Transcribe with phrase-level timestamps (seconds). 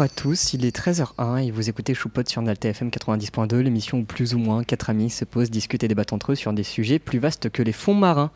[0.00, 3.98] Bonjour à tous, il est 13h01 et vous écoutez Choupot sur Nalta FM 90.2, l'émission
[3.98, 6.62] où plus ou moins quatre amis se posent, discutent et débattent entre eux sur des
[6.62, 8.30] sujets plus vastes que les fonds marins.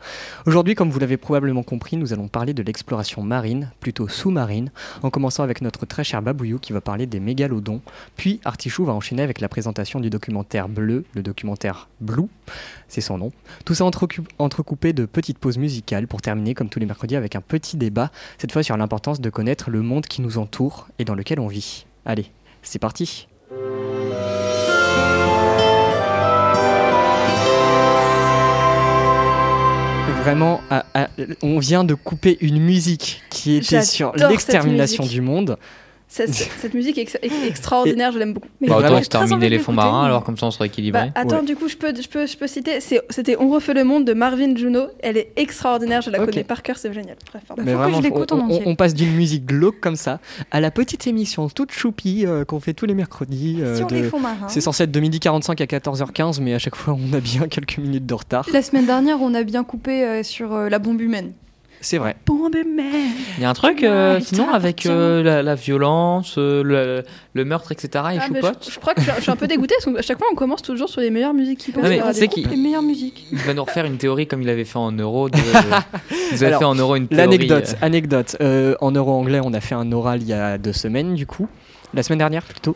[0.45, 4.69] Aujourd'hui, comme vous l'avez probablement compris, nous allons parler de l'exploration marine, plutôt sous-marine,
[5.01, 7.81] en commençant avec notre très cher Babouillou qui va parler des mégalodons,
[8.15, 12.27] puis Artichou va enchaîner avec la présentation du documentaire Bleu, le documentaire Blue,
[12.89, 13.31] c'est son nom.
[13.65, 13.85] Tout ça
[14.37, 18.11] entrecoupé de petites pauses musicales pour terminer comme tous les mercredis avec un petit débat,
[18.37, 21.47] cette fois sur l'importance de connaître le monde qui nous entoure et dans lequel on
[21.47, 21.54] vit.
[22.05, 22.25] Allez,
[22.61, 23.27] c'est parti.
[30.23, 30.59] Vraiment,
[31.43, 35.57] on vient de couper une musique qui était sur l'extermination du monde.
[36.15, 38.47] Cette, musique est, extraordinaire, je l'aime beaucoup.
[38.61, 41.07] Mais bah, autant exterminer les fonds marins, alors comme ça on serait équilibré.
[41.07, 42.79] Bah, attends, du coup, je peux, je peux, je peux citer.
[42.79, 44.87] C'était On refait le monde de Marvin Juno.
[44.99, 47.17] Elle est extraordinaire, je la connais par cœur, c'est génial.
[47.31, 47.99] Bref, Mais vraiment,
[48.31, 50.19] on, on, passe d'une musique glauque comme ça
[50.51, 53.57] à la petite émission toute choupie euh, qu'on fait tous les mercredis.
[53.61, 54.47] Euh, Sur les fonds marins.
[54.47, 57.47] C'est censé être de midi 45 à 14h15, mais à chaque fois on a bien
[57.49, 58.47] quelques minutes de retard.
[58.53, 61.33] La semaine dernière, on a bien coupé euh, sur la bombe humaine.
[61.81, 62.15] C'est vrai.
[62.27, 67.87] Il y a un truc, euh, sinon, avec euh, la, violence, euh, le, meurtre, etc.
[68.13, 70.35] Et ah, je, crois que je, suis un peu dégoûté parce qu'à chaque fois, on
[70.35, 71.83] commence toujours sur les meilleures musiques qui passent.
[71.83, 73.27] les meilleures musiques.
[73.31, 75.29] Il va nous refaire une théorie comme il avait fait en euro.
[75.29, 75.37] De,
[76.31, 77.29] vous avez fait en euro une théorie.
[77.29, 78.37] L'anecdote, anecdote.
[78.41, 81.47] en euro anglais, on a fait un oral il y a deux semaines, du coup.
[81.93, 82.75] La semaine dernière, plutôt.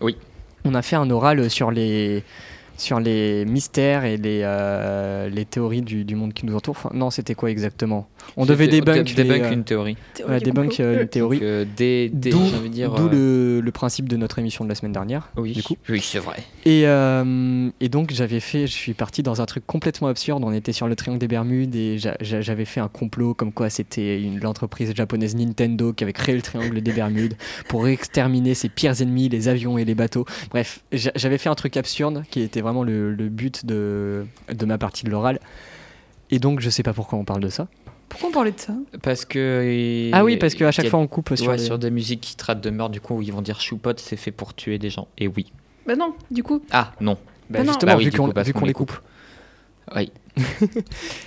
[0.00, 0.16] Oui.
[0.64, 2.24] On a fait un oral sur les
[2.76, 6.76] sur les mystères et les, euh, les théories du, du, monde qui nous entoure.
[6.78, 8.08] Enfin, non, c'était quoi exactement?
[8.36, 9.96] On devait débunk, débunk euh, une théorie.
[10.28, 11.40] Ouais, débunk euh, une théorie.
[11.40, 15.30] D'où le, le, principe de notre émission de la semaine dernière.
[15.36, 15.76] Oui, du coup.
[15.88, 16.36] oui c'est vrai.
[16.64, 20.42] Et, et donc, j'avais fait, je suis parti dans un truc complètement absurde.
[20.44, 24.20] On était sur le triangle des Bermudes et j'avais fait un complot comme quoi c'était
[24.40, 27.36] l'entreprise japonaise Nintendo qui avait créé le triangle des Bermudes
[27.68, 30.24] pour exterminer ses pires ennemis, les avions et les bateaux.
[30.50, 35.04] Bref, j'avais fait un truc absurde qui était vraiment le, but de, de, ma partie
[35.04, 35.40] de l'oral.
[36.30, 37.68] Et donc, je sais pas pourquoi on parle de ça.
[38.08, 38.72] Pourquoi on parlait de ça?
[39.02, 40.10] Parce que.
[40.12, 42.70] Ah oui, parce qu'à chaque fois on coupe sur, sur des musiques qui traitent de
[42.70, 45.08] meurtre, du coup, où ils vont dire choupot, c'est fait pour tuer des gens.
[45.18, 45.52] Et oui.
[45.86, 46.62] Bah non, du coup.
[46.72, 47.16] Ah non.
[47.48, 48.92] Bah, justement, bah vu qu'on les coupe.
[49.94, 50.10] Oui.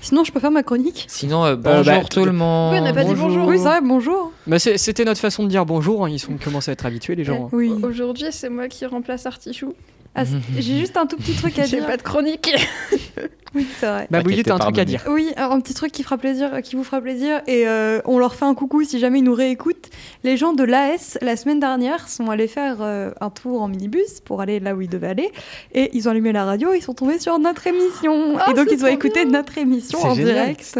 [0.01, 1.06] Sinon, je peux faire ma chronique?
[1.07, 2.73] Sinon, euh, bonjour bah, tout le monde.
[2.73, 3.47] Oui, on n'a pas dit bonjour.
[3.47, 4.31] Oui, c'est vrai, bonjour.
[4.47, 6.06] Bah, C'était notre façon de dire bonjour.
[6.06, 6.09] Hein.
[6.09, 7.50] Ils sont commencé à être habitués, les gens.
[7.53, 7.72] Oui.
[7.84, 9.73] Aujourd'hui, c'est moi qui remplace Artichou.
[10.16, 10.24] Ah,
[10.58, 11.80] j'ai juste un tout petit truc à dire.
[11.80, 12.52] J'ai pas de chronique.
[13.56, 14.08] oui, c'est vrai.
[14.09, 15.03] Bah, tu t'as un truc à dire.
[15.08, 17.42] Oui, un petit truc qui, fera plaisir, qui vous fera plaisir.
[17.47, 19.90] Et euh, on leur fait un coucou si jamais ils nous réécoutent.
[20.24, 24.20] Les gens de l'AS, la semaine dernière, sont allés faire euh, un tour en minibus
[24.24, 25.31] pour aller là où ils devaient aller.
[25.74, 28.36] Et ils ont allumé la radio, ils sont tombés sur notre émission.
[28.36, 30.78] Oh, et donc, ils ont écouté notre émission en direct.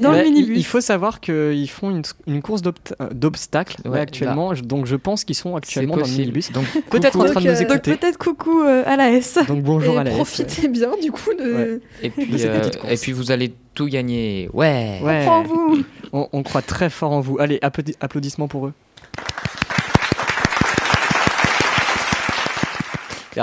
[0.00, 0.58] Dans le minibus.
[0.58, 2.62] Il faut savoir qu'ils font une, course
[3.00, 4.54] euh, d'obstacles actuellement.
[4.54, 6.52] Donc, je pense qu'ils sont actuellement dans le minibus.
[6.52, 7.96] Donc, peut-être en train de nous écouter.
[7.96, 9.38] Peut-être coucou à l'AS.
[9.46, 10.14] Donc, bonjour à l'AS.
[10.14, 11.80] Profitez bien, du coup, de.
[12.02, 14.48] Et puis, euh, et puis vous allez tout gagner.
[14.52, 14.98] Ouais.
[15.02, 15.84] On croit en vous.
[16.12, 17.38] On, croit très fort en vous.
[17.38, 17.60] Allez,
[18.00, 18.72] applaudissements pour eux.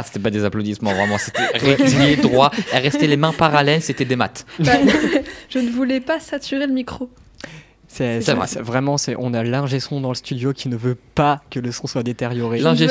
[0.04, 4.46] C'était pas des applaudissements, vraiment, c'était régulier, droit, rester les mains parallèles, c'était des maths.
[4.60, 4.74] Bah,
[5.50, 7.10] je ne voulais pas saturer le micro.
[7.88, 8.20] C'est
[8.60, 11.88] vraiment, on a l'ingé son dans le studio qui ne veut pas que le son
[11.88, 12.60] soit détérioré.
[12.60, 12.88] L'ingé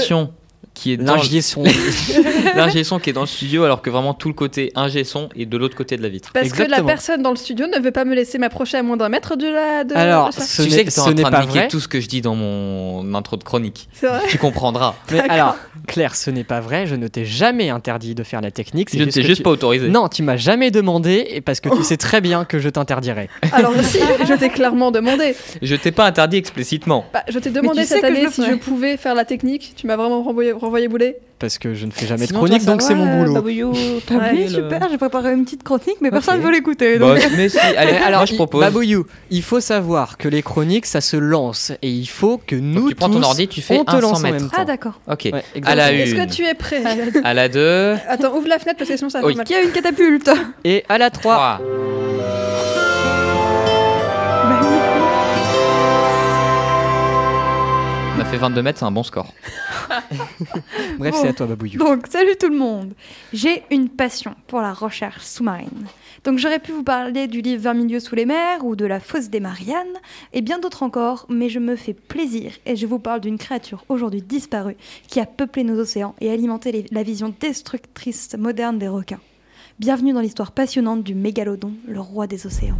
[0.78, 1.64] qui est l'ingé son.
[2.56, 5.28] L'ingé son qui est dans le studio alors que vraiment tout le côté ingé son
[5.36, 6.30] est de l'autre côté de la vitre.
[6.32, 8.96] Parce que la personne dans le studio ne veut pas me laisser m'approcher à moins
[8.96, 11.80] d'un mètre de la de alors tu sais que tu en train de niquer tout
[11.80, 13.88] ce que je dis dans mon intro de chronique.
[14.28, 14.94] Tu comprendras.
[15.10, 15.56] Mais alors
[15.86, 16.86] Claire ce n'est pas vrai.
[16.86, 18.90] Je ne t'ai jamais interdit de faire la technique.
[18.96, 19.88] Je ne t'ai juste pas autorisé.
[19.88, 23.28] Non tu m'as jamais demandé et parce que tu sais très bien que je t'interdirais
[23.52, 25.34] alors si je t'ai clairement demandé.
[25.62, 27.06] Je t'ai pas interdit explicitement.
[27.12, 29.72] Bah, je t'ai demandé cette année si je pouvais faire la technique.
[29.76, 32.82] Tu m'as vraiment renvoyé renvoyer boulet parce que je ne fais jamais de chronique, donc
[32.82, 33.34] c'est mon boulot.
[33.34, 36.98] Babouillou, ouais, super, j'ai préparé une petite chronique, mais personne ne veut l'écouter.
[36.98, 38.60] Bah, mais si, allez, alors je propose.
[38.60, 42.88] Babouillou, il faut savoir que les chroniques, ça se lance, et il faut que nous
[42.88, 44.50] tu prends ton ordi, tu fais un 100 mètres.
[44.56, 45.00] Ah d'accord.
[45.08, 45.30] Ok.
[45.64, 46.00] à la une.
[46.00, 46.82] Est-ce que tu es prêt
[47.24, 47.94] À la deux.
[48.08, 49.46] Attends, ouvre la fenêtre parce que sinon ça va mal.
[49.46, 50.30] Qui a une catapulte
[50.64, 51.60] Et à la 3.
[58.30, 59.32] Fait 22 mètres, c'est un bon score.
[60.98, 61.78] Bref, c'est à toi, Babouillou.
[61.78, 62.92] Donc, salut tout le monde.
[63.32, 65.86] J'ai une passion pour la recherche sous-marine.
[66.24, 69.00] Donc, j'aurais pu vous parler du livre 20 milieux sous les mers ou de la
[69.00, 69.96] fosse des Mariannes
[70.34, 73.84] et bien d'autres encore, mais je me fais plaisir et je vous parle d'une créature
[73.88, 74.76] aujourd'hui disparue
[75.06, 79.20] qui a peuplé nos océans et alimenté la vision destructrice moderne des requins.
[79.78, 82.78] Bienvenue dans l'histoire passionnante du mégalodon, le roi des océans.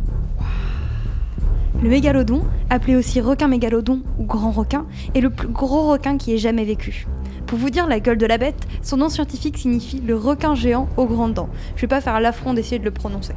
[1.80, 4.84] Le mégalodon, appelé aussi requin mégalodon ou grand requin,
[5.14, 7.06] est le plus gros requin qui ait jamais vécu.
[7.46, 10.88] Pour vous dire la gueule de la bête, son nom scientifique signifie le requin géant
[10.96, 11.48] aux grandes dents.
[11.76, 13.34] Je vais pas faire l'affront d'essayer de le prononcer.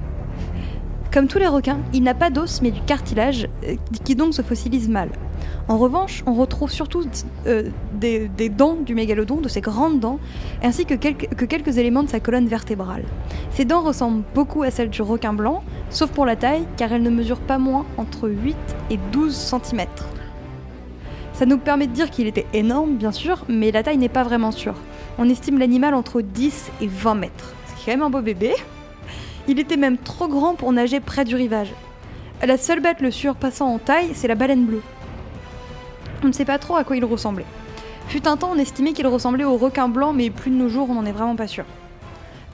[1.14, 4.42] Comme tous les requins, il n'a pas d'os mais du cartilage, euh, qui donc se
[4.42, 5.10] fossilise mal.
[5.68, 7.04] En revanche, on retrouve surtout
[7.46, 7.70] euh,
[8.02, 10.20] des, dents du mégalodon, de ses grandes dents,
[10.64, 13.04] ainsi que quelques, que quelques éléments de sa colonne vertébrale.
[13.52, 17.04] Ces dents ressemblent beaucoup à celles du requin blanc, sauf pour la taille, car elles
[17.04, 18.56] ne mesurent pas moins entre 8
[18.90, 19.86] et 12 cm.
[21.34, 24.24] Ça nous permet de dire qu'il était énorme, bien sûr, mais la taille n'est pas
[24.24, 24.76] vraiment sûre.
[25.18, 27.54] On estime l'animal entre 10 et 20 mètres.
[27.66, 28.54] C'est quand même un beau bébé.
[29.48, 31.74] Il était même trop grand pour nager près du rivage.
[32.46, 34.82] La seule bête le surpassant en taille, c'est la baleine bleue.
[36.24, 37.46] On ne sait pas trop à quoi il ressemblait.
[38.12, 40.90] Fut un temps, on estimait qu'il ressemblait au requin blanc, mais plus de nos jours,
[40.90, 41.64] on n'en est vraiment pas sûr.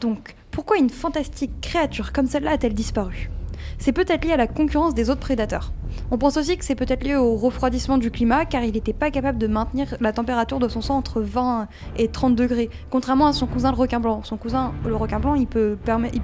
[0.02, 3.32] Donc, pourquoi une fantastique créature comme celle-là a-t-elle disparu?
[3.78, 5.72] C'est peut-être lié à la concurrence des autres prédateurs.
[6.10, 9.12] On pense aussi que c'est peut-être lié au refroidissement du climat, car il n'était pas
[9.12, 13.34] capable de maintenir la température de son sang entre 20 et 30 degrés, contrairement à
[13.34, 14.22] son cousin le requin blanc.
[14.24, 15.78] Son cousin, le requin blanc, il peut,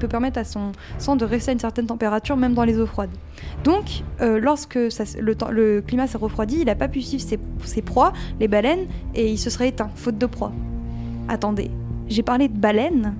[0.09, 3.11] permettre à son sang de rester à une certaine température, même dans les eaux froides.
[3.63, 8.13] Donc, euh, lorsque le, climat s'est refroidi, il n'a pas pu suivre ses, ses proies,
[8.39, 10.53] les baleines, et il se serait éteint, faute de proie.
[11.27, 11.71] Attendez,
[12.07, 13.15] j'ai parlé de baleines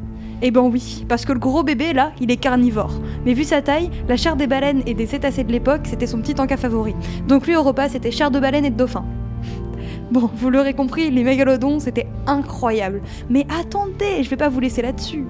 [0.46, 2.92] Eh ben oui, parce que le gros bébé, là, il est carnivore.
[3.26, 6.20] Mais vu sa taille, la chair des baleines et des cétacés de l'époque, c'était son
[6.20, 6.94] petit encas favori.
[7.30, 9.06] Donc lui, au repas, c'était chair de baleine et de dauphin.
[10.12, 13.02] Bon, vous l'aurez compris, les mégalodons, c'était incroyable.
[13.30, 15.24] Mais attendez, je vais pas vous laisser là-dessus.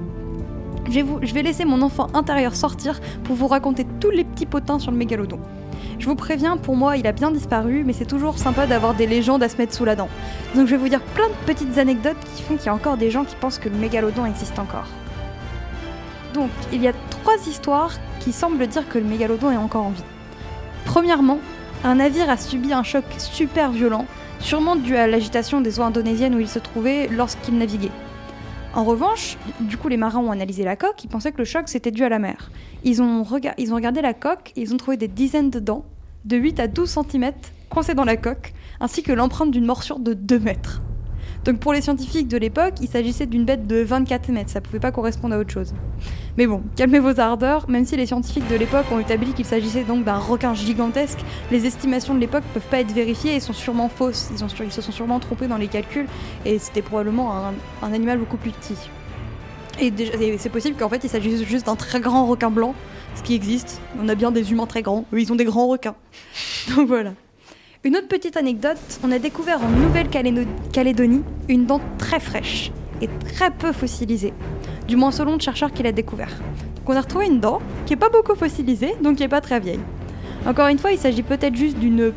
[0.89, 4.47] Je vais, je vais laisser mon enfant intérieur sortir pour vous raconter tous les petits
[4.47, 5.39] potins sur le mégalodon.
[5.99, 9.05] Je vous préviens, pour moi, il a bien disparu, mais c'est toujours sympa d'avoir des
[9.05, 10.09] légendes à se mettre sous la dent.
[10.55, 12.97] Donc je vais vous dire plein de petites anecdotes qui font qu'il y a encore
[12.97, 14.87] des gens qui pensent que le mégalodon existe encore.
[16.33, 19.91] Donc, il y a trois histoires qui semblent dire que le mégalodon est encore en
[19.91, 20.03] vie.
[20.85, 21.39] Premièrement,
[21.83, 24.05] un navire a subi un choc super violent,
[24.39, 27.91] sûrement dû à l'agitation des eaux indonésiennes où il se trouvait lorsqu'il naviguait.
[28.73, 31.67] En revanche, du coup, les marins ont analysé la coque, ils pensaient que le choc
[31.67, 32.51] c'était dû à la mer.
[32.83, 33.23] Ils ont,
[33.57, 35.85] ils ont regardé la coque et ils ont trouvé des dizaines de dents,
[36.25, 37.31] de 8 à 12 cm,
[37.69, 40.81] coincées dans la coque, ainsi que l'empreinte d'une morsure de 2 mètres.
[41.45, 44.79] Donc pour les scientifiques de l'époque, il s'agissait d'une bête de 24 mètres, ça pouvait
[44.79, 45.73] pas correspondre à autre chose.
[46.37, 49.83] Mais bon, calmez vos ardeurs, même si les scientifiques de l'époque ont établi qu'il s'agissait
[49.83, 51.19] donc d'un requin gigantesque,
[51.51, 54.29] les estimations de l'époque peuvent pas être vérifiées et sont sûrement fausses.
[54.33, 56.07] Ils, ont se sont sûrement trompés dans les calculs
[56.45, 57.33] et c'était probablement
[57.81, 58.77] un, animal beaucoup plus petit.
[59.79, 62.73] Et, et c'est possible qu'en fait il s'agisse juste d'un très grand requin blanc,
[63.15, 63.81] ce qui existe.
[64.01, 65.95] On a bien des humains très grands, eux ils ont des grands requins.
[66.75, 67.11] Donc voilà.
[67.85, 72.71] Une autre petite anecdote, on a découvert en Nouvelle-Calédonie une dent très fraîche
[73.01, 74.33] et très peu fossilisée,
[74.87, 76.29] du moins selon le chercheur qui l'a découvert.
[76.77, 79.41] Donc on a retrouvé une dent qui est pas beaucoup fossilisée, donc qui est pas
[79.41, 79.81] très vieille.
[80.45, 82.13] Encore une fois, il s'agit peut-être juste d'une,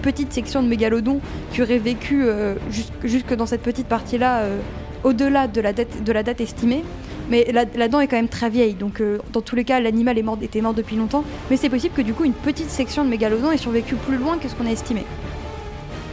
[0.00, 1.20] petite section de mégalodon
[1.52, 4.60] qui aurait vécu euh, jusque, dans cette petite partie-là, euh,
[5.04, 6.84] au-delà de la date estimée.
[7.30, 10.18] Mais la, dent est quand même très vieille, donc euh, dans tous les cas, l'animal
[10.42, 11.24] était mort depuis longtemps.
[11.48, 14.36] Mais c'est possible que du coup, une petite section de mégalodon ait survécu plus loin
[14.38, 15.04] que ce qu'on a estimé.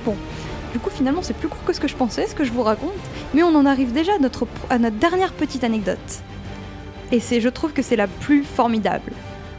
[0.06, 0.16] Bon,
[0.74, 2.62] du coup, finalement, c'est plus court que ce que je pensais, ce que je vous
[2.62, 2.92] raconte.
[3.34, 4.48] Mais on en arrive déjà à notre,
[4.92, 5.98] dernière petite anecdote.
[7.12, 9.12] Et c'est, je trouve que c'est la plus formidable.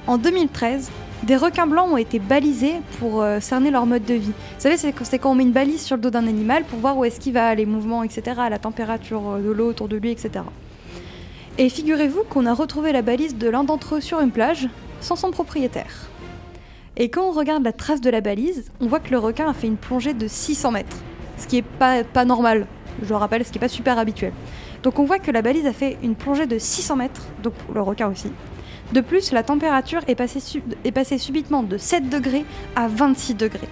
[0.07, 0.91] En 2013,
[1.25, 4.29] des requins blancs ont été balisés pour euh, cerner leur mode de vie.
[4.29, 6.79] Vous savez, c'est c'est quand on met une balise sur le dos d'un animal pour
[6.79, 9.97] voir où est-ce qu'il va, les mouvements, etc., la température euh, de l'eau autour de
[9.97, 10.45] lui, etc.
[11.61, 14.69] Et figurez-vous qu'on a retrouvé la balise de l'un d'entre eux sur une plage,
[15.01, 16.09] sans son propriétaire.
[16.97, 19.53] Et quand on regarde la trace de la balise, on voit que le requin a
[19.53, 20.97] fait une plongée de 600 mètres,
[21.37, 22.69] ce qui est pas, normal,
[23.03, 24.33] je le rappelle, ce qui est pas super habituel.
[24.85, 27.81] Donc on voit que la balise a fait une plongée de 600 mètres, donc le
[27.81, 28.31] requin aussi.
[28.93, 32.45] De plus, la température est passée, est passée subitement de 7 degrés
[32.77, 33.69] à 26 degrés.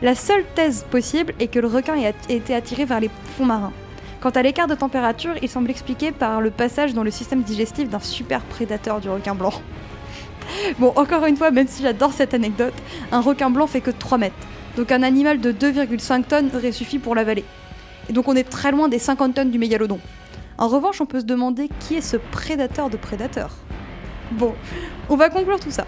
[0.00, 3.72] La seule thèse possible est que le requin ait été attiré vers les fonds marins.
[4.20, 7.88] Quant à l'écart de température, il semble expliqué par le passage dans le système digestif
[7.88, 9.52] d'un super prédateur du requin blanc.
[10.78, 12.74] Bon, encore une fois, même si j'adore cette anecdote,
[13.12, 14.34] un requin blanc fait que 3 mètres.
[14.76, 17.44] Donc un animal de 2,5 tonnes aurait suffi pour l'avaler.
[18.08, 20.00] Et donc on est très loin des 50 tonnes du mégalodon.
[20.58, 23.54] En revanche, on peut se demander qui est ce prédateur de prédateurs.
[24.32, 24.54] Bon,
[25.08, 25.86] on va conclure tout ça.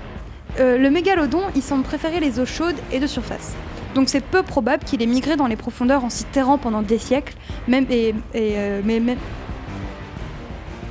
[0.58, 3.54] Euh, le mégalodon, il semble préférer les eaux chaudes et de surface.
[3.94, 6.98] Donc c'est peu probable qu'il ait migré dans les profondeurs en s'y terrant pendant des
[6.98, 7.34] siècles,
[7.68, 9.02] même et, euh, mais.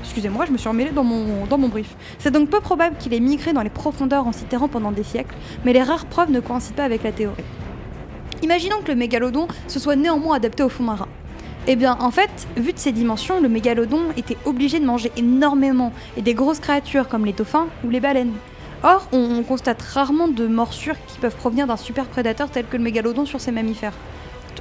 [0.03, 1.95] Excusez-moi, je me suis emmêlée dans mon, dans mon brief.
[2.19, 5.03] C'est donc peu probable qu'il ait migré dans les profondeurs en s'y terrant pendant des
[5.03, 7.43] siècles, mais les rares preuves ne coïncident pas avec la théorie.
[8.43, 11.07] Imaginons que le mégalodon se soit néanmoins adapté au fond marin.
[11.67, 15.93] Eh bien, en fait, vu de ses dimensions, le mégalodon était obligé de manger énormément
[16.17, 18.33] et des grosses créatures comme les dauphins ou les baleines.
[18.83, 22.77] Or, on, on constate rarement de morsures qui peuvent provenir d'un super prédateur tel que
[22.77, 23.93] le mégalodon sur ces mammifères.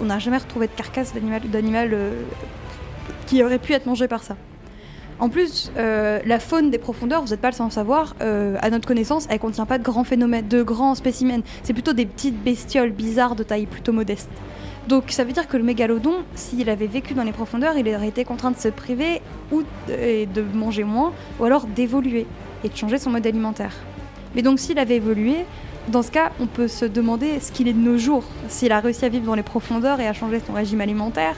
[0.01, 2.23] On n'a jamais retrouvé de carcasse d'animal euh,
[3.27, 4.37] qui aurait pu être mangé par ça.
[5.19, 8.71] En plus, euh, la faune des profondeurs, vous n'êtes pas le sans savoir, euh, à
[8.71, 11.43] notre connaissance, elle contient pas de grands phénomènes, de grands spécimens.
[11.63, 14.31] C'est plutôt des petites bestioles bizarres de taille plutôt modeste.
[14.89, 18.09] Donc ça veut dire que le mégalodon, s'il avait vécu dans les profondeurs, il aurait
[18.09, 19.21] été contraint de se priver
[19.53, 22.27] ou et de manger moins, ou alors d'évoluer
[22.65, 23.75] et de changer son mode alimentaire.
[24.35, 25.37] Mais donc s'il avait évolué,
[25.89, 28.81] dans ce cas, on peut se demander ce qu'il est de nos jours, s'il a
[28.81, 31.37] réussi à vivre dans les profondeurs et à changer son régime alimentaire.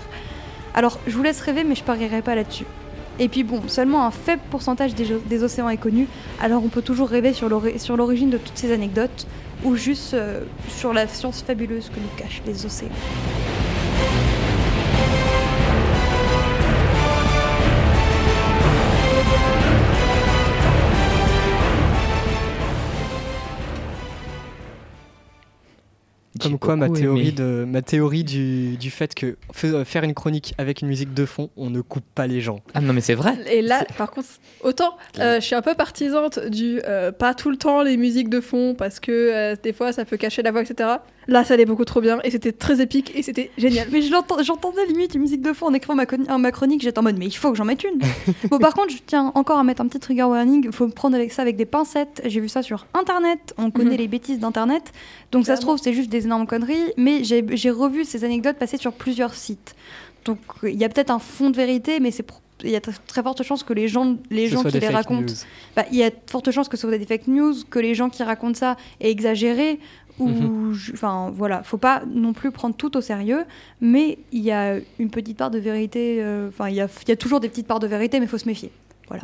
[0.74, 2.66] Alors je vous laisse rêver, mais je parierai pas là-dessus.
[3.18, 6.08] Et puis bon, seulement un faible pourcentage des, océans est connu,
[6.40, 9.26] alors on peut toujours rêver sur l'origine de toutes ces anecdotes,
[9.64, 12.88] ou juste euh, sur la science fabuleuse que nous cachent les océans.
[26.42, 27.32] Comme quoi, ma théorie, aimé.
[27.32, 31.24] de, ma théorie du, du fait que fa- faire une chronique avec une musique de
[31.24, 32.60] fond, on ne coupe pas les gens.
[32.74, 33.34] Ah non, mais c'est vrai.
[33.50, 34.28] Et là, par contre,
[34.62, 38.28] autant euh, je suis un peu partisante du euh, pas tout le temps les musiques
[38.28, 40.88] de fond parce que euh, des fois ça peut cacher la voix, etc.
[41.28, 43.86] Là, ça allait beaucoup trop bien et c'était très épique et c'était génial.
[43.92, 47.16] Mais j'entendais limite une musique de fond en écrivant ma, ma chronique, j'étais en mode
[47.18, 47.98] mais il faut que j'en mette une.
[48.50, 50.92] bon par contre je tiens encore à mettre un petit trigger warning, il faut me
[50.92, 52.22] prendre avec ça avec des pincettes.
[52.24, 53.96] J'ai vu ça sur internet, on connaît Mhm.
[53.98, 54.92] les bêtises d'internet,
[55.30, 58.56] donc ça se trouve c'est juste des énormes conneries, mais j'ai j'ai revu ces anecdotes
[58.56, 59.74] passer sur plusieurs sites.
[60.24, 62.78] Donc il y a peut-être un fond de vérité, mais c'est pro- il y a
[62.80, 65.32] tr- très forte chance que les gens, les gens qui les racontent,
[65.74, 67.92] bah, il y a de fortes chances que ce soit des fake news, que les
[67.96, 69.80] gens qui racontent ça aient exagéré.
[70.22, 70.28] Ou,
[70.72, 70.76] Mhm.
[70.94, 73.44] enfin voilà, faut pas non plus prendre tout au sérieux,
[73.80, 76.22] mais il y a une petite part de vérité.
[76.22, 78.26] euh, Enfin, il y a, il y a toujours des petites parts de vérité, mais
[78.26, 78.70] faut se méfier.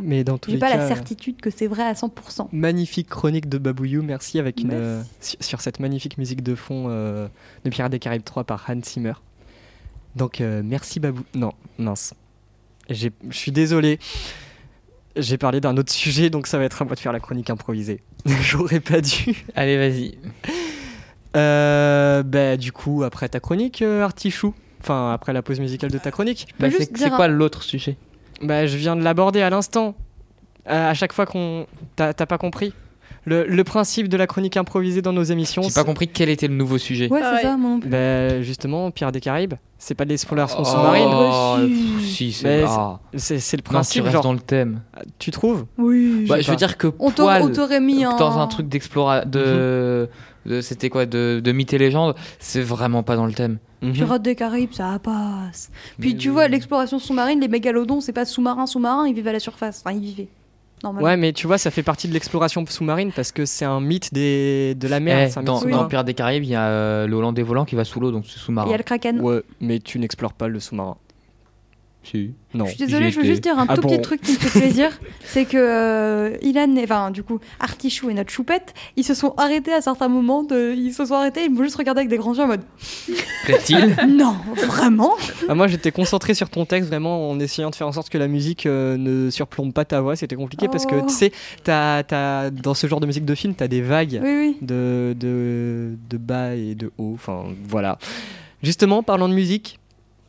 [0.03, 2.49] Mais dans tous J'ai les pas cas, la certitude que c'est vrai à 100%.
[2.53, 4.83] magnifique chronique de Babouyou, merci avec une, Merci.
[4.85, 7.27] euh, sur, sur cette magnifique musique de fond euh,
[7.65, 9.15] de Pirates des Caraïbes 3 par Hans Zimmer.
[10.15, 11.23] Donc euh, merci Babou.
[11.35, 12.13] Non, mince.
[12.91, 13.99] Je suis désolé.
[15.17, 17.49] J'ai parlé d'un autre sujet, donc ça va être à moi de faire la chronique
[17.49, 18.03] improvisée.
[18.43, 19.45] J'aurais pas dû.
[19.57, 20.19] Allez, vas-y.
[21.39, 24.55] Euh, bah, du coup, après ta chronique, euh, Artichou.
[24.81, 26.47] Enfin, après la pause musicale de ta chronique.
[26.61, 27.97] Bah, c'est dire quoi l'autre sujet?
[28.43, 29.95] Bah, je viens de l'aborder à l'instant.
[30.69, 31.67] Euh, à chaque fois qu'on.
[31.97, 32.73] T'as pas compris?
[33.25, 35.61] Le, le principe de la chronique improvisée dans nos émissions.
[35.63, 37.09] J'ai pas compris quel était le nouveau sujet.
[37.11, 37.53] Ouais, Ah c'est ouais.
[37.53, 37.91] ça, plus.
[37.91, 41.69] Bah, justement, Pirates des Caraïbes, c'est pas de l'exploration Oh, sous-marine.
[41.99, 43.01] pff, si, c'est ah.
[43.13, 44.23] Le Non, tu principe, restes genre.
[44.23, 44.81] dans le thème.
[45.19, 45.67] Tu trouves?
[45.77, 46.25] Oui.
[46.27, 48.17] Bah, je veux dire que On t'aurait poil, on t'aurait mis un.
[48.17, 49.45] dans un truc d'exploration, de, Mhm.
[49.45, 50.09] de-
[50.61, 53.59] c'était quoi, de, de mythes et légendes, c'est vraiment pas dans le thème.
[53.83, 53.93] Mhm.
[53.93, 55.71] Pirates des Caraïbes, ça passe.
[56.01, 56.35] Puis Mais tu oui.
[56.35, 59.83] vois, l'exploration sous-marine, les mégalodons, c'est pas sous-marin, sous-marin, ils vivent à la surface.
[59.85, 60.29] Enfin, ils vivaient.
[60.83, 61.09] Normalement.
[61.09, 64.15] Ouais, mais tu vois, ça fait partie de l'exploration sous-marine parce que c'est un mythe
[64.15, 64.77] des...
[64.77, 65.27] de la mer.
[65.27, 67.65] Eh, c'est un mythe dans, Pirates des Caraïbes, il y a euh, le Hollandais volant
[67.65, 68.71] qui va sous l'eau, donc c'est Il sous-marin.
[68.71, 69.21] y a le Kraken.
[69.21, 70.97] Ouais, mais tu n'explores pas le sous-marin.
[72.05, 72.33] Si.
[72.55, 72.65] Non.
[72.65, 74.39] Je suis désolée, je veux juste dire un Ah tout bon petit truc qui me
[74.39, 74.99] fait plaisir.
[75.25, 79.35] c'est que euh, Ilan, et- enfin, du coup, Artichou et notre choupette, ils se sont
[79.37, 80.43] arrêtés à certains moments.
[80.43, 82.63] De, ils se sont arrêtés, ils m'ont juste regardé avec des grands yeux en mode
[83.45, 84.37] Plaît-il Non,
[84.69, 85.13] vraiment
[85.49, 88.17] Ah, moi, j'étais concentré sur ton texte vraiment en essayant de faire en sorte que
[88.19, 90.17] la musique euh, ne surplombe pas ta voix.
[90.17, 91.05] C'était compliqué parce que Oh.
[91.07, 91.33] tu sais,
[91.65, 94.21] t'as- t'as- dans ce genre de musique de film, t'as des vagues.
[94.23, 94.57] Oui, oui.
[94.63, 97.13] de, de, de bas et de haut.
[97.15, 97.99] Enfin, voilà.
[98.63, 99.79] Justement, parlant de musique,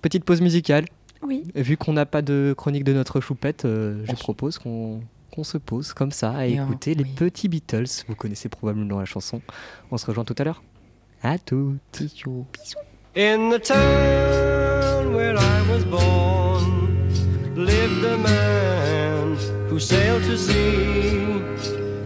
[0.02, 0.86] petite pause musicale.
[1.22, 1.44] Oui.
[1.56, 5.60] Vu qu'on n'a pas de chronique de notre choupette, euh, je propose qu'on qu'on se
[5.60, 7.12] pose comme ça à Et on- écouter les oui.
[7.16, 7.86] petits Beatles.
[8.08, 9.42] Vous connaissez probablement la chanson.
[9.92, 10.64] On se rejoint tout à l'heure.
[11.22, 11.76] À tout.
[13.16, 16.90] In the town where I was born
[17.56, 19.36] lived a man
[19.70, 21.20] who sailed to sea,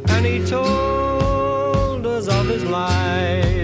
[0.09, 3.62] and he told us of his life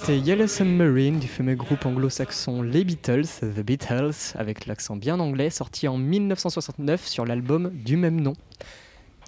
[0.00, 5.50] C'était Yellow Submarine du fameux groupe anglo-saxon Les Beatles, The Beatles, avec l'accent bien anglais,
[5.50, 8.32] sorti en 1969 sur l'album du même nom.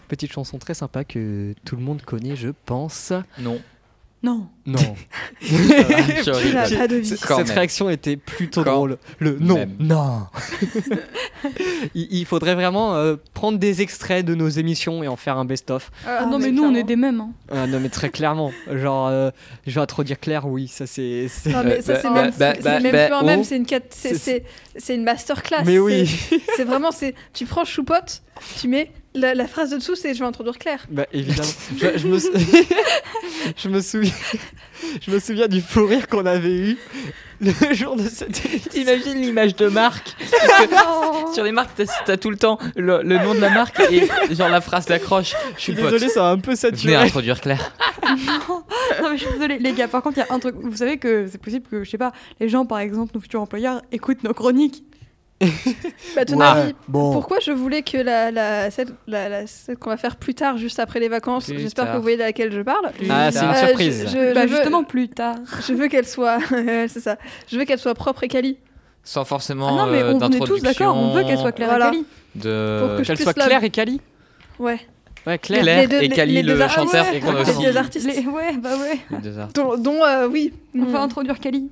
[0.08, 3.12] Petite chanson très sympa que tout le monde connaît, je pense.
[3.38, 3.60] Non.
[4.24, 4.46] Non.
[4.66, 4.78] Non.
[5.42, 5.52] Tu
[6.54, 7.14] n'as pas de vie.
[7.26, 7.56] Quand Cette même.
[7.56, 8.98] réaction était plutôt Quand drôle.
[9.18, 9.74] Le non, même.
[9.80, 10.26] non.
[11.94, 15.44] il, il faudrait vraiment euh, prendre des extraits de nos émissions et en faire un
[15.44, 15.90] best-of.
[16.06, 17.20] Ah, non, mais nous, on est des mêmes.
[17.20, 17.30] hein.
[17.50, 18.52] Ah, non, mais très clairement.
[18.72, 19.30] Genre, euh,
[19.66, 21.26] je vais introduire Claire, oui, ça c'est.
[21.46, 23.44] Non, mais ça, Euh, c'est bah, même, bah, c'est bah, même bah, plus un même,
[23.44, 23.66] c'est une,
[24.78, 25.62] C'est- masterclass.
[25.66, 26.06] Mais oui.
[26.06, 28.22] C'est, c'est vraiment, c'est, tu prends choupote,
[28.60, 30.86] tu mets la, la phrase de dessous, c'est je vais introduire Claire.
[30.90, 31.48] Bah évidemment.
[31.78, 32.32] je, je me sou-
[33.56, 34.12] je me souviens.
[35.06, 36.78] Je me souviens du fou rire qu'on avait eu
[37.40, 38.70] le jour de cette émission.
[38.70, 40.14] T'imagines l'image de marque
[41.34, 44.08] Sur les marques, t'as t'as tout le temps le, le nom de la marque et
[44.34, 45.34] genre la phrase d'accroche.
[45.56, 46.94] Je suis désolé, ça a un peu Venez saturé.
[46.96, 47.72] introduire Claire.
[48.48, 49.88] non, mais je suis désolée, les gars.
[49.88, 50.56] Par contre, il y a un truc.
[50.60, 53.40] Vous savez que c'est possible que, je sais pas, les gens, par exemple, nos futurs
[53.42, 54.84] employeurs, écoutent nos chroniques.
[56.16, 57.12] Bah, ton Ouais, avis, bon.
[57.12, 60.56] pourquoi je voulais que la, la, celle, la, la- celle qu'on va faire plus tard,
[60.58, 61.96] juste après les vacances, Plus j'espère que tard.
[61.96, 62.90] vous voyez de laquelle je parle.
[63.10, 64.04] Ah, c'est une Euh, surprise.
[64.06, 65.36] je- je- bah, je veux- justement, plus tard.
[65.66, 66.38] Je veux qu'elle soit,
[66.88, 67.16] c'est ça.
[67.50, 68.58] Je veux qu'elle soit propre et quali.
[69.04, 71.50] Sans forcément Ah non, mais euh, on, on est tous d'accord, on veut qu'elle soit
[71.50, 71.86] d'introduction, Claire Voilà.
[71.88, 72.06] et Cali.
[72.36, 72.78] De...
[72.80, 74.00] Pour que je Qu'elle soit la- Claire et Cali
[74.58, 74.78] Ouais.
[75.26, 75.62] Ouais, Claire.
[75.62, 77.20] Claire Les deux- et les- Cali, les le chanteur Ouais.
[77.20, 77.64] qu'on a Les aussi.
[77.64, 78.06] deux artistes.
[78.06, 78.98] Les- Ouais, bah ouais.
[79.10, 79.56] Les deux artistes.
[79.56, 80.52] Dont, dont, euh, oui.
[80.76, 81.02] On va Hmm.
[81.02, 81.68] introduire Cali.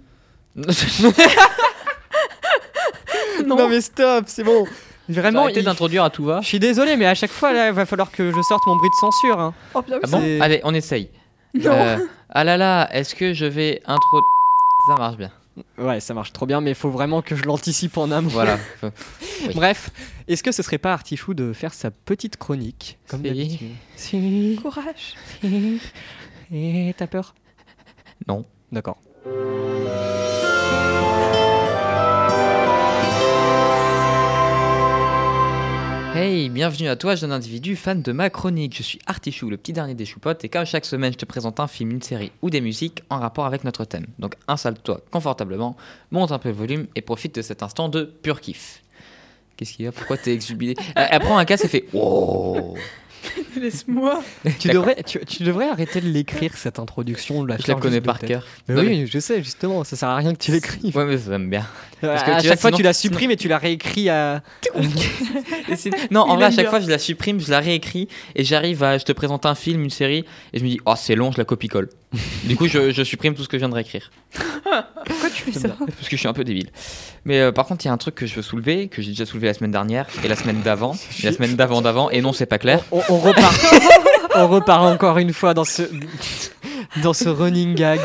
[3.47, 3.57] Non.
[3.57, 4.65] Non mais stop, c'est bon.
[5.09, 6.41] Vraiment, il- d'introduire à tout va.
[6.41, 8.77] je suis désolé, mais à chaque fois, là, il va falloir que je sorte mon
[8.77, 9.41] bruit de censure.
[9.41, 9.55] hein.
[9.75, 11.11] Oh, Ah bon Allez, on essaye.
[11.55, 11.73] Non.
[11.73, 11.97] Euh,
[12.29, 14.21] ah là là, est-ce que je vais intro...
[14.89, 15.33] Ça marche bien.
[15.79, 18.29] Ouais, ça marche trop bien, mais il faut vraiment que je l'anticipe en amont.
[18.29, 18.57] Voilà.
[19.43, 19.55] Oui.
[19.55, 19.91] Bref,
[20.29, 23.27] est-ce que ce serait pas Artichou de faire sa petite chronique comme Si.
[23.29, 23.69] d'habitude?
[23.97, 24.59] Si.
[24.63, 25.15] Courage.
[25.41, 25.81] si.
[26.53, 27.35] Et t'as peur?
[28.29, 28.45] Non.
[28.71, 28.99] D'accord.
[36.13, 38.77] Hey, bienvenue à toi, jeune individu fan de ma chronique.
[38.77, 41.61] Je suis Artichou, le petit dernier des choupottes, et comme chaque semaine, je te présente
[41.61, 44.07] un film, une série ou des musiques en rapport avec notre thème.
[44.19, 45.77] Donc installe-toi confortablement,
[46.11, 48.83] monte un peu le volume et profite de cet instant de pur kiff.
[49.57, 49.93] Qu'est-ce qu'il y a?
[49.93, 51.87] Pourquoi t'es exubéré elle, elle prend un casque et fait
[53.57, 54.23] Laisse-moi.
[54.59, 57.43] Tu devrais, tu, tu devrais arrêter de l'écrire cette introduction.
[57.43, 58.45] de La Je la connais par cœur.
[58.69, 60.97] Mais Non, oui, je sais justement, ça sert à rien que tu l'écrives.
[60.97, 61.67] Ouais, mais ça me bien.
[62.01, 64.09] Parce que à tu chaque vois, fois, sinon- tu la supprimes et tu la réécris
[64.09, 64.43] à.
[66.11, 66.71] Non, en Il vrai, à chaque bien.
[66.71, 68.99] fois, je la supprime, je la réécris et j'arrive à.
[68.99, 71.39] Je te présente un film, une série, et je me dis, oh, c'est long, je
[71.39, 71.89] la copie-colle.
[72.45, 74.11] du coup, je, je supprime tout ce que je viens de réécrire.
[75.07, 76.71] Pourquoi tu fais ça Parce que je suis un peu débile.
[77.25, 79.11] Mais euh, par contre, il y a un truc que je veux soulever, que j'ai
[79.11, 82.21] déjà soulevé la semaine dernière, et la semaine d'avant, et la semaine d'avant d'avant, et
[82.21, 82.83] non, c'est pas clair.
[82.91, 83.55] On, on repart.
[84.35, 85.83] On repart encore une fois dans ce.
[87.03, 88.01] Dans ce running gag.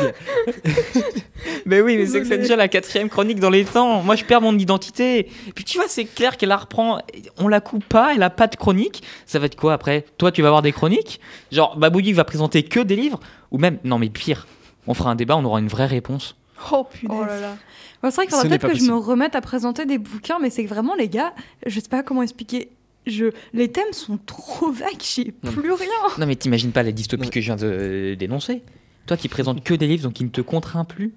[1.64, 4.00] Mais oui, mais c'est que c'est déjà la quatrième chronique dans les temps.
[4.02, 5.28] Moi, je perds mon identité.
[5.56, 7.00] Puis tu vois, c'est clair qu'elle la reprend.
[7.38, 9.02] On la coupe pas, elle a pas de chronique.
[9.26, 10.04] Ça va être quoi après?
[10.18, 11.20] Toi, tu vas avoir des chroniques?
[11.50, 13.18] Genre, Babouillik va présenter que des livres?
[13.50, 14.46] Ou même, non, mais pire,
[14.86, 16.36] on fera un débat, on aura une vraie réponse.
[16.72, 17.18] Oh punaise.
[17.20, 17.56] Oh là là.
[18.02, 19.98] Bon, c'est vrai qu'il Ce faudra n'est peut-être que je me remette à présenter des
[19.98, 21.34] bouquins, mais c'est que vraiment, les gars,
[21.66, 22.70] je sais pas comment expliquer.
[23.06, 23.26] Je...
[23.52, 25.88] Les thèmes sont trop vagues, j'ai plus rien.
[26.18, 28.62] Non, mais t'imagines pas la dystopie que je viens de euh, dénoncer
[29.06, 31.14] Toi qui présentes que des livres, donc qui ne te contraint plus.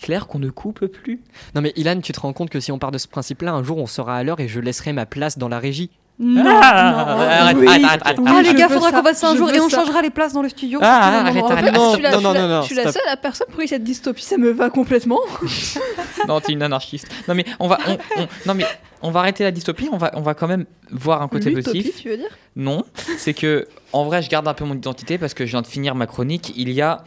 [0.00, 1.20] Clair qu'on ne coupe plus.
[1.54, 3.62] Non mais Ilan, tu te rends compte que si on part de ce principe-là, un
[3.62, 5.90] jour on sera à l'heure et je laisserai ma place dans la régie.
[6.22, 7.20] Non, Ah, non.
[7.22, 7.66] arrête, Oui.
[7.66, 8.18] arrête, arrête, arrête.
[8.26, 10.34] Ah, Ah, les gars, faudra qu'on fasse ça un jour et on changera les places
[10.34, 10.78] dans le studio.
[10.82, 11.74] Ah, Non, arrête, arrête.
[11.74, 14.36] non, non, non, non, non, je suis la seule personne pour qui cette dystopie, ça
[14.36, 15.18] me va complètement.
[16.28, 17.08] Non, t'es une anarchiste.
[17.26, 18.66] Non, mais on va, on, on- non, mais
[19.00, 19.88] on va arrêter la dystopie.
[19.90, 22.02] On va, on va quand même voir un côté L'utopie, positif.
[22.02, 22.28] tu veux dire?
[22.56, 22.84] Non,
[23.16, 25.66] c'est que en vrai, je garde un peu mon identité parce que je viens de
[25.66, 27.02] finir ma chronique il y a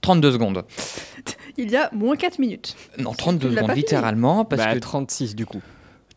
[0.00, 0.64] 32 secondes.
[1.58, 2.76] Il y a moins 4 minutes.
[2.98, 5.60] Non, 32 Tu l'as secondes littéralement parce Bah, que 36 du coup.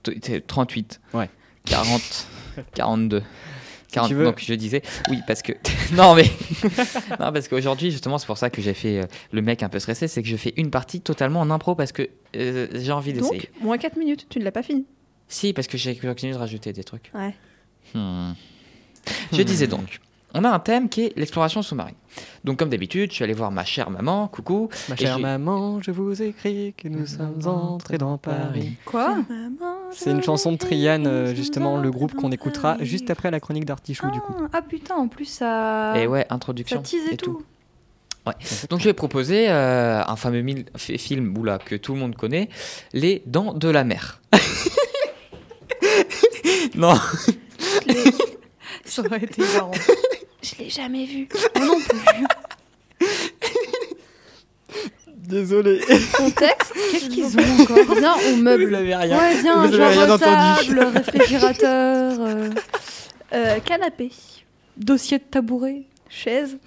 [0.04, 1.02] t- t'es 38.
[1.16, 1.30] Ouais.
[1.66, 2.28] 40,
[2.74, 3.24] 42.
[3.92, 4.24] 40, tu veux.
[4.24, 5.52] donc je disais oui parce que
[5.94, 6.24] non mais
[7.20, 9.80] non parce qu'aujourd'hui justement c'est pour ça que j'ai fait euh, le mec un peu
[9.80, 13.12] stressé c'est que je fais une partie totalement en impro parce que euh, j'ai envie
[13.12, 13.40] d'essayer.
[13.40, 14.86] Donc, moins 4 minutes, tu ne l'as pas fini.
[15.28, 17.12] Si parce que j'ai continué de rajouter des trucs.
[17.14, 17.36] Ouais.
[17.94, 18.34] Hmm.
[19.34, 20.00] Je disais donc,
[20.34, 21.96] on a un thème qui est l'exploration sous-marine.
[22.44, 24.70] Donc comme d'habitude, je suis allé voir ma chère maman, coucou.
[24.90, 28.74] Ma chère maman, je vous écris que nous sommes entrés dans Paris.
[28.86, 29.18] Quoi
[29.92, 33.66] C'est une chanson de Trian, euh, justement, le groupe qu'on écoutera juste après la chronique
[33.66, 34.34] d'Artichou du coup.
[34.40, 35.94] Ah, ah, putain, en plus ça.
[35.98, 37.34] Et ouais, Ça introduction tease et, et tout.
[37.34, 37.46] tout.
[38.70, 40.44] Donc je vais proposer euh, un fameux
[40.78, 42.50] film oula, que tout le monde connaît,
[42.94, 44.22] Les Dents de la Mer.
[46.76, 46.94] non,
[48.86, 49.72] Ça aurait été marrant.
[50.42, 51.28] Je l'ai jamais vu.
[51.56, 52.26] Moi non plus.
[55.08, 55.82] désolé.
[56.18, 58.74] Contexte Qu'est-ce qu'ils ont encore Viens, on meuble.
[58.76, 59.18] avez rien.
[59.18, 60.20] Ouais, bien, Vous rien genre entendu.
[60.76, 62.50] table, réfrigérateur, euh,
[63.34, 64.12] Euh, canapé.
[64.78, 65.84] dossier de tabouret.
[66.10, 66.58] Chaise.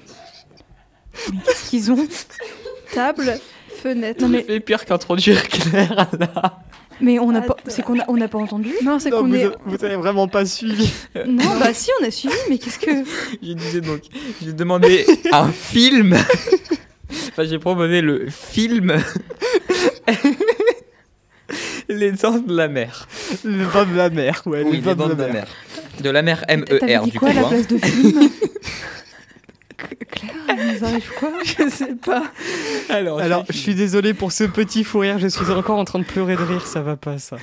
[1.44, 2.06] Qu'est-ce qu'ils ont?
[2.94, 3.38] Table.
[3.82, 4.22] Fenêtre.
[4.22, 6.62] Non, mais- fais pire qu'introduire Claire là.
[7.00, 7.62] Mais on n'a pas, Attends.
[7.68, 8.70] c'est qu'on a, on n'a pas entendu.
[8.84, 9.50] Non, c'est qu'on vous, est.
[9.66, 10.92] vous avez vraiment pas suivi.
[11.26, 12.90] Non, bah si, on a suivi, mais qu'est-ce que
[13.42, 14.02] Je disais donc,
[14.42, 16.16] j'ai demandé un film.
[17.30, 18.96] Enfin, j'ai proposé le film.
[21.88, 23.06] Les dents de la mer.
[23.44, 24.62] Le vin de la mer, ouais.
[24.64, 25.46] Oui, les dents de la mer.
[26.00, 27.38] De la mer T'avais M-E-R dit du quoi coup.
[27.38, 27.50] à la hein.
[27.50, 28.30] place de film?
[29.76, 31.30] Claire, il nous arrive quoi?
[31.44, 32.24] Je sais pas.
[32.88, 35.98] Alors, Alors, je suis désolé pour ce petit fou rire, je suis encore en train
[35.98, 37.36] de pleurer de rire, ça va pas ça.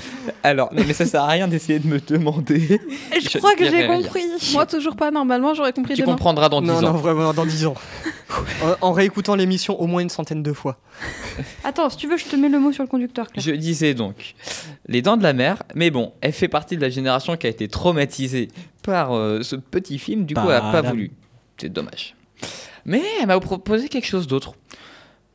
[0.44, 2.80] Alors, non, mais ça sert à rien d'essayer de me demander.
[3.22, 3.88] Je Je crois que j'ai rien.
[3.98, 4.24] compris.
[4.54, 5.12] Moi, toujours pas.
[5.12, 6.14] Normalement, j'aurais compris Tu demain.
[6.14, 6.82] comprendras dans 10 Non, ans.
[6.82, 7.76] non, vraiment, dans 10 ans.
[8.82, 10.78] en, en réécoutant l'émission au moins une centaine de fois.
[11.64, 13.44] Attends, si tu veux, je te mets le mot sur le conducteur, Claire.
[13.46, 14.36] Je disais donc
[14.88, 17.50] Les Dents de la Mer, mais bon, elle fait partie de la génération qui a
[17.50, 18.48] été traumatisée
[18.84, 20.92] par euh, ce petit film, du coup, elle n'a pas Padam.
[20.92, 21.12] voulu.
[21.58, 22.16] C'est dommage.
[22.86, 24.54] Mais elle m'a proposé quelque chose d'autre.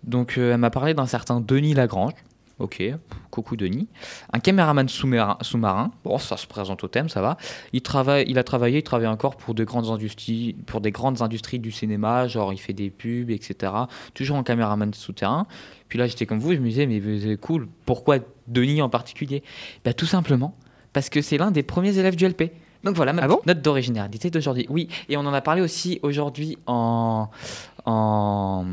[0.05, 2.13] Donc, euh, elle m'a parlé d'un certain Denis Lagrange.
[2.59, 2.83] Ok,
[3.31, 3.87] coucou Denis.
[4.33, 5.91] Un caméraman sous-marin.
[6.05, 7.37] Bon, ça se présente au thème, ça va.
[7.75, 11.21] Il, travaille, il a travaillé, il travaille encore pour de grandes industries, pour des grandes
[11.21, 13.73] industries du cinéma, genre il fait des pubs, etc.
[14.15, 15.47] Toujours en caméraman souterrain.
[15.91, 19.43] Puis là, j'étais comme vous, je me disais, mais c'est cool, pourquoi Denis en particulier?
[19.85, 20.57] Bah, Tout simplement
[20.97, 22.53] parce que c'est l'un des premiers élèves du LP.
[22.87, 24.65] Donc voilà, ma Ah bon note d'originalité d'aujourd'hui.
[24.71, 27.29] Oui, et on en a parlé aussi aujourd'hui en,
[27.85, 28.65] en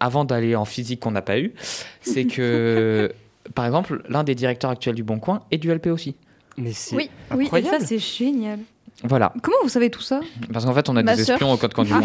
[0.00, 1.54] avant d'aller en physique qu'on n'a pas eu.
[2.02, 3.10] C'est que,
[3.54, 6.14] par exemple, l'un des directeurs actuels du Bon Coin est du LP aussi.
[6.58, 8.58] Mais c'est Oui, oui, et ça c'est génial.
[9.02, 10.20] Voilà, Comment vous savez tout ça?
[10.52, 12.04] Parce qu'en fait, on a Ma des espions au code camp du monde.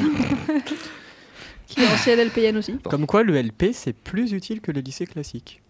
[1.68, 2.78] Qui est ancienne LPN aussi.
[2.90, 5.62] Comme quoi, le LP, c'est plus utile que le lycée classique.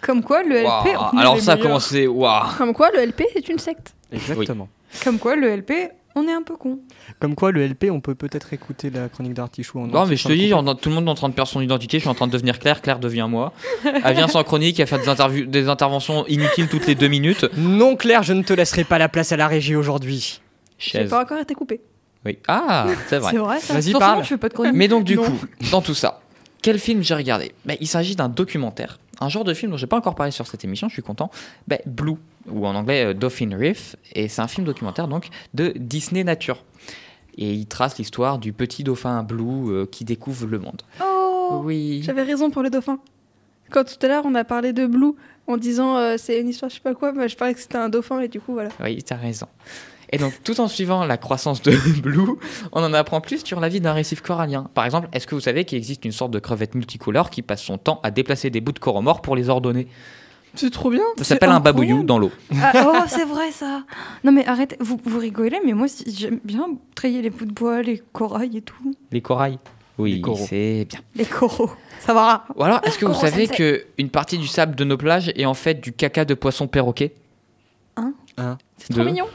[0.00, 0.96] Comme quoi le LP.
[1.16, 3.94] Alors ça a commencé, waouh Comme quoi, le LP, c'est une secte.
[4.10, 4.68] Exactement.
[5.04, 5.72] Comme quoi le LP,
[6.16, 6.80] on est un peu con.
[7.20, 10.26] Comme quoi, le LP, on peut peut-être écouter la chronique d'Artichou en Non, mais je
[10.26, 11.98] te dis, on- tout le monde est en train de perdre son identité.
[11.98, 12.82] Je suis en train de devenir Claire.
[12.82, 13.52] Claire devient moi.
[13.84, 14.80] Elle vient sans chronique.
[14.80, 17.46] Elle fait des, interviews, des interventions inutiles toutes les deux minutes.
[17.56, 20.40] Non, Claire, je ne te laisserai pas la place à la régie aujourd'hui.
[20.78, 21.80] J'ai pas encore été coupé.
[22.24, 22.38] Oui.
[22.48, 23.30] Ah, c'est vrai.
[23.32, 23.74] C'est vrai ça.
[23.74, 24.22] Vas-y, parle.
[24.24, 24.74] je fais pas de chronique.
[24.74, 25.22] Mais donc, du Non.
[25.24, 25.38] coup,
[25.70, 26.20] dans tout ça,
[26.60, 27.52] quel film j'ai regardé?
[27.64, 28.98] Ben, Il s'agit d'un documentaire.
[29.22, 31.30] Un genre de film dont j'ai pas encore parlé sur cette émission, je suis content.
[31.68, 32.16] Ben, Blue,
[32.52, 33.96] ou en anglais euh, Dolphin Reef.
[34.14, 36.64] Et c'est un film documentaire donc de Disney Nature.
[37.38, 40.82] Et il trace l'histoire du petit dauphin Blue euh, qui découvre le monde.
[41.02, 42.02] Oh Oui.
[42.04, 42.98] J'avais raison pour les dauphins.
[43.70, 45.12] Quand tout à l'heure, on a parlé de Blue
[45.46, 47.78] en disant euh, c'est une histoire, je sais pas quoi, mais je parlais que c'était
[47.78, 48.70] un dauphin et du coup, voilà.
[48.82, 49.46] Oui, tu as raison.
[50.12, 51.70] Et donc, tout en suivant la croissance de
[52.02, 52.36] Blue,
[52.72, 54.68] on en apprend plus sur la vie d'un récif corallien.
[54.74, 57.62] Par exemple, est-ce que vous savez qu'il existe une sorte de crevette multicolore qui passe
[57.62, 59.86] son temps à déplacer des bouts de coraux morts pour les ordonner?
[60.54, 61.02] C'est trop bien.
[61.18, 62.30] Ça s'appelle un babouillou dans l'eau.
[62.60, 63.82] Ah, oh, c'est vrai ça.
[64.24, 67.52] Non mais arrête, vous, vous rigolez, mais moi si- j'aime bien trayer les bouts de
[67.52, 68.94] bois, les corails et tout.
[69.12, 69.58] Les corails
[69.98, 70.46] Oui, Les coraux.
[70.48, 71.00] c'est bien.
[71.14, 71.70] Les coraux.
[72.00, 72.44] Ça va.
[72.56, 73.84] Ou alors, est-ce que vous Coraux savez sensei.
[73.96, 77.12] qu'une partie du sable de nos plages est en fait du caca de poisson perroquet
[78.78, 79.26] C'est trop mignon.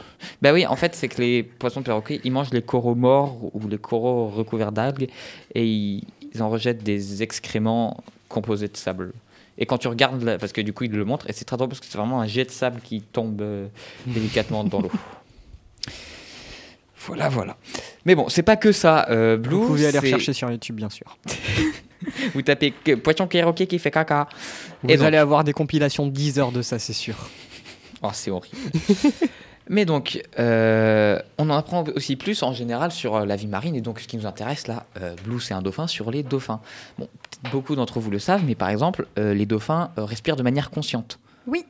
[0.42, 3.68] Bah oui, en fait, c'est que les poissons perroquets, ils mangent les coraux morts ou
[3.68, 5.08] les coraux recouverts d'algues
[5.54, 9.12] et ils, ils en rejettent des excréments composés de sable.
[9.58, 11.68] Et quand tu regardes, parce que du coup, ils le montrent, et c'est très drôle
[11.68, 13.68] parce que c'est vraiment un jet de sable qui tombe euh,
[14.06, 14.90] délicatement dans l'eau.
[17.06, 17.56] Voilà, voilà.
[18.04, 19.06] Mais bon, c'est pas que ça.
[19.10, 21.16] euh, Blue, Vous pouvez aller rechercher sur YouTube, bien sûr.
[22.34, 24.28] Vous tapez que- poisson qui fait caca.
[24.82, 27.14] Vous Et donc- allez avoir des compilations de 10 heures de ça, c'est sûr.
[28.02, 28.56] Oh, c'est horrible.
[29.68, 33.74] Mais donc, euh, on en apprend aussi plus en général sur la vie marine.
[33.74, 36.60] Et donc, ce qui nous intéresse là, euh, Blue, c'est un dauphin sur les dauphins.
[36.98, 37.08] Bon,
[37.50, 40.70] beaucoup d'entre vous le savent, mais par exemple, euh, les dauphins euh, respirent de manière
[40.70, 41.18] consciente.
[41.46, 41.64] Oui.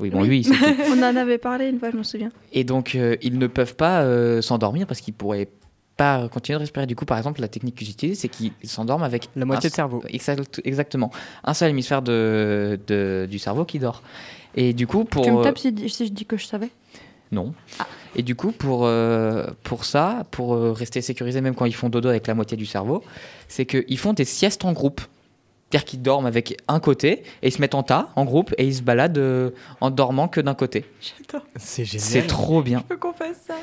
[0.00, 0.46] Oui, bon, Oui.
[0.90, 2.30] On en avait parlé une fois, je me souviens.
[2.52, 5.48] Et donc, euh, ils ne peuvent pas euh, s'endormir parce qu'ils pourraient
[5.96, 6.86] pas continuer de respirer.
[6.86, 9.70] Du coup, par exemple, la technique qu'ils utilisent, c'est qu'ils s'endorment avec La moitié un-
[9.70, 10.02] de cerveau.
[10.08, 11.12] Exact- Exactement.
[11.44, 14.02] Un seul hémisphère de, de- du cerveau qui dort.
[14.56, 15.24] Et du coup, pour.
[15.24, 16.70] Tu me tapes si, si je dis que je savais.
[17.30, 17.54] Non.
[18.16, 19.46] Et du coup, pour, euh,
[19.82, 23.02] ça, pour euh, rester sécurisé même quand ils font dodo avec la moitié du cerveau,
[23.48, 25.00] c'est qu'ils font des siestes en groupe.
[25.74, 28.64] C'est-à-dire qu'ils dorment avec un côté et ils se mettent en tas, en groupe, et
[28.64, 30.84] ils se baladent euh, en dormant que d'un côté.
[31.00, 31.44] J'adore.
[31.56, 32.00] C'est génial.
[32.06, 32.84] C'est trop bien.
[32.88, 33.54] Je veux qu'on fasse ça.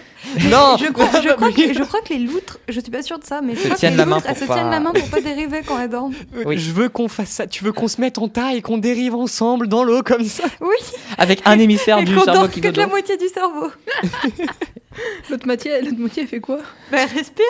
[0.50, 3.18] Non Je crois, je, crois que, je crois que les loutres, je suis pas sûre
[3.18, 4.48] de ça, mais je Se crois que tiennent les la main loutres, elles pour se
[4.50, 6.14] pas- tiennent la main pour pas dériver quand elles dorment.
[6.46, 6.58] Oui.
[6.58, 7.48] Je veux qu'on fasse ça.
[7.48, 10.44] Tu veux qu'on se mette en tas et qu'on dérive ensemble dans l'eau comme ça
[10.60, 10.76] Oui,
[11.18, 13.72] Avec un hémisphère et du qu'on cerveau dort qui que de la moitié du cerveau.
[15.30, 16.60] L'autre moitié, l'autre moitié, elle fait quoi?
[16.92, 17.46] Bah, respire.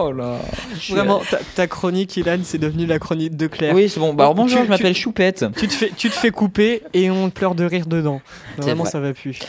[0.00, 0.38] Oh là.
[0.90, 3.74] Vraiment, ta, ta chronique, Ilan, c'est devenu la chronique de Claire.
[3.74, 4.14] Oui, c'est bon.
[4.14, 5.44] Bah, alors, Tu- bonjour, tu- je m'appelle Choupette.
[5.56, 8.20] Tu te, fais, tu te fais couper et on pleure de rire dedans.
[8.58, 8.92] Vraiment, vrai.
[8.92, 9.40] ça va plus.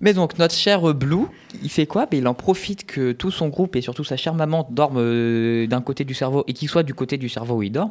[0.00, 1.24] Mais donc, notre cher Blue,
[1.62, 2.06] il fait quoi?
[2.06, 5.66] Ben, Il en profite que tout son groupe et surtout sa chère maman dorment euh,
[5.66, 7.90] d'un côté du cerveau et qu'il soit du côté du cerveau où il dort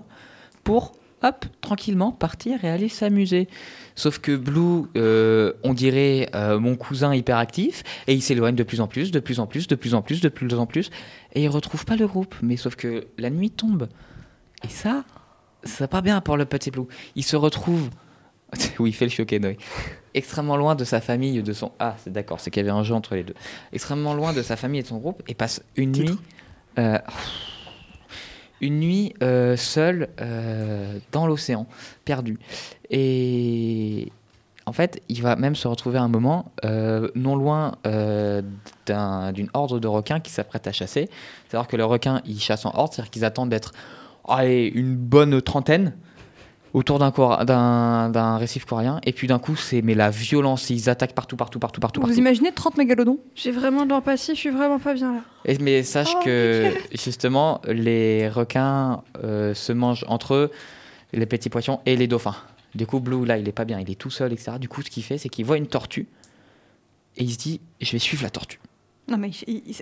[0.63, 0.93] pour,
[1.23, 3.49] hop, tranquillement partir et aller s'amuser.
[3.97, 8.79] Sauf que Blue, euh, on dirait euh, mon cousin hyperactif et il s'éloigne de plus
[8.79, 10.91] en plus, de plus en plus, de plus en plus, de plus en plus
[11.33, 12.35] et il retrouve pas le groupe.
[12.41, 13.89] Mais sauf que la nuit tombe.
[14.63, 15.03] Et ça,
[15.63, 16.85] ça va pas bien pour le petit Blue.
[17.15, 17.89] Il se retrouve.
[18.79, 19.57] oui, il fait le choqué, Noé
[20.17, 21.71] extrêmement loin de sa famille, de son...
[21.79, 23.35] Ah, c'est d'accord, c'est qu'il y avait un jeu entre les deux.
[23.71, 26.11] Extrêmement loin de sa famille et de son groupe, et passe une Titre.
[26.13, 26.19] nuit...
[26.79, 26.97] euh,
[28.61, 31.67] une nuit euh, seul euh, dans l'océan,
[32.05, 32.39] perdu.
[32.89, 34.11] Et
[34.65, 37.75] en fait, il va même se retrouver à un moment euh, non loin
[38.85, 41.09] d'un- d'une horde de requins qui s'apprête à chasser.
[41.47, 43.71] C'est-à-dire que les requins, ils chassent en horde, c'est-à-dire qu'ils attendent d'être
[44.29, 45.93] une bonne trentaine
[46.77, 48.99] autour d'un cor- d'un d'un récif coréen.
[49.03, 51.99] Et puis d'un coup, c'est mais la violence, ils attaquent partout, partout, partout, partout.
[52.01, 52.19] Vous partout.
[52.19, 53.19] imaginez 30 mégalodons?
[53.35, 55.21] J'ai vraiment de l'empathie, je suis vraiment pas bien là.
[55.45, 60.51] Et- mais sache Oh, que justement, les requins euh, se mangent entre eux,
[61.13, 62.35] les petits poissons et les dauphins.
[62.75, 64.53] Du coup, Blue, là, il est pas bien, il est tout seul, etc.
[64.59, 66.07] Du coup, ce qu'il fait, c'est qu'il voit une tortue
[67.17, 68.59] et il se dit Je vais suivre la tortue.
[69.09, 69.75] Non, mais il- il-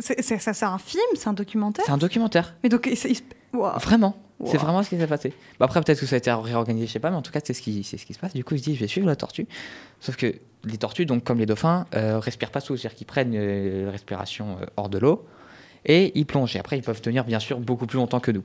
[0.00, 1.84] c'est c'est- ça, c'est un film, c'est un documentaire?
[1.86, 2.54] C'est un documentaire.
[2.62, 3.78] Mais donc, il- il- Waouh.
[3.80, 4.14] Vraiment.
[4.40, 4.50] Wow.
[4.50, 5.32] C'est vraiment ce qui s'est passé.
[5.58, 7.40] Bah après, peut-être que ça a été réorganisé, je sais pas, mais en tout cas,
[7.42, 8.34] c'est ce qui, c'est ce qui se passe.
[8.34, 9.48] Du coup, il se dit, je vais suivre la tortue.
[10.00, 13.34] Sauf que les tortues, donc comme les dauphins, euh, respirent pas sous, c'est-à-dire qu'ils prennent
[13.34, 15.26] euh, respiration euh, hors de l'eau
[15.84, 16.54] et ils plongent.
[16.54, 18.44] Et après, ils peuvent tenir, bien sûr, beaucoup plus longtemps que nous.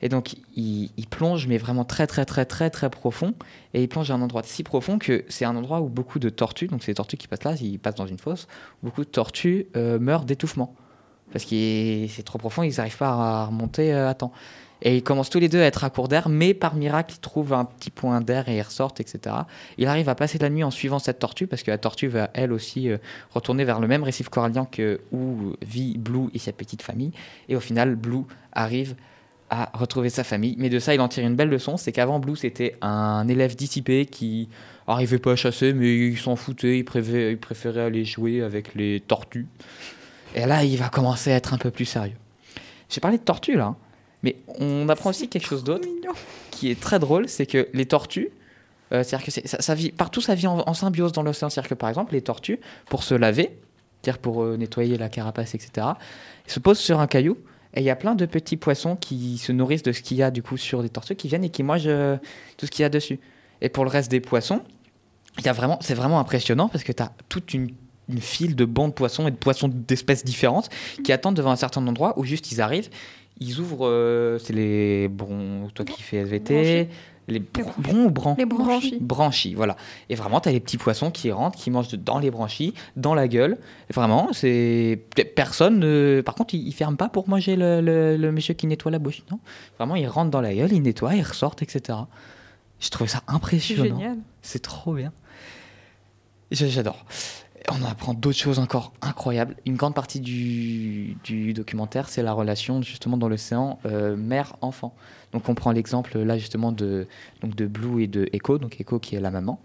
[0.00, 3.34] Et donc, ils, ils plongent, mais vraiment très, très, très, très, très profond.
[3.74, 6.30] Et ils plongent à un endroit si profond que c'est un endroit où beaucoup de
[6.30, 8.46] tortues, donc c'est les tortues qui passent là, ils passent dans une fosse,
[8.82, 10.74] beaucoup de tortues euh, meurent d'étouffement.
[11.32, 14.32] Parce que c'est trop profond, ils n'arrivent pas à remonter euh, à temps.
[14.82, 17.20] Et ils commencent tous les deux à être à court d'air, mais par miracle, ils
[17.20, 19.34] trouvent un petit point d'air et ils ressortent, etc.
[19.76, 22.30] Il arrive à passer la nuit en suivant cette tortue, parce que la tortue va
[22.34, 22.98] elle aussi euh,
[23.34, 27.12] retourner vers le même récif corallien que où vit Blue et sa petite famille.
[27.48, 28.94] Et au final, Blue arrive
[29.50, 30.54] à retrouver sa famille.
[30.58, 33.56] Mais de ça, il en tire une belle leçon, c'est qu'avant, Blue, c'était un élève
[33.56, 34.48] dissipé qui
[34.86, 39.46] arrivait pas à chasser, mais il s'en foutait, il préférait, aller jouer avec les tortues.
[40.34, 42.16] Et là, il va commencer à être un peu plus sérieux.
[42.88, 43.76] J'ai parlé de tortues, là, hein,
[44.22, 45.88] mais on apprend aussi quelque chose d'autre
[46.50, 48.30] qui est très drôle, c'est que les tortues,
[48.92, 51.50] euh, c'est-à-dire que ça, ça vit, partout ça vit en, en symbiose dans l'océan.
[51.50, 53.58] C'est-à-dire que par exemple, les tortues, pour se laver,
[54.02, 55.86] c'est-à-dire pour euh, nettoyer la carapace, etc.,
[56.46, 57.36] se posent sur un caillou.
[57.74, 60.22] Et il y a plein de petits poissons qui se nourrissent de ce qu'il y
[60.22, 62.16] a du coup sur les tortues, qui viennent et qui mangent euh,
[62.56, 63.20] tout ce qu'il y a dessus.
[63.60, 64.62] Et pour le reste des poissons,
[65.38, 67.70] il y a vraiment, c'est vraiment impressionnant parce que tu as toute une,
[68.08, 70.70] une file de bancs de poissons et de poissons d'espèces différentes
[71.04, 72.88] qui attendent devant un certain endroit où juste ils arrivent,
[73.40, 76.88] ils ouvrent, euh, c'est les bron, toi qui fais SVT,
[77.30, 78.34] les bron, bron ou bran?
[78.38, 78.98] Les branchies.
[79.00, 79.76] branchies, voilà.
[80.08, 83.14] Et vraiment, tu as les petits poissons qui rentrent, qui mangent dans les branchies, dans
[83.14, 83.58] la gueule.
[83.90, 84.98] Et vraiment, c'est.
[85.36, 85.78] Personne.
[85.80, 88.90] ne- Par contre, ils, ils ferment pas pour manger le, le- le monsieur qui nettoie
[88.90, 89.22] la bouche.
[89.30, 89.40] Non?
[89.78, 91.98] Vraiment, ils rentrent dans la gueule, ils nettoient, ils ressortent, etc.
[92.80, 93.84] Je trouvais ça C'est impressionnant.
[93.98, 94.16] génial.
[94.40, 95.12] C'est trop bien.
[96.50, 97.04] J'a- J'adore.
[97.70, 99.56] On apprend d'autres choses encore incroyables.
[99.66, 101.16] Une grande partie du,
[101.52, 104.94] documentaire, c'est la relation justement dans l'océan euh, mère-enfant.
[105.32, 107.06] Donc on prend l'exemple là justement de,
[107.42, 109.60] donc de Blue et de Echo, donc Echo qui est la maman,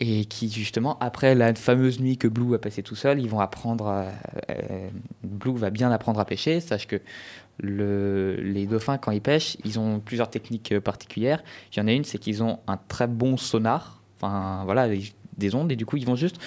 [0.00, 3.40] et qui justement après la fameuse nuit que Blue a passée tout seul, ils vont
[3.40, 4.10] apprendre, à-
[4.50, 4.88] euh,
[5.22, 6.58] Blue va bien apprendre à pêcher.
[6.60, 7.00] Sache que
[7.60, 11.44] le, les dauphins quand ils pêchent, ils ont plusieurs techniques euh, particulières.
[11.72, 14.88] Il y en a une, c'est qu'ils ont un très bon sonar, enfin voilà,
[15.38, 16.38] des ondes, et du coup ils vont juste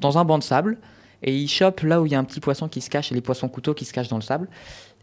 [0.00, 0.78] dans un banc de sable
[1.22, 3.14] et ils chopent là où il y a un petit poisson qui se cache, et
[3.14, 4.48] les poissons couteaux qui se cachent dans le sable.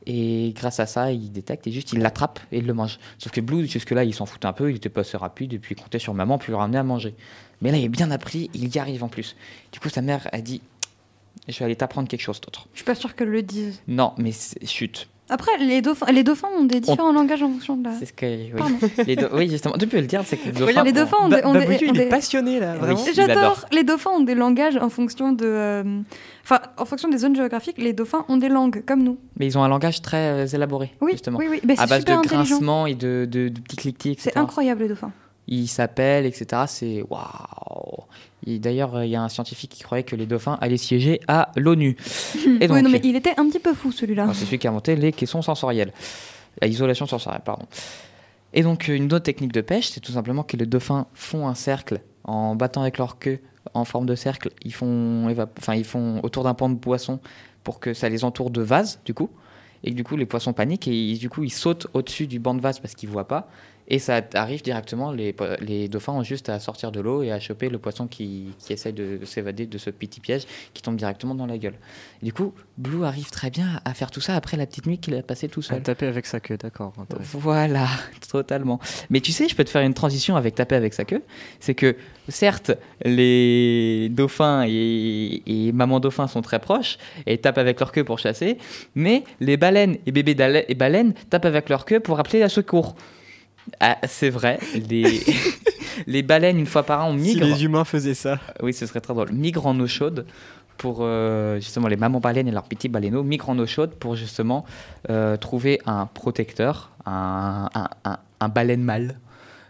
[0.05, 2.99] Et grâce à ça, ils détectent et juste ils l'attrapent et ils le mangent.
[3.19, 5.59] Sauf que Blue, jusque-là, il s'en fout un peu, il était pas assez rapide et
[5.59, 7.13] puis il comptait sur maman pour lui ramener à manger.
[7.61, 9.35] Mais là, il est bien appris, il y arrive en plus.
[9.71, 10.61] Du coup, sa mère a dit
[11.47, 12.67] Je vais aller t'apprendre quelque chose d'autre.
[12.73, 13.81] Je suis pas sûre qu'elle le dise.
[13.87, 15.07] Non, mais c'est- chut.
[15.33, 17.93] Après, les dauphins, les dauphins ont des différents langages en fonction de la.
[17.97, 18.25] C'est ce que.
[18.25, 18.75] Oui, Pardon.
[19.07, 20.83] Les do- oui justement, tu peux le dire, c'est que les dauphins.
[20.83, 21.43] Les ont- dauphins ont des.
[21.45, 22.95] Ont des- ont il est des- passionné là, Oui.
[23.15, 23.37] J'adore.
[23.37, 23.65] adore.
[23.71, 25.45] Les dauphins ont des langages en fonction de.
[25.45, 26.01] euh,
[26.43, 29.17] Enfin, en fonction des zones géographiques, les dauphins ont des langues, comme nous.
[29.39, 31.37] Mais ils ont un langage très euh, élaboré, Oui, justement.
[31.37, 31.61] oui, oui.
[31.63, 34.31] Mais à c'est base super de grincements et de, de, de petits cliquetis, etc.
[34.33, 35.11] C'est incroyable, les dauphins.
[35.47, 36.63] Ils s'appellent, etc.
[36.67, 38.03] C'est waouh.
[38.45, 41.51] D'ailleurs, euh, il y a un scientifique qui croyait que les dauphins allaient siéger à
[41.55, 41.95] l'ONU.
[42.59, 44.27] Et donc, oui, non, mais il était un petit peu fou, celui-là.
[44.29, 45.93] Ah, c'est celui qui a inventé les caissons sensorielles.
[46.61, 47.65] La isolation sensorielle, pardon.
[48.53, 51.47] Et donc, euh, une autre technique de pêche, c'est tout simplement que les dauphins font
[51.47, 53.39] un cercle en battant avec leur queue
[53.73, 54.49] en forme de cercle.
[54.65, 55.27] Ils font,
[55.57, 57.19] enfin, ils font autour d'un pan de poisson
[57.63, 59.29] pour que ça les entoure de vases, du coup.
[59.83, 62.61] Et du coup, les poissons paniquent et du coup, ils sautent au-dessus du banc de
[62.61, 63.49] vase parce qu'ils voient pas.
[63.87, 67.69] Et ça arrive directement, les, dauphins ont juste à sortir de l'eau et à choper
[67.69, 71.35] le poisson qui, qui essaye de, de s'évader de ce petit piège qui tombe directement
[71.35, 71.75] dans la gueule.
[72.21, 74.97] Et du coup, Blue arrive très bien à faire tout ça après la petite nuit
[74.97, 75.83] qu'il a passée tout À seul.
[75.83, 76.93] taper avec sa queue, d'accord.
[77.19, 77.87] Voilà,
[78.31, 78.79] totalement.
[79.09, 81.23] Mais tu sais, je peux te faire une transition avec taper avec sa queue.
[81.59, 81.95] C'est que,
[82.29, 82.71] certes,
[83.03, 88.19] les dauphins et, et maman dauphin sont très proches et tapent avec leur queue pour
[88.19, 88.57] chasser,
[88.95, 90.35] mais les baleines et bébés
[90.67, 92.95] et baleines tapent avec leur queue pour appeler la secours.
[93.79, 95.21] Ah, c'est vrai, les,
[96.07, 97.45] les baleines, une fois par an, Si migrent.
[97.45, 98.39] les humains faisaient ça.
[98.61, 99.31] Oui, ce serait très drôle.
[99.31, 100.25] Migrent en eau chaude
[100.77, 104.15] pour euh, justement les mamans baleines et leurs petits baleineaux migrent en eau chaude pour
[104.15, 104.65] justement
[105.09, 109.19] euh, trouver un protecteur, un, un, un- un baleine mâle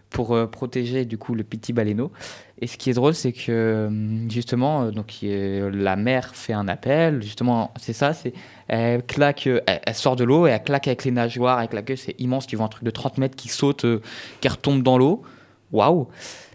[0.08, 2.12] pour euh, protéger du coup le petit baleineau.
[2.62, 6.68] Et ce qui est drôle, c'est que hum, justement, euh, donc la mère fait un
[6.68, 7.20] appel.
[7.20, 8.32] Justement, c'est ça, c'est
[8.68, 11.82] elle claque, euh, elle, sort de l'eau et elle claque avec les nageoires, avec la
[11.82, 12.46] queue, c'est immense.
[12.46, 14.00] Tu vois un truc de 30 mètres qui saute, euh,
[14.40, 15.24] qui retombe dans l'eau.
[15.72, 16.06] Waouh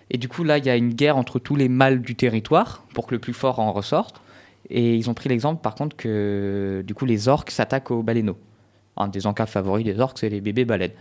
[0.09, 2.83] Et du coup, là, il y a une guerre entre tous les mâles du territoire
[2.93, 4.21] pour que le plus fort en ressorte.
[4.69, 8.37] Et ils ont pris l'exemple, par contre, que du coup, les orques s'attaquent aux baleineaux.
[8.95, 10.91] Un des encas favoris des orques, c'est les bébés baleines.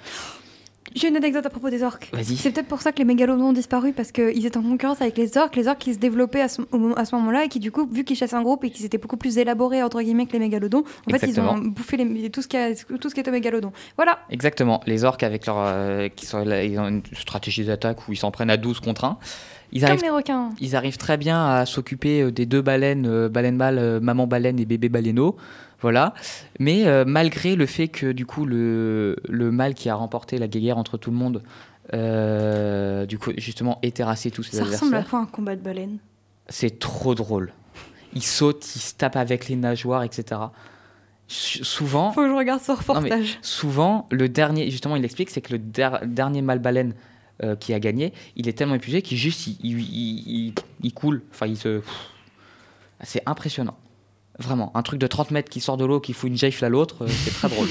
[0.95, 2.09] J'ai une anecdote à propos des orques.
[2.13, 2.37] Vas-y.
[2.37, 5.19] C'est peut-être pour ça que les mégalodons ont disparu, parce qu'ils étaient en concurrence avec
[5.19, 7.87] les orques, les orques qui se développaient à ce, à moment-là, et qui du coup,
[7.91, 10.39] vu qu'ils chassaient un groupe et qu'ils étaient beaucoup plus élaborés, entre guillemets, que les
[10.39, 13.29] mégalodons, en fait, ils ont bouffé les- tout, ce qui a- tout ce qui est
[13.29, 13.73] aux mégalodons.
[13.97, 14.81] Voilà, Exactement.
[14.87, 18.31] Les orques, avec leur, euh, qui sont, ils ont une stratégie d'attaque où ils s'en
[18.31, 19.19] prennent à 12 contre 1.
[19.73, 20.51] Ils comme arrivent, les requins.
[20.61, 24.27] ils arrivent très bien à s'occuper euh, des deux baleines, euh, baleine mâle, euh, maman
[24.29, 25.37] baleine et bébé baleineau.
[25.83, 26.15] Voilà.
[26.59, 30.49] Mais euh, malgré le fait que du coup le, le mâle qui a remporté la
[30.49, 31.43] guerre entre tout le monde,
[31.95, 35.61] euh, du coup justement ait terrassé tous ses Ça ressemble à quoi un combat de
[35.61, 35.99] baleines
[36.49, 37.53] c'est trop drôle.
[38.15, 40.41] Ils sautent, ils se tapent avec les nageoires, etc.
[41.29, 43.39] Souvent, Faut que je regarde ce reportage.
[43.43, 46.95] souvent, le dernier, justement, il explique, c'est que le der- dernier mâle baleine
[47.43, 50.95] euh, qui a gagné, il est tellement épuisé qu'il juste, il, il, il- il- il
[50.95, 51.23] coule.
[51.33, 51.83] Enfin, il se.
[53.03, 53.77] C'est impressionnant.
[54.39, 56.69] Vraiment, un truc de 30 mètres qui sort de l'eau, qui fout une gifle à
[56.69, 57.69] l'autre, euh, c'est très drôle.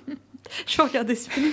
[0.66, 1.52] Je vais regarder ce film.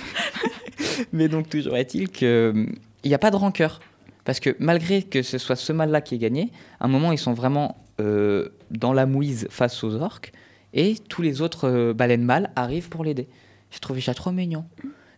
[1.12, 3.80] Mais donc, toujours est-il qu'il n'y a pas de rancœur.
[4.24, 7.18] Parce que malgré que ce soit ce mâle-là qui ait gagné, à un moment, ils
[7.18, 10.32] sont vraiment euh, dans la mouise face aux orques.
[10.72, 13.28] Et tous les autres euh, baleines mâles arrivent pour l'aider.
[13.70, 14.64] J'ai trouvé ça trop mignon.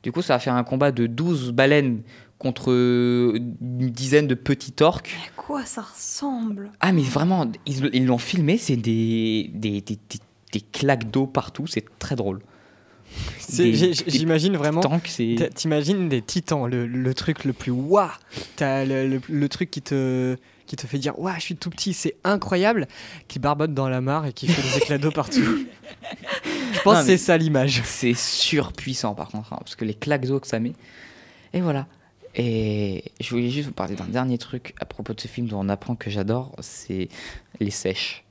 [0.02, 2.02] Du coup, ça va faire un combat de 12 baleines
[2.38, 5.16] contre une dizaine de petits orques.
[5.26, 6.70] À quoi ça ressemble?
[6.80, 10.20] Ah, mais vraiment, ils ils l'ont filmé, c'est des, des, des, des-
[10.52, 12.40] des claques d'eau partout, c'est très drôle.
[13.38, 14.80] C'est- Des- j'ai- des J'imagine vraiment.
[15.54, 18.08] T'imagines des titans, le, le truc le plus waouh
[18.56, 20.36] T'as le, le- le truc qui te,
[20.66, 22.86] qui te fait dire waouh, je suis tout petit, c'est incroyable,
[23.26, 25.40] qui barbote dans la mare et qui fait des éclats d'eau partout.
[26.72, 27.82] Je pense Non, que c'est mais- ça l'image.
[27.84, 30.74] C'est surpuissant par contre, hein, parce que les claques d'eau que ça met.
[31.52, 31.86] Et voilà.
[32.40, 35.58] Et je voulais juste vous parler d'un dernier truc à propos de ce film dont
[35.60, 37.08] on apprend que j'adore, c'est
[37.58, 38.24] les sèches.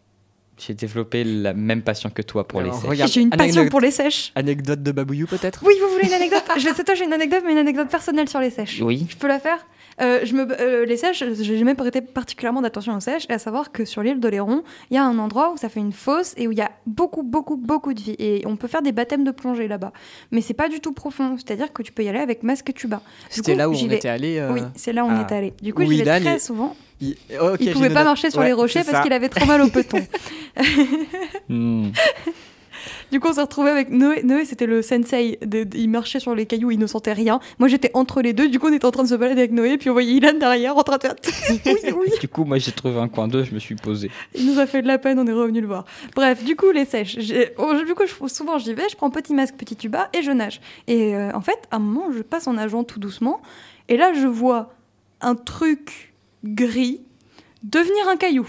[0.57, 2.89] J'ai développé la même passion que toi pour Alors, les sèches.
[2.89, 4.31] regarde, J'ai une passion anecdote- pour les sèches.
[4.33, 6.41] Anecdote de Babouillou peut-être Oui, vous voulez une anecdote?
[6.57, 8.81] Je sais toi, j'ai une anecdote, mais une anecdote personnelle sur les sèches.
[8.81, 9.59] Oui, Je peux la faire?
[9.99, 13.39] Euh, je me, euh, Les sèches, j'ai jamais prêté particulièrement d'attention aux sèches, et à
[13.39, 16.33] savoir que sur l'île d'Oléron, il y a un endroit où ça fait une fosse
[16.37, 18.15] et où il y a beaucoup, beaucoup, beaucoup de vie.
[18.19, 19.91] Et on peut faire des baptêmes de plongée là-bas.
[20.31, 22.73] Mais c'est pas du tout profond, c'est-à-dire que tu peux y aller avec masque et
[22.73, 23.01] tuba.
[23.29, 23.95] C'était là où on vais.
[23.95, 24.37] était allé.
[24.37, 25.53] euh, Oui, c'est là où on est allé.
[25.61, 26.75] Du coup, j'y vais très souvent.
[27.01, 27.15] il...
[27.41, 29.67] ok, il pouvait pas marcher sur Ouais, les rochers parce qu'il avait trop mal au
[29.69, 29.99] peton.
[31.49, 31.89] Hmm.
[33.11, 34.23] Du coup, on s'est retrouvé avec Noé.
[34.23, 35.39] Noé, c'était le sensei.
[35.75, 37.39] il marchait sur les cailloux, il ne sentait rien.
[37.59, 38.47] Moi, j'étais entre les deux.
[38.49, 39.77] Du coup, on était en train de se balader avec Noé.
[39.77, 41.15] Puis on voyait Ilan derrière en train de faire.
[41.49, 41.59] oui,
[41.97, 42.07] oui.
[42.21, 44.09] Du coup, moi j'ai trouvé un coin d'eau, je me suis posé.
[44.35, 45.85] Il nous a fait de la peine, on est revenu le voir.
[46.15, 47.17] Bref, du coup, les sèches.
[47.57, 50.31] Oh, Du coup, je- souvent, j'y vais, je prends petit masque, petit tuba et je
[50.31, 50.59] nage.
[50.87, 53.41] Et euh, en fait, à un moment, je passe en nageant tout doucement.
[53.89, 54.73] Et là, je vois
[55.21, 56.13] un truc
[56.43, 57.01] gris
[57.63, 58.47] devenir un caillou.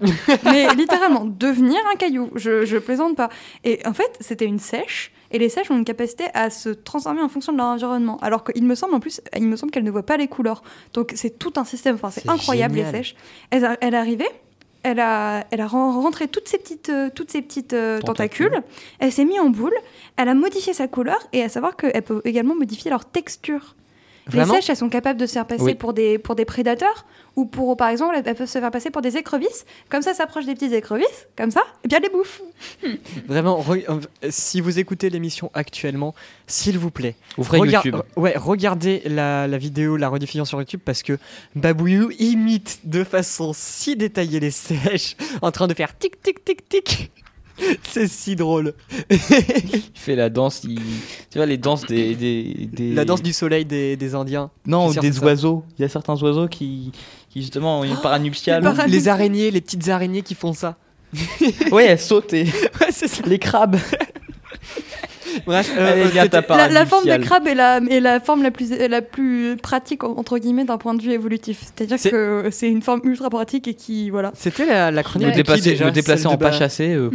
[0.44, 2.30] Mais littéralement, devenir un caillou.
[2.34, 3.28] Je, je plaisante pas.
[3.64, 5.12] Et en fait, c'était une sèche.
[5.30, 8.18] Et les sèches ont une capacité à se transformer en fonction de leur environnement.
[8.20, 10.62] Alors qu'il me semble, en plus, il me semble qu'elles ne voient pas les couleurs.
[10.92, 11.94] Donc c'est tout un système.
[11.96, 12.92] Enfin, c'est incroyable, génial.
[12.92, 13.16] les sèches.
[13.50, 14.28] Elle, est arrivée.
[14.82, 18.50] Elle a, elle a ren- rentré toutes ces petites, euh, toutes ces petites euh, Tentacules.
[18.50, 18.62] tentacules.
[18.98, 19.74] Elle s'est mise en boule.
[20.16, 23.74] Elle a modifié sa couleur et à savoir qu'elle peut également modifier leur texture.
[24.26, 25.74] Vraiment les sèches, elles sont capables de se faire passer Oui.
[25.74, 27.04] pour, des, pour des prédateurs
[27.36, 29.66] ou pour, par exemple, elles peuvent se faire passer pour des écrevisses.
[29.90, 32.40] Comme ça, s'approche des petites écrevisses, comme ça, et bien elle les bouffe.
[33.26, 34.00] Vraiment, re- euh,
[34.30, 36.14] si vous écoutez l'émission actuellement,
[36.46, 37.96] s'il vous plaît, Ouvrez YouTube.
[37.96, 41.18] euh, ouais, regardez la, la vidéo, la rediffusion sur YouTube parce que
[41.56, 46.68] Babouillou imite de façon si détaillée les sèches en train de faire tic tic tic
[46.68, 47.10] tic.
[47.84, 48.74] C'est si drôle.
[49.10, 50.80] Il fait la danse, il-
[51.30, 54.50] tu vois les danses des, des, des- La danse du soleil des, des Indiens.
[54.66, 55.24] non des ça.
[55.24, 55.64] oiseaux.
[55.78, 56.92] Il y a certains oiseaux qui,
[57.30, 58.64] qui justement ont une paranuptiale.
[58.88, 60.76] les araignées, les petites araignées qui font ça.
[61.70, 62.44] ouais, elles sautent et
[62.80, 63.22] Ouais, c'est ça.
[63.26, 63.76] les crabes.
[65.46, 68.70] Bref, euh, ta La, la forme de crabe est la, est la forme la plus,
[68.70, 71.60] la plus pratique, entre guillemets, d'un point de vue évolutif.
[71.62, 74.32] C'est-à-dire C'est- que c'est une forme ultra pratique et qui, voilà.
[74.34, 76.56] C'était la, la chronique Me de qui, déjà me déplacer Celle en de pas Ba-
[76.58, 76.94] chassé.
[76.94, 77.10] euh.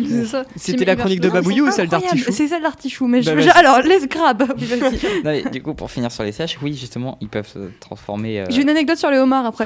[0.55, 3.31] C'était la chronique de Babouillou ou celle d'Artichou C'est celle d'Artichou, mais Bah.
[3.55, 4.43] Alors, les crabes.
[5.23, 8.41] Non, mais du coup, pour finir sur les sèches, oui, justement, ils peuvent se transformer.
[8.41, 9.65] euh, J'ai une anecdote sur les homards après.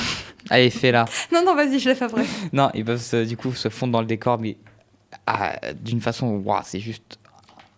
[0.50, 1.06] Allez, fais-la.
[1.32, 2.22] Non, non, vas-y, je l'ai fait après.
[2.52, 4.56] Non, ils peuvent se- du coup se fondre dans le décor, mais
[5.26, 7.18] ah, d'une façon, waouh, c'est juste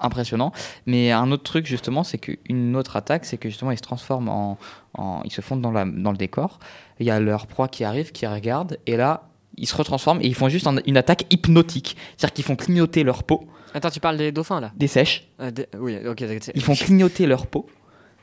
[0.00, 0.52] impressionnant.
[0.86, 4.28] Mais un autre truc justement, c'est qu'une autre attaque, c'est que justement ils se transforment
[4.28, 4.58] en,
[4.94, 6.58] en- ils se fondent dans, la, dans le décor.
[7.00, 9.28] Il y a leur proie qui arrive, qui regarde, et là
[9.58, 13.04] ils se retransforment et ils font juste un- une attaque hypnotique, c'est-à-dire qu'ils font clignoter
[13.04, 14.70] leur peau, Attends, tu parles des dauphins là?
[14.76, 16.22] Des sèches, Euh, des- Oui, ok.
[16.54, 17.66] ils font clignoter leur peau,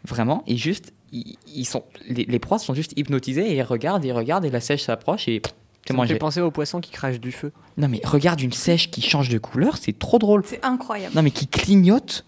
[0.04, 4.04] vraiment, et juste ils, ils sont, les, les proies sont juste hypnotisées et ils regardent,
[4.06, 5.54] ils regardent et la sèche s'approche et pff,
[5.88, 7.52] Ça me fait penser aux poissons qui crachent du feu.
[7.78, 10.44] Non mais regarde une sèche qui change de couleur, c'est trop drôle.
[10.46, 11.14] C'est incroyable.
[11.16, 12.26] Non mais qui clignote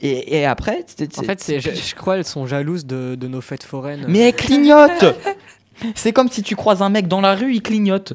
[0.00, 0.84] et, et après
[1.16, 4.04] En fait, c'est, je, je crois qu'elles sont jalouses de, de nos fêtes foraines.
[4.08, 5.04] mais elle clignote.
[5.94, 8.14] c'est comme si tu croises un mec dans la rue, il clignote.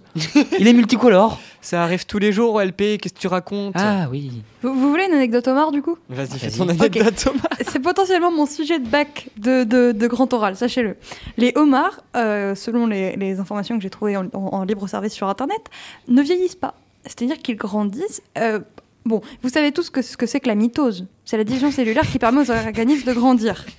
[0.60, 1.40] il est multicolore.
[1.62, 4.32] Ça arrive tous les jours au LP, qu'est-ce que tu racontes Ah oui.
[4.62, 7.40] Vous, vous voulez une anecdote homard du coup Vas-y, fais ton anecdote, Thomas.
[7.68, 10.96] C'est potentiellement mon sujet de bac de, de, de grand oral, sachez-le.
[11.38, 15.14] Les homards, euh, selon les, les informations que j'ai trouvées en, en- en libre service
[15.14, 15.60] sur Internet,
[16.08, 16.76] ne vieillissent pas.
[17.06, 18.22] C'est-à-dire qu'ils grandissent.
[18.38, 18.60] euh,
[19.08, 21.08] bon, vous savez tous que, ce que c'est que la mitose.
[21.26, 23.66] C'est la division cellulaire qui permet aux organismes de grandir.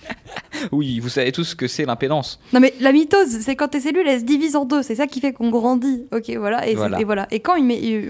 [0.72, 2.40] Oui, vous savez tous ce que c'est l'impédance.
[2.52, 5.06] Non mais la mitose, c'est quand tes cellules elles se divisent en deux, c'est ça
[5.06, 6.04] qui fait qu'on grandit.
[6.12, 6.66] Ok, voilà.
[6.68, 7.00] Et, Voilà.
[7.00, 7.28] et voilà.
[7.30, 8.08] Et quand, il met-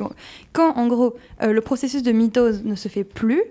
[0.55, 3.43] quand en gros euh, le processus de mitose ne se fait plus,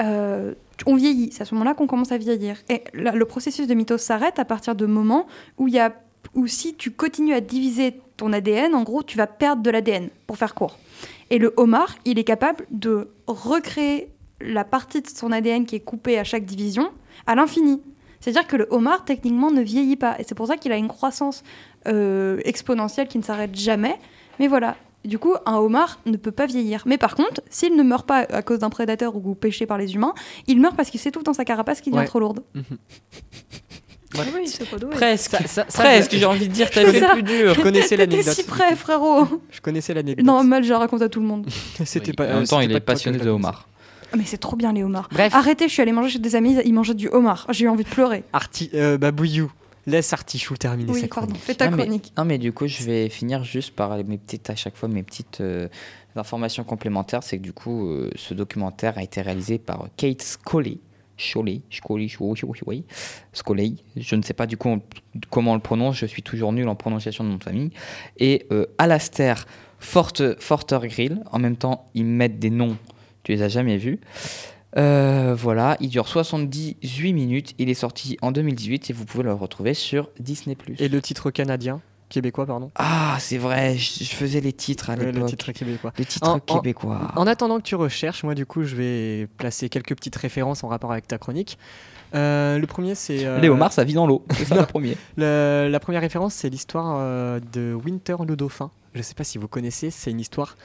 [0.00, 0.52] euh,
[0.86, 1.30] on vieillit.
[1.32, 2.56] C'est à ce moment-là qu'on commence à vieillir.
[2.68, 5.26] Et le processus de mitose s'arrête à partir de moment
[5.58, 5.94] où il y a,
[6.34, 10.08] où si tu continues à diviser ton ADN, en gros, tu vas perdre de l'ADN.
[10.26, 10.78] Pour faire court.
[11.32, 14.10] Et le homard, il est capable de recréer
[14.42, 16.90] la partie de son ADN qui est coupée à chaque division
[17.26, 17.80] à l'infini.
[18.20, 20.14] C'est-à-dire que le homard, techniquement, ne vieillit pas.
[20.20, 21.42] Et c'est pour ça qu'il a une croissance
[21.88, 23.96] euh, exponentielle qui ne s'arrête jamais.
[24.38, 24.76] Mais voilà.
[25.06, 26.82] Du coup, un homard ne peut pas vieillir.
[26.86, 29.94] Mais par contre, s'il ne meurt pas à cause d'un prédateur ou pêché par les
[29.94, 30.12] humains,
[30.46, 32.06] il meurt parce qu'il s'étouffe dans sa carapace qui devient Ouais.
[32.06, 32.42] trop lourde.
[34.14, 34.90] Oui, c'est pas doué.
[34.90, 35.30] Presque.
[35.30, 37.10] Ça- ça- ça, Presque, j'ai envie de dire, t'as fait ça.
[37.14, 37.54] plus dur.
[37.54, 38.34] Je connaissais l'anecdote.
[38.34, 40.24] si près, frérot Je connaissais l'anecdote.
[40.26, 41.46] Non, mal, je la raconte à tout le monde.
[41.84, 42.24] c'était Oui, pas.
[42.24, 43.68] en euh, même temps, c'était il est passionné de homard.
[44.12, 45.08] Ah, Mais c'est trop bien les homards.
[45.10, 45.34] Bref.
[45.34, 47.46] Arrêtez, je suis allée manger chez des amis, ils mangeaient du homard.
[47.50, 48.24] J'ai eu envie de pleurer.
[48.34, 49.50] Arti, euh, Babouillou.
[49.86, 51.42] Laisse Artichou terminer Oui, sa pardon, chronique.
[51.42, 52.12] fais ta Non, mais- chronique.
[52.16, 55.02] Non mais du coup je vais finir juste par mes petites à chaque fois mes
[55.02, 55.66] petites euh,
[56.14, 60.78] informations complémentaires c'est que du coup euh, ce documentaire a été réalisé par Kate Scoley
[61.22, 62.84] Scoley Scoley Scoley
[63.32, 64.78] Scoley je ne sais pas du coup
[65.30, 67.70] comment on le prononce je suis toujours nul en prononciation de nom de famille
[68.18, 69.46] et euh, Alastair
[69.78, 72.76] Forte Forter Grill en même temps ils mettent des noms
[73.22, 74.00] tu les as jamais vus
[74.78, 77.54] Euh, voilà, il dure 78 minutes.
[77.58, 80.56] Il est sorti en 2018 et vous pouvez le retrouver sur Disney+.
[80.78, 81.82] Et le titre canadien,
[82.12, 82.70] québécois, pardon.
[82.76, 85.22] Ah, c'est vrai, je, je faisais les titres à Ouais, l'époque.
[85.22, 85.92] le titre québécois.
[85.98, 87.12] Les titres En- québécois.
[87.16, 90.68] En attendant que tu recherches, moi du coup, je vais placer quelques petites références en
[90.68, 91.58] rapport avec ta chronique.
[92.14, 93.24] Euh, le premier, c'est.
[93.24, 94.24] euh, Les homards, ça vit dans l'eau.
[94.36, 94.96] C'est ça le premier.
[95.16, 98.70] le- la première référence, c'est l'histoire euh, de Winter le dauphin.
[98.94, 100.56] Je sais pas si vous connaissez, c'est une histoire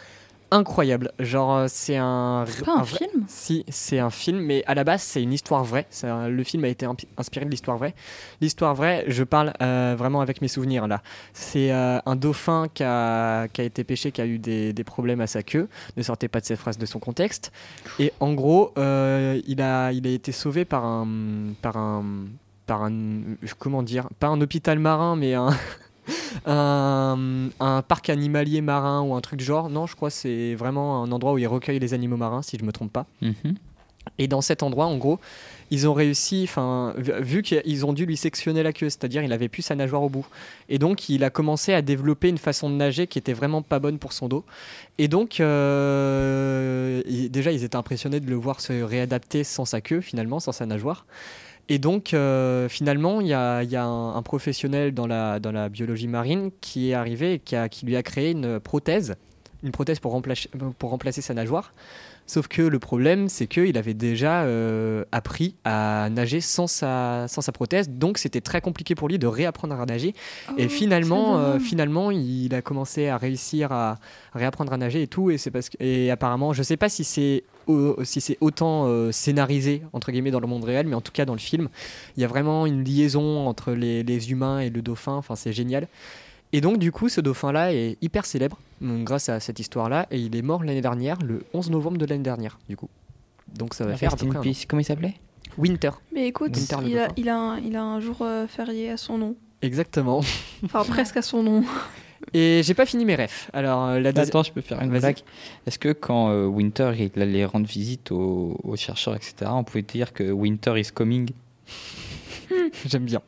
[0.51, 1.11] incroyable.
[1.19, 2.45] Genre, euh, c'est un.
[2.47, 5.63] C'est pas un film Si, c'est un film, mais à la base, c'est une histoire
[5.63, 5.87] vraie.
[6.03, 6.85] Un- le film a été
[7.17, 7.93] inspiré de l'histoire vraie.
[8.41, 11.01] L'histoire vraie, je parle euh, vraiment avec mes souvenirs là.
[11.33, 14.83] C'est euh, un dauphin qui a, qui a été pêché, qui a eu des, des
[14.83, 15.67] problèmes à sa queue.
[15.97, 17.51] Ne sortez pas de cette phrase de son contexte.
[17.99, 21.07] Et en gros, euh, il, a, il a été sauvé par un.
[21.61, 22.03] Par un
[22.65, 22.91] par un
[23.59, 25.55] comment dire pas un hôpital marin mais un
[26.45, 30.55] un, un parc animalier marin ou un truc du genre non je crois que c'est
[30.55, 33.55] vraiment un endroit où ils recueillent les animaux marins si je me trompe pas Mhm.
[34.17, 35.19] et dans cet endroit, en gros,
[35.69, 39.49] ils ont réussi, enfin, vu- qu'ils ont dû lui sectionner la queue, c'est-à-dire il avait
[39.49, 40.25] plus sa nageoire au bout.
[40.69, 43.79] Et donc, il a commencé à développer une façon de nager qui était vraiment pas
[43.79, 44.45] bonne pour son dos.
[44.97, 49.99] Et donc, euh, déjà, ils étaient impressionnés de le voir se réadapter sans sa queue,
[50.01, 51.05] finalement, sans sa nageoire.
[51.69, 56.93] Et donc, euh, finalement, il y a, un, professionnel dans la, biologie marine qui est
[56.93, 59.15] arrivé et qui, lui a créé une prothèse
[59.63, 61.73] une prothèse pour remplacer sa nageoire.
[62.27, 67.41] Sauf que le problème, c'est qu'il avait déjà euh, appris à nager sans sa, sans
[67.41, 70.13] sa prothèse, donc c'était très compliqué pour lui de réapprendre à nager.
[70.57, 73.97] et Oh, finalement, euh, finalement, il a commencé à réussir à
[74.33, 75.31] réapprendre à nager et tout.
[75.31, 77.43] Et c'est parce que, et apparemment, je sais pas si c'est
[78.03, 81.25] si c'est autant euh, scénarisé entre guillemets dans le monde réel, mais en tout cas
[81.25, 81.67] dans le film,
[82.15, 85.13] il y a vraiment une liaison entre les, les humains et le dauphin.
[85.13, 85.87] Enfin, c'est génial.
[86.53, 90.07] Et donc, du coup, ce dauphin-là est hyper célèbre donc, grâce à cette histoire-là.
[90.11, 92.89] Et il est mort l'année dernière, le 11 novembre de l'année dernière, du coup.
[93.53, 94.43] Donc, ça va faire à peu près un an.
[94.43, 94.65] peace.
[94.67, 95.15] Comment il s'appelait?
[95.57, 95.91] Winter.
[96.13, 98.97] Mais écoute, Winter il a, il, a un, il a un jour euh, férié à
[98.97, 99.35] son nom.
[99.61, 100.21] Exactement.
[100.63, 101.63] Enfin, presque à son nom.
[102.33, 103.49] Et j'ai pas fini mes refs.
[103.53, 105.17] Alors, euh, la Attends, je peux faire une blague.
[105.65, 109.81] Est-ce que quand euh, Winter il allait rendre visite aux, aux chercheurs, etc., on pouvait
[109.81, 111.29] dire que Winter is coming?
[112.85, 113.21] j'aime bien.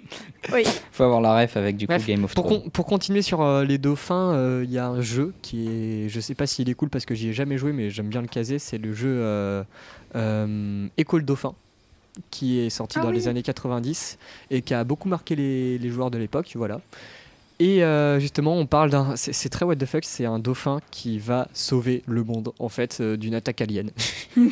[0.53, 0.63] Oui.
[0.91, 2.63] Faut avoir la ref avec du coup Bref, Game of Pour, Thrones.
[2.63, 6.09] con- pour continuer sur euh, les dauphins, euh, il y a un jeu qui est.
[6.09, 8.22] Je sais pas s'il est cool parce que j'y ai jamais joué, mais j'aime bien
[8.22, 8.59] le caser.
[8.59, 9.63] C'est le jeu euh,
[10.15, 11.53] euh, École Dauphin
[12.32, 13.15] qui est sorti Ah dans oui.
[13.15, 14.17] les années 90
[14.51, 16.51] et qui a beaucoup marqué les, les joueurs de l'époque.
[16.55, 16.82] Voilà.
[17.61, 19.15] Et euh, justement, on parle d'un.
[19.17, 22.70] C'est c'est très what the fuck, c'est un dauphin qui va sauver le monde, en
[22.70, 23.91] fait, euh, d'une attaque alien.
[24.38, 24.49] me,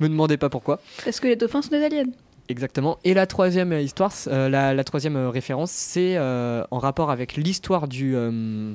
[0.00, 0.80] me demandez pas pourquoi.
[1.04, 2.04] Est-ce que les dauphins sont des aliens
[2.48, 2.98] Exactement.
[3.04, 7.36] Et la troisième histoire, euh, la, la troisième euh, référence, c'est euh, en rapport avec
[7.36, 8.74] l'histoire du, euh,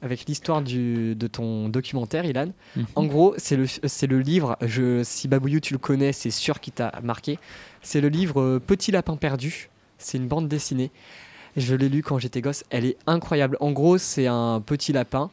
[0.00, 2.48] avec l'histoire du de ton documentaire, Ilan.
[2.74, 2.86] Mhm.
[2.94, 4.56] En gros, c'est le c'est le livre.
[4.62, 7.38] Je, si Babouyou tu le connais, c'est sûr qu'il t'a marqué.
[7.82, 9.68] C'est le livre Petit lapin perdu.
[9.98, 10.90] C'est une bande dessinée.
[11.56, 12.64] Je l'ai lu quand j'étais gosse.
[12.70, 13.56] Elle est incroyable.
[13.60, 15.30] En gros, c'est un petit lapin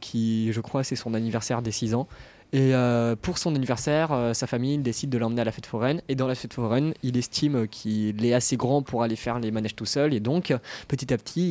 [0.00, 2.06] qui, je crois, c'est son anniversaire des 6 ans.
[2.54, 6.00] Et euh, pour son anniversaire, euh, sa famille décide de l'emmener à la fête foraine.
[6.08, 9.50] Et dans la fête foraine, il estime qu'il est assez grand pour aller faire les
[9.50, 10.14] manèges tout seul.
[10.14, 11.42] Et donc, euh, petit à petit,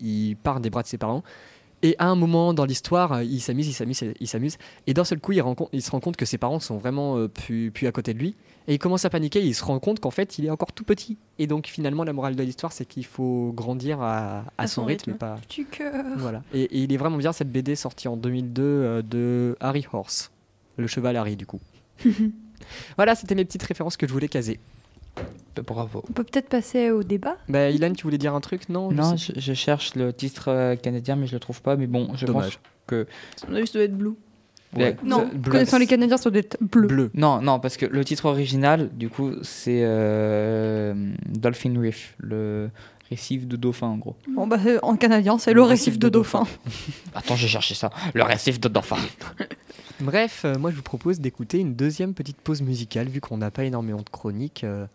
[0.00, 1.22] il, il part des bras de ses parents.
[1.82, 4.56] Et à un moment dans l'histoire, euh, il s'amuse, il s'amuse, il s'amuse.
[4.86, 7.70] Et d'un seul coup, il, se rend compte que ses parents sont vraiment euh, plus,
[7.70, 8.34] plus à côté de lui.
[8.66, 9.40] Et il commence à paniquer.
[9.40, 11.18] Et il se rend compte qu'en fait, il est encore tout petit.
[11.38, 14.82] Et donc, finalement, la morale de l'histoire, c'est qu'il faut grandir à, à À son,
[14.82, 15.14] son rythme.
[15.14, 15.36] pas...
[15.48, 16.04] Du cœur.
[16.16, 16.42] Voilà.
[16.52, 20.32] Et, et il est vraiment bien cette BD sortie en 2002 euh, de Harry Horse,
[20.78, 21.60] le cheval Harry du coup.
[22.96, 24.58] voilà, c'était mes petites références que je voulais caser.
[25.66, 26.04] Bravo.
[26.08, 27.36] On peut peut-être passer au débat.
[27.48, 30.48] Bah, Ilan, tu voulais dire un truc Non, je Non, je, je cherche le titre
[30.48, 31.74] euh, canadien, mais je le trouve pas.
[31.76, 32.58] Mais bon, je Dommage.
[32.58, 33.06] pense que.
[33.48, 34.14] On a vu, ça doit être Blue.
[34.76, 34.96] Ouais.
[35.02, 36.86] Non, connaissant les Canadiens, ça doit être bleu.
[36.86, 37.10] bleu.
[37.14, 40.92] Non, non, parce que le titre original, du coup, c'est euh,
[41.26, 42.68] Dolphin Reef, le
[43.10, 44.16] récif de dauphin, en gros.
[44.34, 46.44] Bon, bah, en canadien, c'est le récif de dauphin.
[47.14, 47.90] Attends, j'ai cherché ça.
[48.14, 48.96] Le récif de dauphin.
[50.00, 53.50] Bref, euh, moi je vous propose d'écouter une deuxième petite pause musicale vu qu'on n'a
[53.50, 54.62] pas énormément de chroniques.
[54.62, 54.86] euh,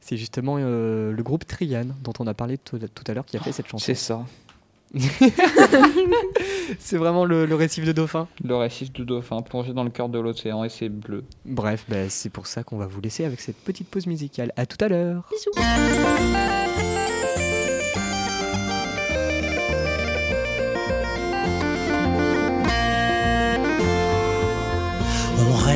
[0.00, 3.36] c'est justement euh, le groupe Trian dont on a parlé tout, tout à l'heure qui
[3.36, 3.84] a fait cette chanson.
[3.84, 4.24] C'est ça.
[6.78, 8.28] C'est vraiment le, le récif de dauphin.
[8.44, 11.24] Le récif de dauphin plongé dans le cœur de l'océan et c'est bleu.
[11.44, 14.52] Bref, bah, c'est pour ça qu'on va vous laisser avec cette petite pause musicale.
[14.56, 15.28] À tout à l'heure.
[15.56, 15.60] On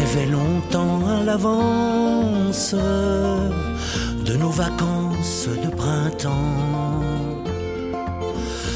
[0.08, 7.42] rêvait longtemps à l'avance de nos vacances de printemps.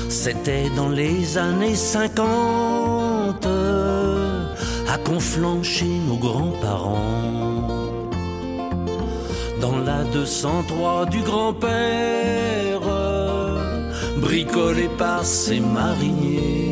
[0.08, 3.46] C'était dans les années 50
[4.88, 7.68] à Conflans chez nos grands-parents.
[9.60, 12.80] Dans la 203 du grand-père,
[14.20, 16.71] bricolé par ses mariniers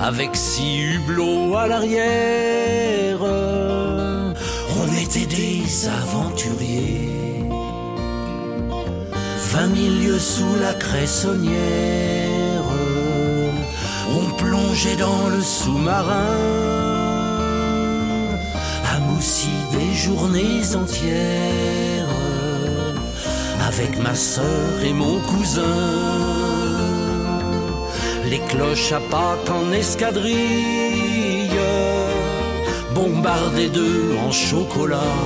[0.00, 3.20] avec six hublots à l'arrière.
[3.22, 7.48] On était des aventuriers,
[9.52, 12.64] vingt mille lieues sous la cressonnière.
[14.10, 16.38] On plongeait dans le sous-marin,
[18.94, 22.08] à Moussy des journées entières,
[23.66, 26.63] avec ma sœur et mon cousin
[28.34, 31.60] les cloches à Pâques en escadrille,
[32.94, 35.18] bombardées d'œufs en chocolat.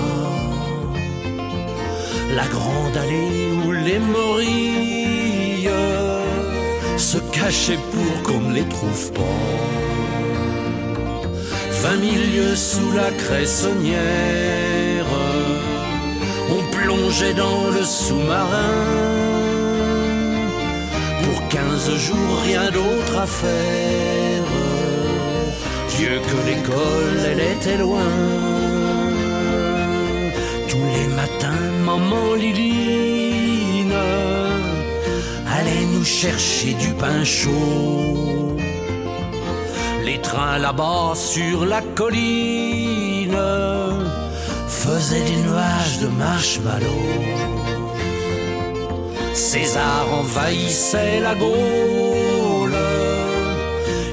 [2.39, 5.71] La grande allée où les morilles
[6.99, 9.45] se cachaient pour qu'on ne les trouve pas.
[11.83, 15.11] Vingt mille lieues sous la cressonnière,
[16.57, 19.28] on plongeait dans le sous-marin.
[21.59, 24.45] Pour quinze jours, rien d'autre à faire.
[25.97, 28.13] Dieu que l'école, elle était loin.
[30.69, 33.93] Tous les matins, maman Liline
[35.59, 38.57] allait nous chercher du pain chaud.
[40.05, 43.37] Les trains là-bas sur la colline
[44.69, 47.48] faisaient des nuages de marshmallows.
[49.39, 52.75] César envahissait la Gaule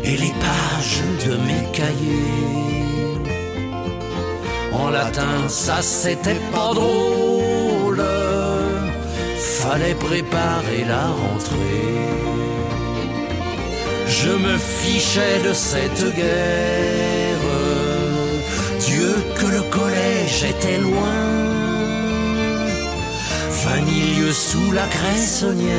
[0.04, 3.26] et les pages de mes cahiers.
[4.72, 8.04] En latin, ça c'était pas drôle.
[9.36, 12.06] Fallait préparer la rentrée.
[14.08, 17.50] Je me fichais de cette guerre.
[18.80, 21.55] Dieu que le collège était loin.
[23.74, 25.76] Lieues sous la cressonnière.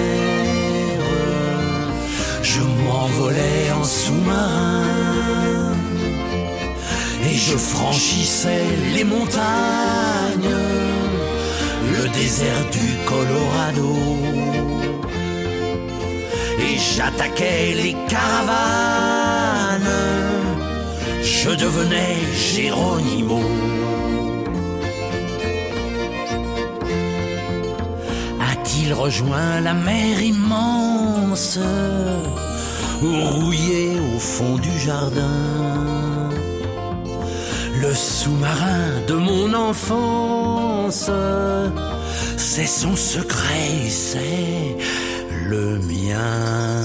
[2.42, 4.84] Je m'envolais en sous-marin.
[7.28, 10.56] Et je franchissais les montagnes.
[11.96, 13.96] Le désert du Colorado
[16.58, 19.82] et j'attaquais les caravanes.
[21.22, 23.75] Je devenais Géronimo.
[28.86, 31.58] A-t-il rejoint la mer immense
[33.02, 36.30] ou rouillé au fond du jardin?
[37.80, 41.10] Le sous-marin de mon enfance,
[42.36, 44.76] c'est son secret, c'est
[45.46, 46.84] le mien.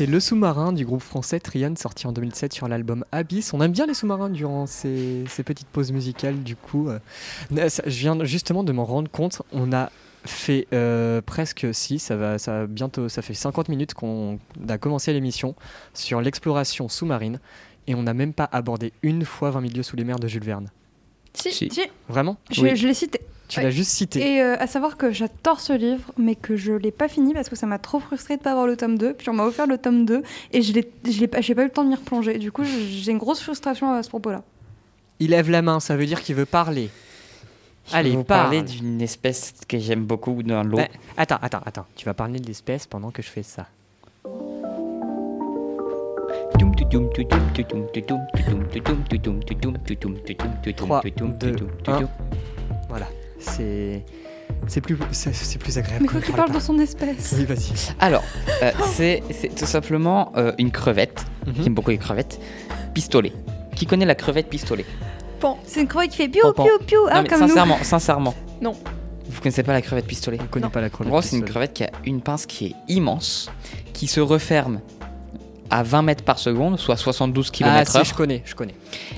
[0.00, 3.52] C'était Le Sous-marin du groupe français Trian, sorti en 2007 sur l'album Abyss.
[3.52, 6.88] On aime bien les sous-marins durant ces, ces petites pauses musicales, du coup.
[6.88, 9.42] euh, ça- je viens justement de m'en rendre compte.
[9.52, 9.90] On a
[10.24, 14.38] fait euh, presque si ça va, ça bientôt, ça fait 50 minutes qu'on
[14.70, 15.54] a commencé l'émission
[15.92, 17.38] sur l'exploration sous-marine
[17.86, 20.28] et on n'a même pas abordé une fois 20 000 lieues sous les mers de
[20.28, 20.70] Jules Verne.
[21.34, 21.68] Si, Si.
[21.70, 22.38] si, Vraiment?
[22.50, 22.74] Je, Oui.
[22.74, 23.20] je l'ai cité.
[23.50, 23.64] Tu Ouais.
[23.64, 24.20] l'as juste cité.
[24.36, 27.48] Et euh, à savoir que j'adore ce livre, mais que je l'ai pas fini parce
[27.48, 29.12] que ça m'a trop frustré de pas avoir le tome 2.
[29.14, 30.22] Puis on m'a offert le tome 2
[30.52, 32.38] et je l'ai, je l'ai pas, j'ai pas eu le temps de m'y replonger.
[32.38, 34.42] Du coup, j'ai une grosse frustration à ce propos-là.
[35.18, 36.90] Il lève la main, ça veut dire qu'il veut parler.
[37.90, 38.42] Je Allez, vous parle.
[38.44, 40.76] parler d'une espèce que j'aime beaucoup dans l'eau.
[40.78, 41.86] Ouais, attends, attends, attends.
[41.96, 43.66] Tu vas parler de l'espèce pendant que je fais ça.
[50.76, 51.02] 3,
[51.38, 52.08] 2, 1.
[52.88, 53.06] Voilà.
[53.40, 54.04] C'est.
[54.66, 56.00] C'est plus, c'est, c'est plus agréable.
[56.02, 57.34] Mais il faut qu'on que tu parle parles de son espèce.
[57.38, 57.72] Oui, vas-y.
[57.98, 58.22] Alors,
[58.62, 61.24] euh, c'est c'est tout simplement euh, une crevette.
[61.46, 61.54] Mhm.
[61.62, 62.40] J'aime beaucoup les crevettes.
[62.92, 63.32] Pistolet.
[63.76, 64.84] Qui connaît la crevette pistolet
[65.64, 67.48] C'est une crevette qui fait piou, piou, piou, ah, Non mais comme nous.
[67.48, 68.34] sincèrement, sincèrement.
[68.60, 68.76] Non.
[69.28, 70.38] Vous connaissez pas la crevette pistolet?
[70.42, 70.70] On connaît Non.
[70.70, 71.10] pas la En crevette.
[71.10, 73.50] gros, c'est une crevette qui a une pince qui est immense,
[73.94, 74.80] qui se referme
[75.70, 78.74] à 20 mètres par seconde, soit 72 Ah, km si, je connais, je connais.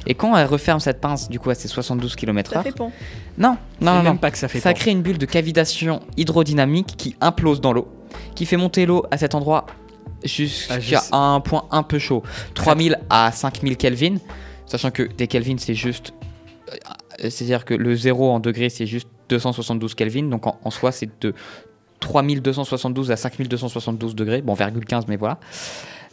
[0.06, 2.92] Et quand elle referme cette pince, du coup, à ses 72 km Ça fait pan.
[3.38, 4.16] non, non, non, même non.
[4.18, 7.88] pas que ça fait Ça crée une bulle de cavitation hydrodynamique qui implose dans l'eau,
[8.34, 9.66] qui fait monter l'eau à cet endroit
[10.24, 12.22] jusqu'à Ah, un point un peu chaud,
[12.54, 14.16] 3000 à 5000 Kelvin,
[14.66, 16.12] sachant que des Kelvin c'est juste,
[16.70, 16.76] euh,
[17.30, 21.08] c'est-à-dire que le 0 en degrés c'est juste 272 Kelvin, donc en, en soi c'est
[21.22, 21.34] de
[22.00, 25.38] 3272 à 5272 degrés, bon, virgule 15 mais voilà.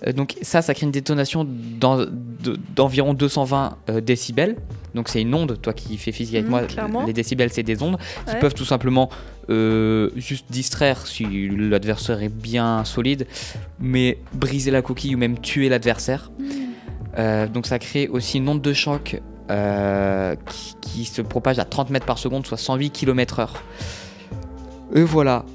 [0.08, 1.46] Euh, donc ça, ça crée une détonation
[1.80, 4.56] d'en- de- d'environ 220 euh, décibels.
[4.96, 7.06] Donc c'est une onde, toi qui fais physique avec Mhm, moi, clairement.
[7.06, 7.98] les décibels c'est des ondes
[8.28, 9.10] qui peuvent tout simplement
[9.50, 13.28] euh, juste distraire si l'adversaire est bien solide,
[13.80, 16.32] mais briser la coquille ou même tuer l'adversaire.
[17.18, 19.20] Euh, donc ça crée aussi une onde de choc
[19.52, 23.50] euh, qui, qui se propage à 30 mètres par seconde, soit 108 km/h.
[24.96, 25.46] Et voilà.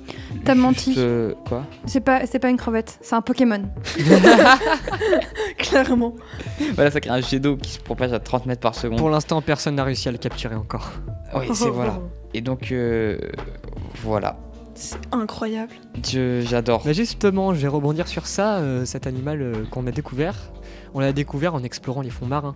[0.44, 0.94] T'as menti.
[0.98, 3.62] Euh, quoi C'est pas, c'est pas une crevette, c'est un Pokémon.
[5.58, 6.14] Clairement.
[6.74, 8.98] Voilà, ça crée un jet d'eau qui se propage à 30 mètres par seconde.
[8.98, 10.92] Pour l'instant, personne n'a réussi à le capturer encore.
[11.34, 12.00] Oui, c'est voilà.
[12.32, 13.18] Et donc, euh,
[14.02, 14.36] voilà.
[14.74, 15.72] C'est incroyable.
[16.04, 16.82] Je- J'adore.
[16.84, 20.34] Mais justement, je vais rebondir sur ça, euh, cet animal euh, qu'on a découvert.
[20.94, 22.54] On l'a découvert en explorant les fonds marins.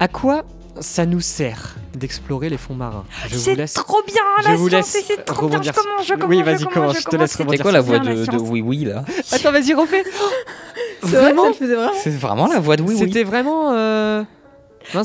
[0.00, 0.44] À quoi
[0.80, 3.74] ça nous sert d'explorer les fonds marins Je vous C'est laisse.
[3.74, 5.60] trop bien je la vous science, c'est trop bien.
[5.62, 7.38] Je rebondir commence, je Oui, commence, vas-y, je commence, je te laisse commence.
[7.38, 8.36] rebondir C'est quoi la voix de, de.
[8.38, 10.04] Oui Oui là Attends, vas-y, refais.
[11.02, 11.90] C'est Vraiment vraiment.
[11.94, 13.72] C'est vraiment la voix de Oui Oui C'était vraiment.
[13.72, 14.22] euh,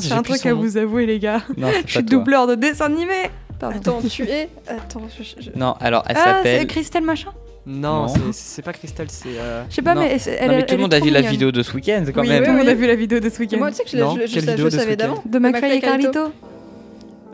[0.00, 0.60] j'ai un truc son à nom.
[0.60, 1.42] vous avouer, les gars.
[1.56, 3.30] Non, c'est Je suis doubleur de dessin animé.
[3.60, 3.76] Pardon.
[3.78, 4.48] Attends, tu es.
[4.66, 5.22] Attends, je.
[5.40, 6.66] je- Non, alors elle Ah, c'est s'appelle.
[6.66, 7.30] Christelle machin
[7.66, 8.14] Non, Non.
[8.32, 9.38] c'est- pas Cristal, c'est.
[9.38, 10.02] euh, Je sais pas, Non.
[10.02, 11.72] mais c'est- elle non, mais elle tout le monde a vu la vidéo de ce
[11.72, 12.44] week-end quand Oui, même.
[12.44, 12.72] tout le monde oui.
[12.72, 13.56] a vu la vidéo de ce week-end.
[13.56, 14.90] Moi, tu sais que je, Non, je, je, quelle je, vidéo je de ce savais
[14.90, 15.22] week-end d'avant.
[15.24, 16.32] De McFly et Carlito.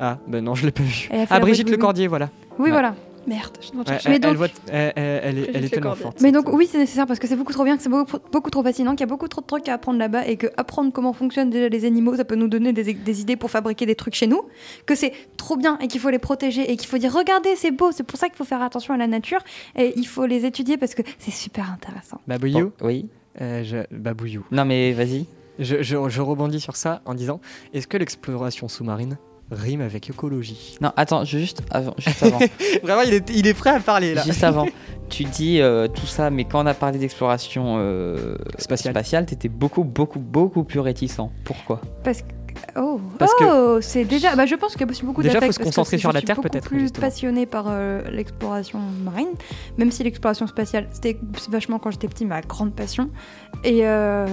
[0.00, 1.08] Ah, ben non, je l'ai pas vu.
[1.30, 2.30] Ah, Brigitte voix de Lecordier, voilà.
[2.58, 2.70] Oui, Ouais.
[2.70, 2.94] voilà.
[3.26, 5.72] Merde, je Ouais, Mais elle, donc- elle voit- elle, elle- elle est, elle est Brigitte
[5.74, 6.20] tellement forte.
[6.22, 8.50] Mais donc oui, c'est nécessaire parce que c'est beaucoup trop bien, que c'est beaucoup, beaucoup
[8.50, 10.90] trop fascinant, qu'il y a beaucoup trop de trucs à apprendre là-bas et que apprendre
[10.92, 13.94] comment fonctionnent déjà les animaux, ça peut nous donner des, des idées pour fabriquer des
[13.94, 14.42] trucs chez nous,
[14.86, 17.70] que c'est trop bien et qu'il faut les protéger et qu'il faut dire regardez c'est
[17.70, 19.40] beau, c'est pour ça qu'il faut faire attention à la nature
[19.76, 22.20] et il faut les étudier parce que c'est super intéressant.
[22.26, 23.06] Babouillou Bon, oui.
[23.40, 24.44] euh, je- Babouillou.
[24.50, 25.26] Non, mais vas-y.
[25.58, 27.38] Je, je- je rebondis sur ça en disant
[27.74, 29.18] est-ce que l'exploration sous-marine
[29.50, 31.94] rime avec écologie Non, attends, juste avant.
[31.98, 32.38] Juste avant.
[32.82, 34.22] Vraiment, il est, il est prêt à parler là.
[34.22, 34.66] Juste avant,
[35.08, 38.94] tu dis euh, tout ça, mais quand on a parlé d'exploration euh, Spatiale.
[38.94, 41.20] spatiale, t'étais beaucoup, beaucoup, beaucoup plus réticent.
[41.44, 41.80] Pourquoi?
[42.04, 42.28] Parce que
[42.76, 45.40] oh, Parce que- oh c'est déjà bah je pense qu'il y a aussi beaucoup Déjà,
[45.40, 47.06] faut se concentrer je sur la suis Terre, peut-être, plus justement.
[47.06, 49.28] passionnée par euh, l'exploration marine
[49.78, 51.18] même si l'exploration spatiale c'était
[51.50, 53.10] vachement quand j'étais petit ma grande passion
[53.64, 54.26] et euh,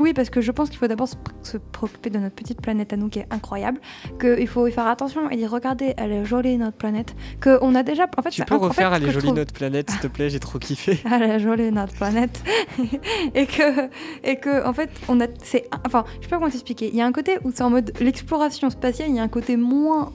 [0.00, 2.96] oui parce que je pense qu'il faut d'abord se, préoccuper de notre petite planète à
[2.96, 3.78] nous qui est incroyable
[4.20, 7.74] qu'il faut y faire attention et dire regardez elle est jolie notre planète que on
[7.74, 9.36] a déjà en fait Tu peux inc- en refaire fait, Elle est je jolie trouve-
[9.38, 10.98] notre planète, s'il te plaît, j'ai trop kiffé.
[11.10, 12.42] à la jolie notre planète
[13.34, 13.88] et que
[14.24, 17.00] et que en fait on a c'est enfin je sais pas comment t'expliquer il y
[17.00, 20.12] a un côté où c'est en mode l'exploration spatiale il y a un côté moins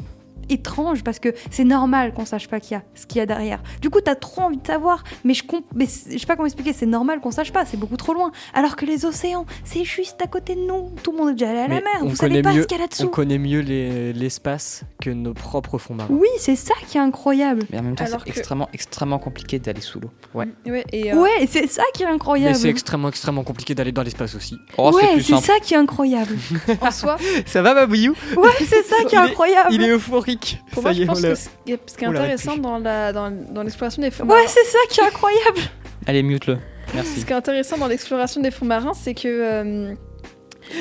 [0.50, 3.26] étrange parce que c'est normal qu'on sache pas qu'il y a ce qu'il y a
[3.26, 3.62] derrière.
[3.82, 6.46] Du coup, t'as trop envie de savoir, mais je comp- mais je sais pas comment
[6.46, 8.32] expliquer, c'est normal qu'on sache pas, c'est beaucoup trop loin.
[8.54, 10.92] Alors que les océans, c'est juste à côté de nous.
[11.04, 12.62] Tout le monde est déjà allé à la Mais mer, on vous savez pas mieux-
[12.64, 13.10] ce qu'il y a On là-dessous.
[13.10, 16.10] connaît mieux les- l'espace que nos propres fonds marins.
[16.12, 17.64] Oui, c'est ça qui est incroyable.
[17.72, 20.10] Mais en même temps, c'est que- extrêmement, extrêmement compliqué d'aller sous l'eau.
[20.34, 20.48] Ouais.
[20.66, 22.56] Ouais, et, euh, Ouais, et c'est ça qui est Mais incroyable.
[22.56, 24.58] c'est extrêmement, extrêmement compliqué d'aller dans l'espace aussi.
[24.78, 26.36] Oh, ouais, c'est ça qui est incroyable.
[26.82, 29.70] en soi, Ça va, Babouillou Ouais, c'est ça qui est Il est- incroyable.
[29.74, 30.41] Il est euphorique.
[30.72, 32.60] Pour Ça moi, y je est, pense que ce qui est, ce intéressant pu.
[32.62, 35.60] dans la dans, dans l'exploration des fonds Ouais, marins, c'est ça qui est incroyable.
[36.08, 36.56] Allez, mute-le.
[36.56, 37.26] ce Merci.
[37.26, 39.94] qui est intéressant dans l'exploration des fonds marins, c'est que euh,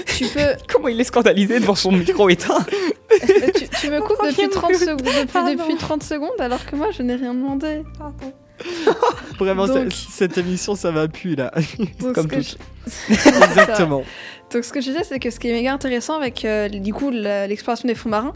[0.06, 0.40] tu peux
[0.72, 2.64] Comment il est scandalisé devant son micro éteint
[3.54, 4.78] tu, tu me coupes depuis 30 mot.
[4.78, 7.82] secondes depuis, depuis 30 secondes alors que moi je n'ai rien demandé.
[9.38, 11.50] Vraiment, Donc- ce- cette émission, ça va plus là.
[11.98, 12.56] Donc, Comme ce
[13.08, 13.12] je-
[13.46, 14.02] Exactement.
[14.52, 16.92] Donc ce que je disais, c'est que ce qui est méga intéressant avec euh, du
[16.92, 18.32] coup l'exploration des fonds marins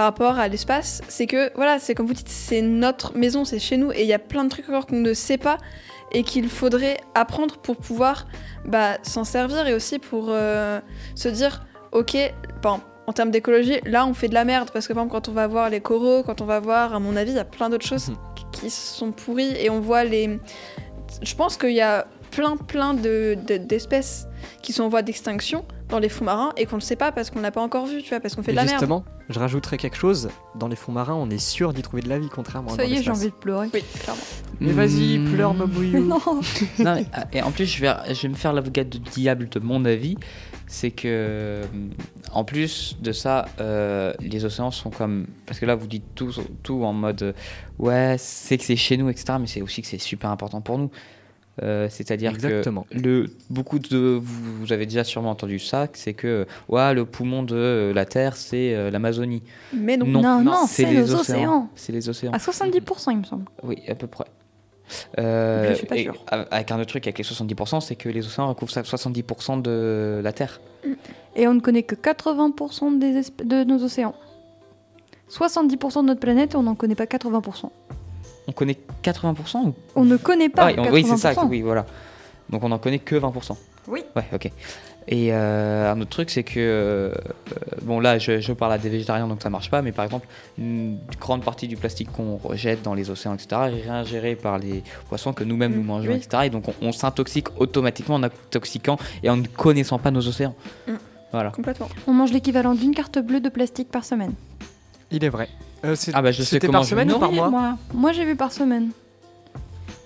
[0.00, 3.58] par rapport à l'espace, c'est que voilà, c'est comme vous dites, c'est notre maison, c'est
[3.58, 5.58] chez nous, et il y a plein de trucs encore qu'on ne sait pas
[6.10, 8.26] et qu'il faudrait apprendre pour pouvoir
[8.64, 10.80] bah, s'en servir et aussi pour euh,
[11.14, 12.16] se dire, ok,
[12.62, 15.28] bon, en termes d'écologie, là on fait de la merde parce que par exemple quand
[15.30, 17.44] on va voir les coraux, quand on va voir, à mon avis, il y a
[17.44, 18.16] plein d'autres choses Mhm.
[18.52, 20.40] qui sont pourries et on voit les.
[21.20, 24.26] Je pense qu'il y a plein plein de- de- d'espèces
[24.62, 27.30] qui sont en voie d'extinction dans les fonds marins et qu'on ne sait pas parce
[27.30, 28.74] qu'on l'a pas encore vu, tu vois, parce qu'on fait Et de la merde.
[28.76, 30.28] justement, je rajouterais quelque chose.
[30.54, 32.84] Dans les fonds marins, on est sûr d'y trouver de la vie, contrairement à Ça
[32.84, 33.68] y est, j'ai envie de pleurer.
[33.74, 34.22] Oui, clairement.
[34.60, 35.34] Mais vas-y, Hmm.
[35.34, 36.04] pleure, Babouillou.
[36.04, 36.20] Non.
[36.78, 39.48] Non, mais, ah, et en plus, je vais, je vais me faire l'avocat du diable
[39.48, 40.16] de mon avis.
[40.66, 41.64] C'est que, euh,
[42.32, 45.26] en plus de ça, euh, les océans sont comme.
[45.46, 46.32] Parce que là, vous dites tout,
[46.62, 47.22] tout en mode.
[47.22, 47.32] euh,
[47.80, 49.34] ouais, c'est que c'est chez nous, etc.
[49.40, 50.90] Mais c'est aussi que c'est super important pour nous.
[51.62, 53.98] Euh, C'est-à-dire que le, beaucoup de.
[53.98, 58.04] Vous, vous avez déjà sûrement entendu ça, c'est que ouais, le poumon de euh, la
[58.06, 59.42] Terre, c'est euh, l'Amazonie.
[59.74, 60.06] Mais non.
[60.06, 61.68] Non, non, c'est les les océans.
[61.74, 62.32] C'est les océans.
[62.32, 63.44] À 70%, il me semble.
[63.62, 64.24] Oui, à peu près.
[65.18, 68.08] Euh, Je suis pas et a- Avec un autre truc, avec les 70%, c'est que
[68.08, 70.60] les océans recouvrent ça- 70% de la Terre.
[71.36, 74.14] Et on ne connaît que 80% des esp- de nos océans.
[75.28, 77.70] 70% de notre planète, on n'en connaît pas 80%.
[78.48, 81.48] On connaît 80% ou On ne connaît pas Ah oui, on- Oui, c'est ça, 80%.
[81.48, 81.86] oui, voilà.
[82.50, 83.56] Donc on n'en connaît que 20%.
[83.88, 84.02] Oui.
[84.16, 84.50] Ouais, ok.
[85.08, 86.54] Et euh, un autre truc, c'est que.
[86.58, 87.12] euh,
[87.82, 90.26] bon, là, je, je parle à des végétariens, donc ça marche pas, mais par exemple,
[90.58, 94.82] une grande partie du plastique qu'on rejette dans les océans, etc., est réingéré par les
[95.08, 96.16] poissons que nous-mêmes nous Mm, mangeons, oui.
[96.18, 96.44] etc.
[96.46, 100.54] Et donc on, on s'intoxique automatiquement en intoxiquant et en ne connaissant pas nos océans.
[100.86, 100.92] Mm.
[101.32, 101.50] Voilà.
[101.50, 101.88] Complètement.
[102.06, 104.34] On mange l'équivalent d'une carte bleue de plastique par semaine.
[105.10, 105.48] Il est vrai.
[105.84, 107.76] Euh, Ah bah je sais comment par je semaine ou par mois moi.
[107.94, 108.90] Moi, j'ai vu par semaine.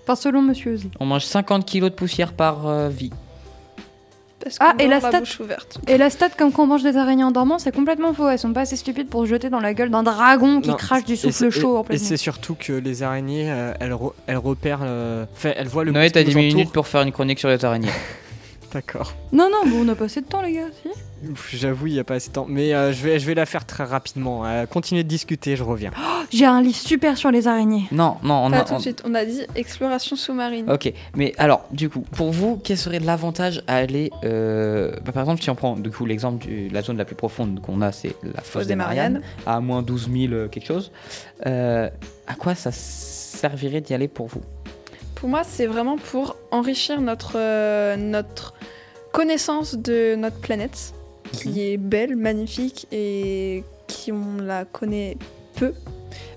[0.05, 0.91] Enfin, selon Monsieur Ozzy.
[1.01, 3.11] On mange 50 kilos de poussière par euh, vie.
[4.43, 5.79] Parce Ah, qu'on et la stat- bouche ouverte.
[5.89, 8.29] Et la stat, comme quand on mange des araignées en dormant, c'est complètement faux.
[8.29, 10.77] Elles sont pas assez stupides pour se jeter dans la gueule d'un dragon qui Non,
[10.77, 13.93] crache du souffle chaud en et, pleine et c'est surtout que les araignées, euh, elles,
[13.93, 14.81] re- elles repèrent.
[14.83, 17.39] euh, Enfin, elles voient le Noé, t'as qui 10 nous minutes pour faire une chronique
[17.39, 17.89] sur les araignées.
[18.75, 19.15] D'accord.
[19.33, 20.67] Non, non, bon, on a pas assez de temps, les gars.
[21.49, 22.45] Si J'avoue, il n'y a pas assez de temps.
[22.49, 24.45] Mais euh, je, vais, je vais la faire très rapidement.
[24.45, 25.93] Euh, continuez de discuter, je reviens.
[26.31, 27.85] J'ai un livre super sur les araignées.
[27.93, 28.61] Non, non, on Pas a.
[28.65, 29.03] tout de on- suite.
[29.07, 30.69] On a dit exploration sous-marine.
[30.71, 34.11] Ok, mais alors, du coup, pour vous, quel serait l'avantage à aller.
[34.25, 37.17] euh, bah, par exemple, si on prend du coup l'exemple de la zone la plus
[37.17, 40.91] profonde qu'on a, c'est la fosse des Mariannes, à moins 12 000 euh, quelque chose.
[41.47, 41.89] euh,
[42.27, 44.41] à quoi ça servirait d'y aller pour vous?
[45.15, 48.55] Pour moi, c'est vraiment pour enrichir notre, euh, notre
[49.13, 50.93] connaissance de notre planète,
[51.33, 51.59] qui Mhm.
[51.59, 55.17] est belle, magnifique et qui on la connaît
[55.57, 55.73] peu.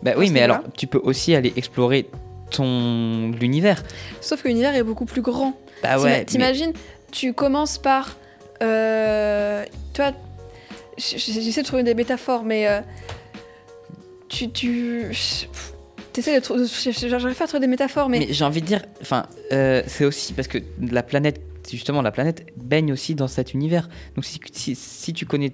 [0.04, 2.08] Bah oui, mais alors, tu peux aussi aller explorer
[2.52, 3.84] ton l'univers.
[4.22, 5.54] Sauf que l'univers est beaucoup plus grand.
[5.84, 6.20] Bah ouais.
[6.20, 6.74] mais- T'imagines,
[7.12, 8.16] tu commences par.
[8.62, 9.64] Euh,
[9.94, 10.12] toi,
[10.98, 12.68] j'essaie de trouver des métaphores, mais.
[12.68, 12.82] euh,
[14.30, 14.50] tu.
[14.52, 15.08] tu
[16.18, 17.10] T'essaies de.
[17.10, 18.20] J'arrive pas à trouver des métaphores, mais.
[18.20, 21.40] Mais j'ai envie de dire, enfin, euh, c'est aussi parce que la planète,
[21.70, 23.88] justement, la planète baigne aussi dans cet univers.
[24.16, 25.54] Donc si, si, si tu connais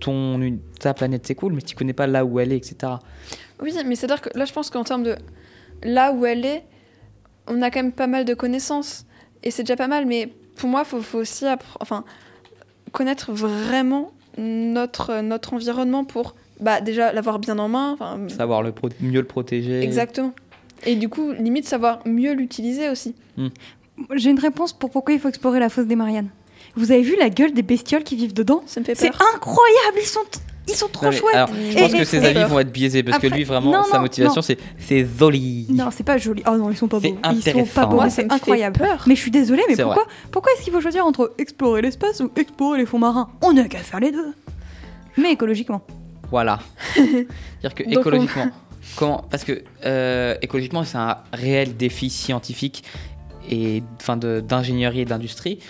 [0.00, 2.94] ton, ta planète, c'est cool, mais si tu connais pas là où elle est, etc.
[3.60, 5.14] Oui, mais c'est-à-dire que là, je pense qu'en termes de
[5.84, 6.64] là où elle est,
[7.46, 9.06] on a quand même pas mal de connaissances.
[9.44, 11.44] Et c'est déjà pas mal, mais pour moi, il faut, faut aussi
[11.78, 12.02] enfin,
[12.90, 17.96] connaître vraiment notre, notre environnement pour bah, déjà l'avoir bien en main.
[18.28, 19.80] Savoir le pro- mieux le protéger.
[19.82, 20.32] Exactement.
[20.86, 23.14] Et du coup, limite, savoir mieux l'utiliser aussi.
[24.14, 26.30] J'ai une réponse pour pourquoi il faut explorer la fosse des Mariannes.
[26.74, 28.62] Vous avez vu la gueule des bestioles qui vivent dedans?
[28.66, 30.20] Ça me fait C'est incroyable, ils sont,
[30.66, 31.34] ils sont trop Non, chouettes.
[31.34, 33.44] alors, je Et- pense et- que ses et- avis vont être biaisés parce que lui,
[33.44, 35.66] vraiment, non, sa motivation, c'est c'est joli.
[35.68, 36.42] Non, c'est pas joli.
[36.50, 37.16] Oh non, ils sont pas beaux.
[37.32, 38.78] Ils sont pas beaux, c'est incroyable.
[38.78, 39.04] peur.
[39.06, 42.30] Mais je suis désolée, mais pourquoi, pourquoi est-ce qu'il faut choisir entre explorer l'espace ou
[42.36, 43.28] explorer les fonds marins?
[43.42, 44.32] On n'a qu'à faire les deux.
[45.18, 45.82] Mais écologiquement.
[46.32, 46.58] Voilà.
[46.94, 48.46] C'est-à-dire que Donc, on- écologiquement,
[48.96, 52.82] comment Parce que euh, écologiquement, c'est un réel défi scientifique
[53.48, 55.60] et enfin d'ingénierie et d'industrie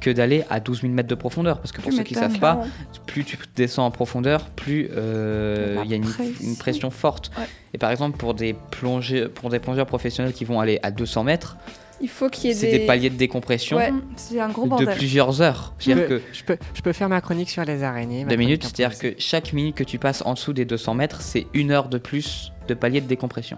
[0.00, 1.58] que d'aller à 12 000 mètres de profondeur.
[1.60, 2.64] Parce que pour Tu ceux qui ne savent pas,
[3.06, 6.34] plus tu descends en profondeur, plus euh, il y a une, pression.
[6.48, 7.30] une pression forte.
[7.38, 7.44] Ouais.
[7.74, 11.22] Et par exemple, pour des, plongées, pour des plongeurs professionnels qui vont aller à 200
[11.24, 11.56] mètres,
[12.02, 12.78] Il faut qu'il y ait c'est des...
[12.80, 12.86] des...
[12.86, 13.90] paliers de décompression Ouais.
[13.92, 15.72] Mm, C'est un gros de plusieurs heures.
[15.78, 18.24] Je peux, que je, peux, je peux faire ma chronique sur les araignées.
[18.24, 21.46] deux minutes, c'est-à-dire que chaque minute que tu passes en dessous des 200 mètres, c'est
[21.54, 23.56] une heure de plus de paliers de décompression.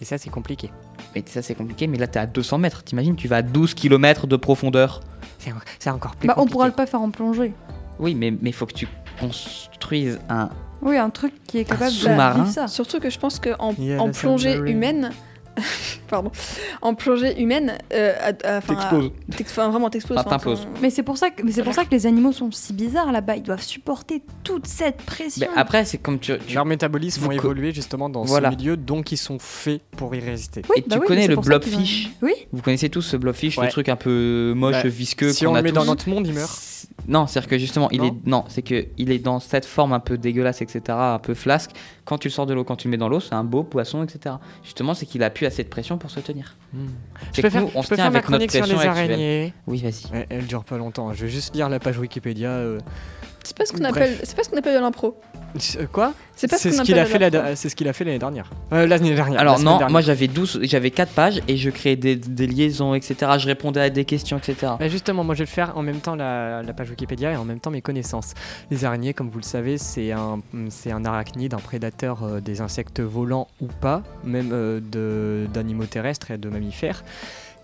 [0.00, 0.70] Et ça, c'est compliqué.
[1.14, 2.82] Mais ça c'est compliqué, mais là t'es à 200 mètres.
[2.82, 5.00] T'imagines, tu vas à 12 km de profondeur.
[5.38, 6.52] C'est en- C'est encore plus Bah, on compliqué.
[6.52, 7.52] pourra le pas faire en plongée.
[7.98, 8.88] Oui, mais il faut que tu
[9.20, 10.48] construises un.
[10.80, 12.42] Oui, un truc qui est capable de sous-marin.
[12.44, 12.66] vivre ça.
[12.66, 15.10] Surtout que je pense qu'en en plongée humaine,
[16.08, 16.30] pardon,
[16.80, 19.06] en plongée humaine, euh, à- à- enfin, T'exploses.
[19.32, 20.18] à- t'ex- enfin, vraiment t'exploses.
[20.24, 22.50] Ah, enfin, Mais c'est pour ça que mais c'est pour ça que les animaux sont
[22.50, 23.36] si bizarres là-bas.
[23.36, 25.46] Ils doivent supporter toute cette pression.
[25.54, 26.32] Mais après, c'est comme tu.
[26.46, 28.50] tu- Leurs métabolismes Vous vont co- évoluer justement dans Voilà.
[28.50, 30.62] ce milieu, donc ils sont faits pour y résister.
[30.70, 32.32] Oui, Et bah tu oui, connais mais c'est le pour ça qu'ils blobfish ont- Oui.
[32.52, 33.66] Vous connaissez tous ce blobfish, Ouais.
[33.66, 35.74] le truc un peu moche, Bah, visqueux si qu'on on a le met tous.
[35.76, 36.86] dans notre monde, il meurt.
[37.08, 39.92] Non, c'est-à-dire que justement, il Non est non, c'est que il est dans cette forme
[39.92, 41.72] un peu dégueulasse, etc., un peu flasque.
[42.04, 43.62] Quand tu le sors de l'eau, quand tu le mets dans l'eau, c'est un beau
[43.64, 44.36] poisson, etc.
[44.62, 46.56] Justement, c'est qu'il a pu assez de pression pour se tenir.
[47.32, 48.50] Je peux que faire, nous, on je se peux tient faire ma avec notre chronique
[48.52, 48.88] sur les actuelle.
[48.88, 49.54] araignées.
[49.66, 50.12] Oui, vas-y.
[50.12, 51.12] Ouais, elle dure pas longtemps.
[51.12, 52.50] Je vais juste lire la page Wikipédia.
[52.50, 52.78] euh.
[53.44, 55.18] C'est pas ce qu'on appelle, c'est pas ce qu'on appelle de l'impro.
[55.78, 56.14] Euh, Quoi?
[56.34, 57.92] C'est pas ce qu'on ce qu'il appelle a de fait la- c'est ce qu'il a
[57.92, 58.50] fait l'année dernière.
[58.72, 59.38] Euh, l'année dernière.
[59.40, 59.90] Alors la non, dernière.
[59.90, 63.32] moi j'avais 12, j'avais 4 pages et je créais des, des liaisons, etc.
[63.38, 64.72] Je répondais à des questions, etc.
[64.78, 67.36] Bah justement, moi je vais le faire en même temps la, la page Wikipédia et
[67.36, 68.32] en même temps mes connaissances.
[68.70, 70.40] Les araignées, comme vous le savez, c'est un,
[70.70, 75.84] c'est un arachnide, un prédateur euh, des insectes volants ou pas, même euh, de- d'animaux
[75.84, 77.04] terrestres et de mammifères,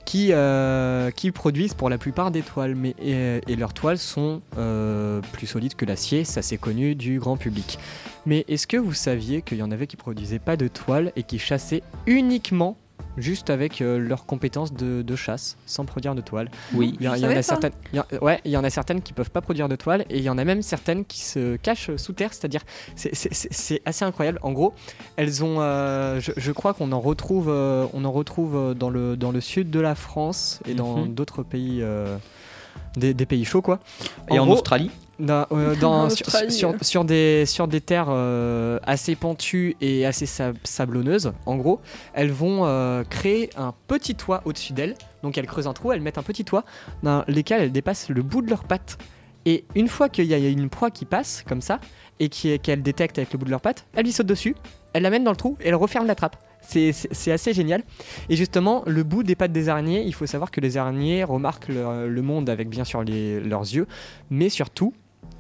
[0.05, 2.75] qui, euh, qui produisent pour la plupart des toiles.
[2.75, 7.19] Mais, et, et leurs toiles sont euh, plus solides que l'acier, ça c'est connu du
[7.19, 7.79] grand public.
[8.27, 11.23] Mais est-ce que vous saviez qu'il y en avait qui produisaient pas de toiles et
[11.23, 12.77] qui chassaient uniquement
[13.21, 16.97] juste avec euh, leurs compétences de, de chasse, sans produire de toiles Oui.
[17.01, 17.43] il y, en- Je il y en savais a pas.
[17.43, 19.77] certaines, il y en- ouais, il y en a certaines qui peuvent pas produire de
[19.77, 22.63] toile et il y en a même certaines qui se cachent sous terre, c'est-à-dire
[22.97, 24.39] c'est- assez incroyable.
[24.43, 24.75] En gros,
[25.17, 29.17] elles ont, euh, je, je crois qu'on en retrouve, euh, on en retrouve dans le
[29.17, 31.15] dans le sud de la France et dans Mhm.
[31.15, 31.81] d'autres pays.
[31.83, 32.17] euh,
[32.97, 33.81] des, des pays chauds quoi.
[34.31, 37.81] Et en, gros, Australie dans- euh, dans- En sur, Australie, sur- sur des, sur des
[37.81, 41.81] terres euh, assez pentues et assez sab- sablonneuses, en gros,
[42.15, 44.95] elles vont euh, créer un petit toit au-dessus d'elles.
[45.23, 46.65] Donc elles creusent un trou, elles mettent un petit toit
[47.03, 48.99] dans lesquels elles dépassent le bout de leurs pattes.
[49.47, 51.81] Et une fois qu'il y a une proie qui passe comme ça
[52.21, 54.55] et qui- qu'elles détectent avec le bout de leurs pattes, elles lui sautent dessus,
[54.93, 56.37] elles l'amènent dans le trou et elles referment la trappe.
[56.61, 57.83] C'est- assez génial.
[58.29, 61.69] Et justement, le bout des pattes des araignées, il faut savoir que les araignées remarquent
[61.69, 63.87] le, le monde avec bien sûr les- leurs yeux,
[64.29, 64.93] mais surtout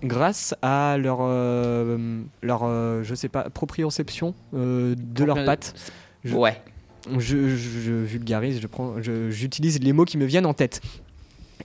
[0.02, 5.74] grâce à leur, euh, leur euh, je sais pas, proprioception euh, de leurs pattes.
[6.24, 6.60] Je- Ouais.
[7.18, 8.96] je, je- je vulgarise, je prends,
[9.30, 10.80] j'utilise les mots qui me viennent en tête.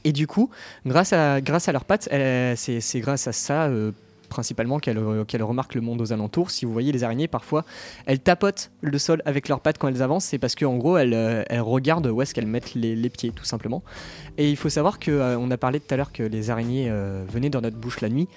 [0.06, 0.50] Et du coup,
[0.86, 2.10] grâce à, grâce à leurs pattes,
[2.56, 3.92] c'est grâce à ça euh,
[4.34, 6.50] principalement qu'elles euh, qu'elles remarquent le monde aux alentours.
[6.50, 7.64] Si vous voyez les araignées, parfois,
[8.08, 10.26] elles tapotent le sol avec leurs pattes quand elles avancent.
[10.26, 13.46] C'est parce qu'en gros, elles, euh, elles regardent où est-ce qu'elles mettent les, pieds, tout
[13.46, 13.84] simplement.
[14.38, 17.24] Et il faut savoir que euh, a parlé tout à l'heure que les araignées euh,
[17.30, 18.28] venaient dans notre bouche la nuit.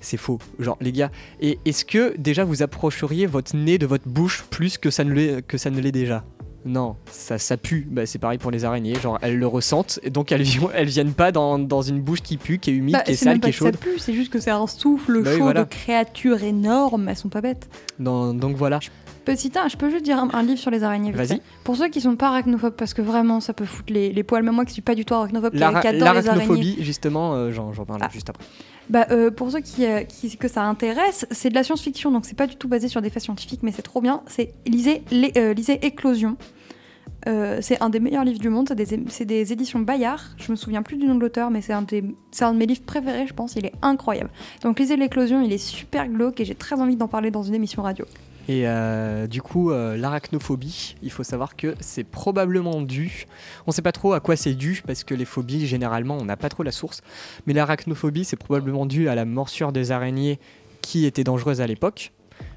[0.00, 0.38] C'est faux.
[0.58, 4.78] Genre, les gars, et est-ce que déjà vous approcheriez votre nez de votre bouche plus
[4.78, 6.24] que ça ne l'est déjà?
[6.66, 7.86] Non, ça, ça pue.
[7.90, 8.94] Bah, c'est pareil pour les araignées.
[8.94, 12.38] Genre, elles le ressentent, et donc elles, elles viennent pas dans, dans une bouche qui
[12.38, 13.76] pue, qui est humide, Bah, qui est sale, même qui est que ça chaude.
[13.76, 15.64] pue, c'est juste que c'est un souffle Bah oui, chaud voilà.
[15.64, 17.68] de créatures énormes, elles sont pas bêtes.
[17.98, 18.80] Dans- donc voilà.
[19.24, 21.12] Petit 1, je peux juste dire un, un livre sur les araignées.
[21.12, 21.40] Vas-y.
[21.64, 24.42] Pour ceux qui sont pas arachnophobes, parce que vraiment ça peut foutre les, les poils,
[24.42, 26.76] même moi qui suis pas du tout arachnophobe, qui, L'ara- qui adore les araignées.
[26.80, 28.08] Justement, euh, j'en, j'en parle Ah.
[28.12, 28.44] juste après.
[28.90, 32.26] Bah, euh, pour ceux qui, euh, qui- que ça intéresse, c'est de la science-fiction, donc
[32.26, 34.20] c'est pas du tout basé sur des faits scientifiques, mais c'est trop bien.
[34.26, 36.36] C'est lisez, les- euh, lisez Éclosion.
[37.26, 38.68] Euh, c'est un des meilleurs livres du monde,
[39.08, 40.20] c'est des, éditions Bayard.
[40.36, 41.84] Je me souviens plus du nom de l'auteur, mais c'est un,
[42.40, 43.56] un de mes livres préférés, je pense.
[43.56, 44.30] Il est incroyable.
[44.62, 47.54] Donc lisez L'éclosion, il est super glauque et j'ai très envie d'en parler dans une
[47.54, 48.04] émission radio.
[48.48, 53.26] Et euh, du coup, euh, l'arachnophobie, il faut savoir que c'est probablement dû.
[53.66, 56.36] On sait pas trop à quoi c'est dû parce que les phobies, généralement, on n'a
[56.36, 57.00] pas trop la source.
[57.46, 60.38] Mais l'arachnophobie, c'est probablement dû à la morsure des araignées
[60.82, 62.12] qui étaient dangereuses à l'époque.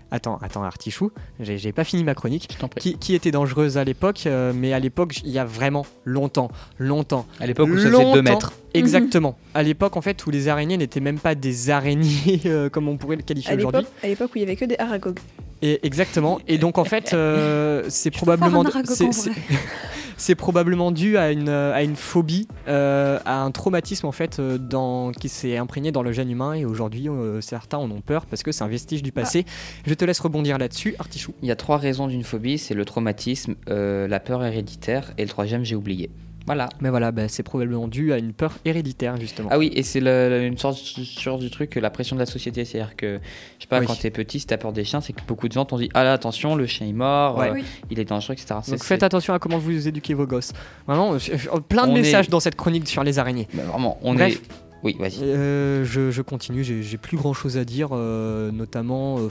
[0.09, 2.47] Attends, attends, Artichou, j'ai pas fini ma chronique.
[2.53, 2.79] Je t'en prie.
[2.79, 6.49] Qui, qui était dangereuse à l'époque, euh, mais à l'époque, il y a vraiment longtemps,
[6.79, 7.25] longtemps.
[7.39, 8.23] À l'époque où ça faisait 2 Longtemps.
[8.23, 8.53] mètres.
[8.77, 9.37] Exactement.
[9.53, 12.97] À l'époque, en fait, où les araignées n'étaient même pas des araignées euh, comme on
[12.97, 13.85] pourrait le qualifier aujourd'hui.
[14.03, 15.19] à l'époque où il y avait que des aragogues.
[15.61, 16.39] Et exactement.
[16.47, 18.63] Et donc en fait, euh, c'est probablement
[20.17, 25.11] c'est- probablement dû à une à une phobie, euh, à un traumatisme en fait dans
[25.11, 28.43] qui s'est imprégné dans le gène humain et aujourd'hui euh, certains en ont peur parce
[28.43, 29.45] que c'est un vestige du passé.
[29.85, 31.33] Je te laisse rebondir là-dessus, Artichou.
[31.41, 35.23] Il y a trois raisons d'une phobie, c'est le traumatisme, euh, la peur héréditaire et
[35.23, 36.09] le troisième j'ai oublié.
[36.47, 36.69] Voilà.
[36.81, 39.49] Mais voilà, bah, c'est probablement dû à une peur héréditaire justement.
[39.51, 42.65] Ah oui, et c'est une sorte du truc, la pression de la société.
[42.65, 43.19] C'est-à-dire que,
[43.59, 43.85] je sais pas, Oui.
[43.85, 45.89] quand t'es petit, si t'as peur des chiens, c'est que beaucoup de gens t'ont dit
[45.93, 47.49] Ah là, attention, le chien est mort, Ouais.
[47.49, 47.65] euh, Oui.
[47.91, 48.55] il est dangereux, etc.
[48.67, 50.53] Donc faites attention à comment vous éduquez vos gosses.
[50.87, 53.47] Vraiment, euh, plein de On est- messages dans cette chronique sur les araignées.
[53.53, 54.35] Bah, vraiment, on Bref.
[54.41, 54.66] est.
[54.83, 55.23] Oui, vas-y.
[55.23, 59.29] Euh, je, je continue, j'ai plus grand chose à dire, euh, notamment, euh,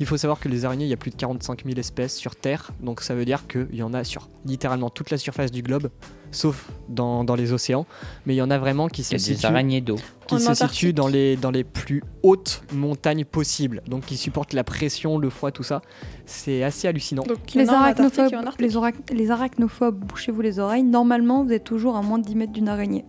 [0.00, 2.34] il faut savoir que les araignées, il y a plus de 45 000 espèces sur
[2.34, 5.62] Terre, donc ça veut dire qu'il y en a sur littéralement toute la surface du
[5.62, 5.90] globe,
[6.30, 7.84] sauf dans, dans les océans,
[8.24, 9.96] mais il y en a vraiment qui Il y se a des situent, araignées d'eau.
[10.26, 14.64] qui se situent dans les, dans les plus hautes montagnes possibles, donc qui supportent la
[14.64, 15.82] pression, le froid, tout ça.
[16.24, 17.22] C'est assez hallucinant.
[17.22, 18.70] Donc, Les arachnophobes, les,
[19.14, 20.82] les arachnophobe, bouchez-vous les oreilles.
[20.84, 23.04] Normalement, vous êtes toujours à moins de 10 mètres d'une araignée.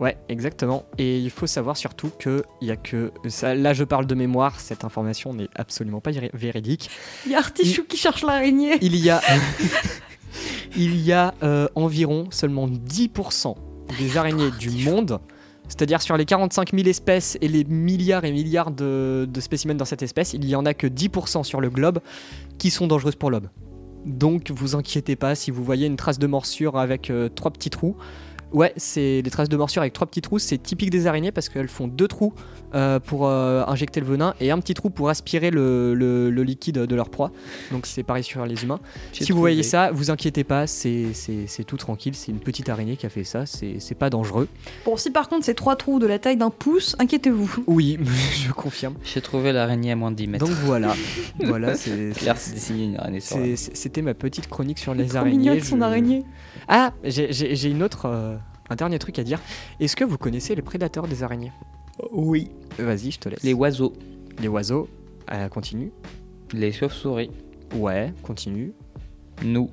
[0.00, 0.84] Ouais, exactement.
[0.96, 4.14] Et il faut savoir surtout que il y a que ça, là, je parle de
[4.14, 4.60] mémoire.
[4.60, 6.88] Cette information n'est absolument pas vé- véridique.
[7.26, 8.78] Il y a Artichou qui cherche l'araignée.
[8.80, 9.20] Il y a,
[10.76, 13.56] il y a euh, environ seulement 10%
[13.98, 15.18] des araignées du monde,
[15.66, 19.84] c'est-à-dire sur les 45 000 espèces et les milliards et milliards de, de spécimens dans
[19.84, 21.98] cette espèce, il y en a que 10% sur le globe
[22.58, 23.48] qui sont dangereuses pour l'homme.
[24.06, 27.70] Donc vous inquiétez pas si vous voyez une trace de morsure avec euh, trois petits
[27.70, 27.96] trous.
[28.52, 31.48] Ouais, c'est les traces de morsure avec trois petits trous, c'est typique des araignées parce
[31.50, 32.32] qu'elles font deux trous
[32.74, 36.42] euh, pour euh, injecter le venin et un petit trou pour aspirer le, le- le
[36.42, 37.30] liquide de leur proie.
[37.72, 38.80] Donc c'est pareil sur les humains.
[39.12, 42.40] J'ai Si vous voyez ça, vous inquiétez pas, c'est c'est- c'est tout tranquille, c'est une
[42.40, 44.48] petite araignée qui a fait ça, c'est c'est pas dangereux.
[44.86, 47.64] Bon, si par contre c'est trois trous de la taille d'un pouce, inquiétez-vous.
[47.66, 47.98] Oui,
[48.46, 48.94] je confirme.
[49.04, 50.46] J'ai trouvé l'araignée à moins de 10 mètres.
[50.46, 50.94] Donc voilà,
[51.44, 53.20] voilà, c'est- Claire s'est dessiné une araignée
[53.56, 55.36] c'était ma petite chronique sur les Trop araignées.
[55.36, 56.24] mignonne son Je- araignée.
[56.66, 58.36] Ah, j'ai- j'ai j'ai une autre, euh,
[58.70, 59.40] un dernier truc à dire.
[59.80, 61.52] Est-ce que vous connaissez les prédateurs des araignées?
[62.12, 62.50] Oui.
[62.78, 63.42] Vas-y, je te laisse.
[63.42, 63.92] Les oiseaux,
[64.40, 64.88] Les oiseaux,
[65.32, 65.90] euh, continue.
[66.52, 67.30] les chauves-souris,
[67.74, 68.72] Ouais, continue.
[69.44, 69.70] nous.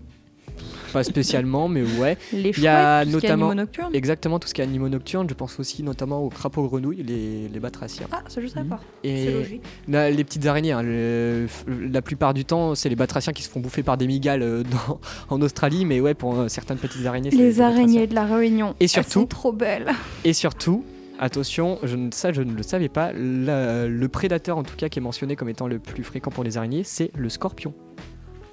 [0.93, 2.17] Pas spécialement, mais ouais.
[2.33, 3.89] Les Il y a chouettes, tout ce qui est notamment- animaux nocturnes.
[3.95, 5.27] Exactement tout ce qui est animaux nocturnes.
[5.29, 8.07] Je pense aussi notamment aux crapauds grenouilles, les, les batraciens.
[8.11, 8.79] Ah, ça je savais pas.
[9.03, 9.61] C'est Et logique.
[9.88, 11.47] les petites araignées, hein, le-
[11.91, 14.63] la plupart du temps, c'est les batraciens qui se font bouffer par des migales euh,
[14.88, 17.67] dans- en Australie, mais ouais, pour euh, certaines petites araignées, c'est Les batraciens.
[17.73, 18.71] araignées de la Réunion.
[18.79, 19.91] Et Elles surtout- sont trop belles.
[20.23, 20.83] Et surtout,
[21.19, 24.89] attention, je ne, ça je ne le savais pas, la- le prédateur en tout cas
[24.89, 27.73] qui est mentionné comme étant le plus fréquent pour les araignées, c'est le scorpion.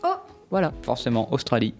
[0.04, 0.08] Oh.
[0.50, 1.74] Voilà, Forcément, Australie.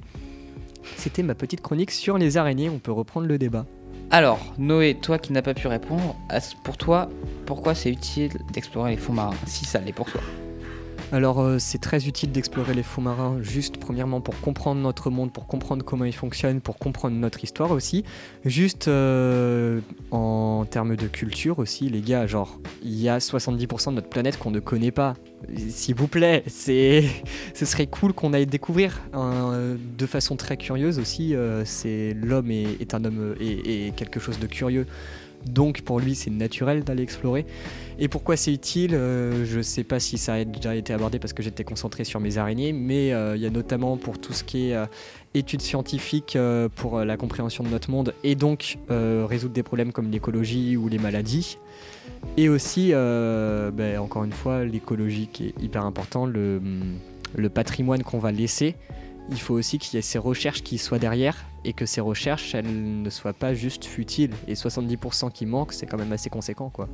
[0.97, 3.67] C'était ma petite chronique sur les araignées, on peut reprendre le débat.
[4.11, 6.17] Alors, Noé, toi qui n'as pas pu répondre,
[6.65, 7.09] pour toi,
[7.47, 10.21] pourquoi c'est utile d'explorer les fonds marins Si ça l'est pour toi?
[11.13, 15.31] Alors euh, c'est très utile d'explorer les fonds marins, juste premièrement pour comprendre notre monde,
[15.31, 18.03] pour comprendre comment il fonctionne, pour comprendre notre histoire aussi.
[18.47, 19.81] Juste euh,
[20.11, 24.39] en termes de culture aussi, les gars, genre il y a 70% de notre planète
[24.39, 25.13] qu'on ne connaît pas.
[25.69, 31.35] S'il vous plaît, ce serait cool qu'on aille découvrir de façon très curieuse aussi.
[31.35, 31.65] euh,
[32.23, 34.87] l'homme est, un homme euh, et est quelque chose de curieux.
[35.47, 37.45] Donc pour lui c'est naturel d'aller explorer.
[37.99, 41.33] Et pourquoi c'est utile euh, Je sais pas si ça a déjà été abordé parce
[41.33, 44.45] que j'étais concentré sur mes araignées, mais euh, il y a notamment pour tout ce
[44.45, 44.87] qui est euh,
[45.35, 49.63] études scientifiques euh, pour euh, la compréhension de notre monde et donc euh, résoudre des
[49.63, 51.59] problèmes comme l'écologie ou les maladies.
[52.37, 56.61] Et aussi, euh, ben, encore une fois, l'écologie qui est hyper important, le,
[57.53, 58.77] patrimoine qu'on va laisser.
[59.31, 62.55] Il faut aussi qu'il y ait ces recherches qui soient derrière et que ces recherches,
[62.55, 64.33] elles ne soient pas juste futiles.
[64.49, 66.89] Et 70% qui manquent, c'est quand même assez conséquent, quoi.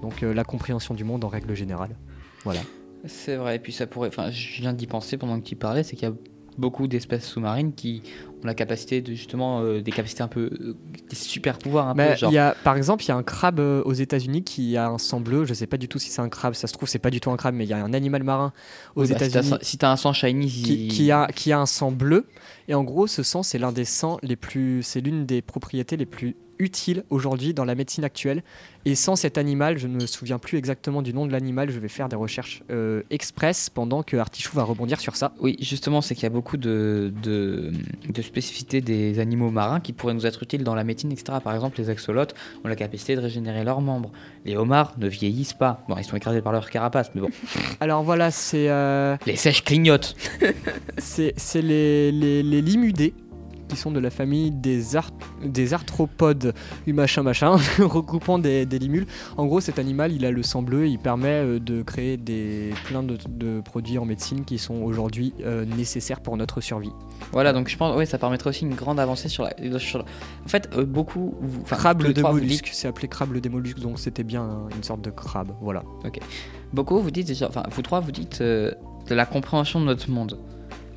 [0.00, 1.96] Donc euh, la compréhension du monde en règle générale.
[2.44, 2.60] Voilà.
[3.04, 4.08] C'est vrai, et puis ça pourrait.
[4.08, 6.14] Enfin, je viens d'y penser pendant que tu parlais, c'est qu'il y a
[6.58, 8.02] beaucoup d'espèces sous-marines qui
[8.42, 10.76] ont la capacité de justement euh, des capacités un peu euh,
[11.08, 13.16] des super pouvoirs un Bah, peu genre il y a, par exemple, il y a
[13.16, 15.44] un crabe euh, aux États-Unis qui a un sang bleu.
[15.44, 16.54] Je sais pas du tout si c'est un crabe.
[16.54, 18.22] Ça se trouve, c'est pas du tout un crabe, mais il y a un animal
[18.24, 18.52] marin
[18.96, 21.60] aux Oui, bah, si t'as- États-Unis si un sang shiny qui, qui a, qui a
[21.60, 22.26] un sang bleu.
[22.68, 25.96] Et en gros, ce sang, c'est l'un des sangs les plus, c'est l'une des propriétés
[25.96, 28.42] les plus utiles aujourd'hui dans la médecine actuelle.
[28.84, 31.70] Et sans cet animal, je ne me souviens plus exactement du nom de l'animal.
[31.70, 35.32] Je vais faire des recherches euh, express pendant que Artichou va rebondir sur ça.
[35.40, 37.72] Oui, justement, c'est qu'il y a beaucoup de, de,
[38.08, 41.38] de spécificités des animaux marins qui pourraient nous être utiles dans la médecine, etc.
[41.42, 42.34] Par exemple, les axolotes
[42.64, 44.10] ont la capacité de régénérer leurs membres.
[44.44, 45.84] Les homards ne vieillissent pas.
[45.88, 47.30] Bon, ils sont écrasés par leur carapace, mais bon.
[47.80, 50.16] Alors voilà, c'est euh, Les sèches clignotent.
[50.98, 53.12] c'est c'est les, les, les limudés
[53.68, 55.10] qui sont de la famille des, ar-
[55.44, 56.54] des arthropodes,
[56.86, 59.06] machin machin, regroupant des, des limules.
[59.36, 62.70] En gros, cet animal, il a le sang bleu, il permet euh, de créer des,
[62.86, 66.90] plein de, de produits en médecine qui sont aujourd'hui euh, nécessaires pour notre survie.
[67.32, 69.78] Voilà, donc je pense, ouais, ça permettrait aussi une grande avancée sur la.
[69.78, 70.04] sur la-
[70.44, 71.34] En fait, euh, beaucoup.
[71.40, 73.80] vous- enfin, crabe tous les de trois, vous dites- mollusque, c'est appelé crabe des mollusques,
[73.80, 75.52] donc c'était bien une sorte de crabe.
[75.60, 75.82] Voilà.
[76.72, 78.72] Beaucoup, vous dites enfin, vous trois, vous dites euh,
[79.08, 80.38] de la compréhension de notre monde.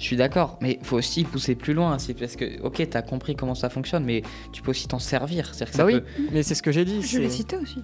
[0.01, 1.99] Je suis d'accord, mais il faut aussi pousser plus loin.
[1.99, 5.53] C'est parce que, ok, t'as compris comment ça fonctionne, mais tu peux aussi t'en servir.
[5.53, 7.03] C'est-à-dire que ça Bah oui, peut- mais c'est ce que j'ai dit.
[7.03, 7.77] Je l'ai cité aussi.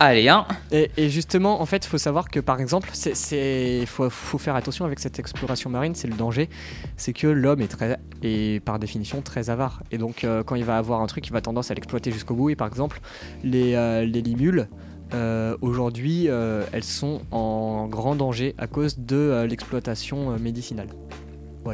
[0.00, 3.84] Allez, hein Et, et justement, en fait, il faut savoir que par exemple, c'est- c'est
[3.86, 6.48] faut, faut faire attention avec cette exploration marine, c'est le danger,
[6.96, 9.84] c'est que l'homme est très est par définition très avare.
[9.92, 12.34] Et donc, euh, quand il va avoir un truc, il va tendance à l'exploiter jusqu'au
[12.34, 12.50] bout.
[12.50, 13.00] Et par exemple,
[13.44, 14.68] les, euh, les limules,
[15.14, 20.88] euh, aujourd'hui, euh, elles sont en grand danger à cause de euh, l'exploitation euh, médicinale.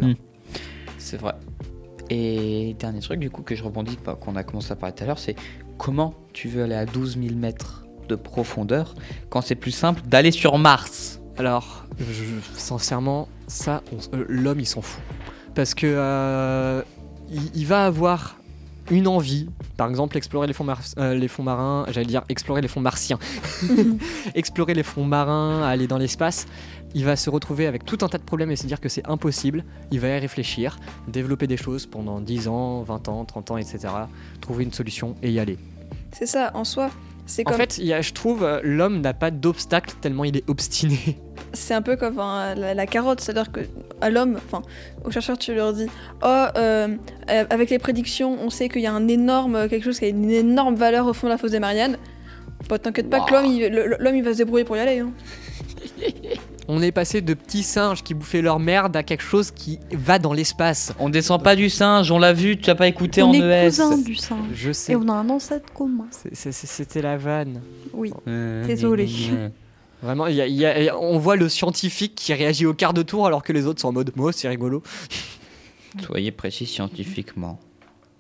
[0.00, 0.08] Voilà.
[0.08, 0.16] Mm.
[0.98, 1.34] C'est vrai.
[2.10, 5.04] Et dernier truc, du coup, que je rebondis, bah, qu'on a commencé à parler tout
[5.04, 5.36] à l'heure, c'est
[5.78, 8.94] comment tu veux aller à 12 000 mètres de profondeur
[9.30, 11.20] quand c'est plus simple d'aller sur Mars?
[11.36, 15.02] Alors, je- sincèrement, ça, euh, l'homme, il s'en fout.
[15.54, 16.82] Parce que euh,
[17.30, 18.36] il, il va avoir
[18.90, 19.48] une envie,
[19.78, 22.80] par exemple, explorer les fonds, mar- euh, les fonds marins, j'allais dire explorer les fonds
[22.82, 23.18] martiens,
[24.34, 26.46] explorer les fonds marins, aller dans l'espace.
[26.94, 29.06] Il va se retrouver avec tout un tas de problèmes et se dire que c'est
[29.08, 29.64] impossible.
[29.90, 33.78] Il va y réfléchir, développer des choses pendant 10 ans, 20 ans, 30 ans, etc.
[34.40, 35.58] Trouver une solution et y aller.
[36.12, 36.90] C'est ça, en soi.
[37.26, 40.36] C'est En comme, fait, il y a- je trouve, l'homme n'a pas d'obstacle tellement il
[40.36, 41.18] est obstiné.
[41.54, 43.60] c'est un peu comme hein, la, la carotte, c'est-à-dire que
[44.00, 44.60] à l'homme, enfin,
[45.04, 45.86] aux chercheurs, tu leur dis,
[46.22, 46.88] oh, euh,
[47.30, 50.08] euh, avec les prédictions, on sait qu'il y a un énorme, quelque chose qui a
[50.08, 51.96] une énorme valeur au fond de la fosse des Mariannes.
[52.68, 54.98] Bah, t'inquiète pas que l'homme, il, le- l'homme, il va se débrouiller pour y aller.
[55.00, 55.10] hein.
[56.66, 60.18] On est passé de petits singes qui bouffaient leur merde à quelque chose qui va
[60.18, 60.94] dans l'espace.
[60.98, 63.38] On descend pas du singe, on l'a vu, tu as pas écouté on en est
[63.66, 63.68] ES.
[63.68, 64.46] cousins du singe.
[64.54, 64.92] Je sais.
[64.92, 66.06] Et on a un ancêtre commun.
[66.10, 67.60] C'est- c'est- c'est- C'était la vanne.
[67.92, 68.12] Oui.
[68.28, 69.08] Euh, Désolé.
[70.02, 72.92] Vraiment, il y a- il y a- on voit le scientifique qui réagit au quart
[72.94, 74.82] de tour alors que les autres sont en mode Moi, c'est rigolo.
[76.06, 77.58] Soyez précis scientifiquement.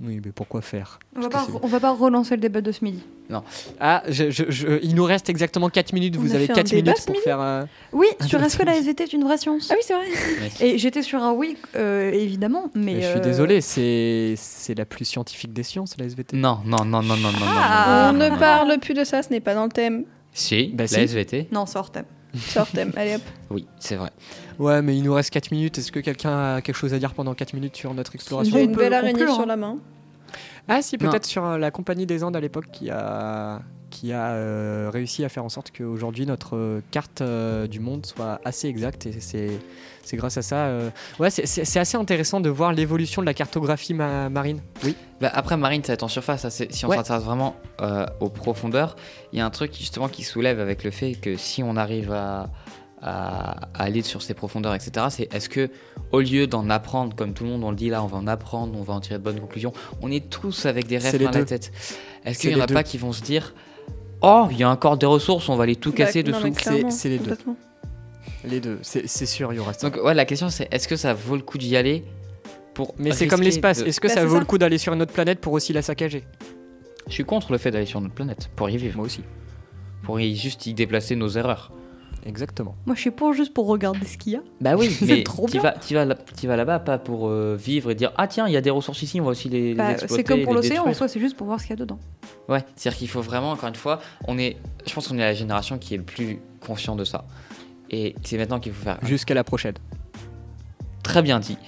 [0.02, 0.98] Oui, mais pourquoi faire?
[1.16, 3.02] On va, pas, on va pas relancer le débat de ce midi.
[3.80, 6.16] Ah, je- je- je- il nous reste exactement 4 minutes.
[6.18, 7.40] On Vous avez fait un 4 débat minutes pour faire.
[7.40, 9.68] euh, Oui, sur est-ce que la SVT est une vraie science?
[9.70, 10.06] Ah oui, c'est vrai.
[10.60, 12.94] Et j'étais sur un oui, euh, évidemment, mais.
[12.94, 16.36] mais je suis euh, désolé, c'est c'est la plus scientifique des sciences, la SVT.
[16.36, 17.86] Non, non, non, non, non, non, non, Ah.
[17.86, 18.38] non, on non, ne non.
[18.38, 20.04] parle plus de ça, ce n'est pas dans le thème.
[20.32, 21.00] Si, Bah la si.
[21.00, 21.48] SVT.
[21.52, 22.04] Non, c'est hors thème.
[22.36, 22.92] C'est hors thème.
[22.96, 23.22] Allez hop.
[23.50, 24.10] Oui, c'est vrai.
[24.58, 25.78] Ouais, mais il nous reste 4 minutes.
[25.78, 28.64] Est-ce que quelqu'un a quelque chose à dire pendant 4 minutes sur notre exploration J'ai
[28.64, 29.46] une belle araignée conclure, sur hein.
[29.46, 29.78] la main.
[30.68, 33.60] Ah si, peut-être sur euh, la Compagnie des Andes à l'époque qui a,
[33.94, 38.04] qui a euh, réussi à faire en sorte qu'aujourd'hui notre euh, carte euh, du monde
[38.04, 39.50] soit assez exacte et c'est
[40.02, 40.66] c'est grâce à ça.
[40.66, 40.90] euh,
[41.20, 44.60] Ouais, c'est- c'est c'est assez intéressant de voir l'évolution de la cartographie ma- marine.
[44.82, 44.96] Oui.
[45.20, 46.42] Bah, après, marine, ça va être en surface.
[46.42, 46.96] ça, si on Ouais.
[46.96, 48.96] s'intéresse vraiment euh, aux profondeurs,
[49.32, 52.12] il y a un truc justement qui soulève avec le fait que si on arrive
[52.12, 52.50] à,
[53.00, 55.06] à, à aller sur ces profondeurs, etc.
[55.10, 55.70] C'est est-ce que
[56.10, 58.26] au lieu d'en apprendre, comme tout le monde on le dit là, on va en
[58.26, 59.72] apprendre, on va en tirer de bonnes conclusions,
[60.02, 61.72] on est tous avec des rêves dans la tête.
[62.24, 62.74] Est-ce qu'il y en a deux.
[62.74, 63.54] pas qui vont se dire
[64.26, 66.38] Oh, il y a encore des ressources, on va les tout Bah, casser dessous
[66.90, 67.36] c'est les deux.
[68.46, 69.88] Les deux, c'est sûr, il y aura ça.
[69.88, 72.04] Donc ouais, la question c'est est-ce que ça vaut le coup d'y aller
[72.74, 73.78] pour Mais c'est comme l'espace.
[73.82, 74.40] de- Est-ce que Bah, ça vaut ça.
[74.40, 76.24] le coup d'aller sur une autre planète pour aussi la saccager?
[77.06, 79.20] Je suis contre le fait d'aller sur notre planète pour y vivre, Moi aussi.
[80.02, 81.70] pour y juste y déplacer nos erreurs.
[82.26, 82.74] Exactement.
[82.86, 84.40] Moi, je suis pour juste pour regarder ce qu'il y a.
[84.60, 85.62] Bah oui, C'est mais trop tu bien.
[85.62, 88.52] vas, t'y vas, t'y vas là-bas pas pour euh, vivre et dire ah tiens il
[88.52, 90.14] y a des ressources ici, on va aussi les, les Bah, exploiter.
[90.16, 91.84] c'est comme pour les l'océan, en soi, c'est juste pour voir ce qu'il y a
[91.84, 91.98] dedans.
[92.48, 94.56] Ouais, c'est-à-dire qu'il faut vraiment encore une fois, on est,
[94.86, 97.24] je pense qu'on est la génération qui est le plus conscient de ça.
[97.90, 99.74] Et c'est maintenant qu'il faut faire Jusqu'à la prochaine.
[101.02, 101.58] très bien dit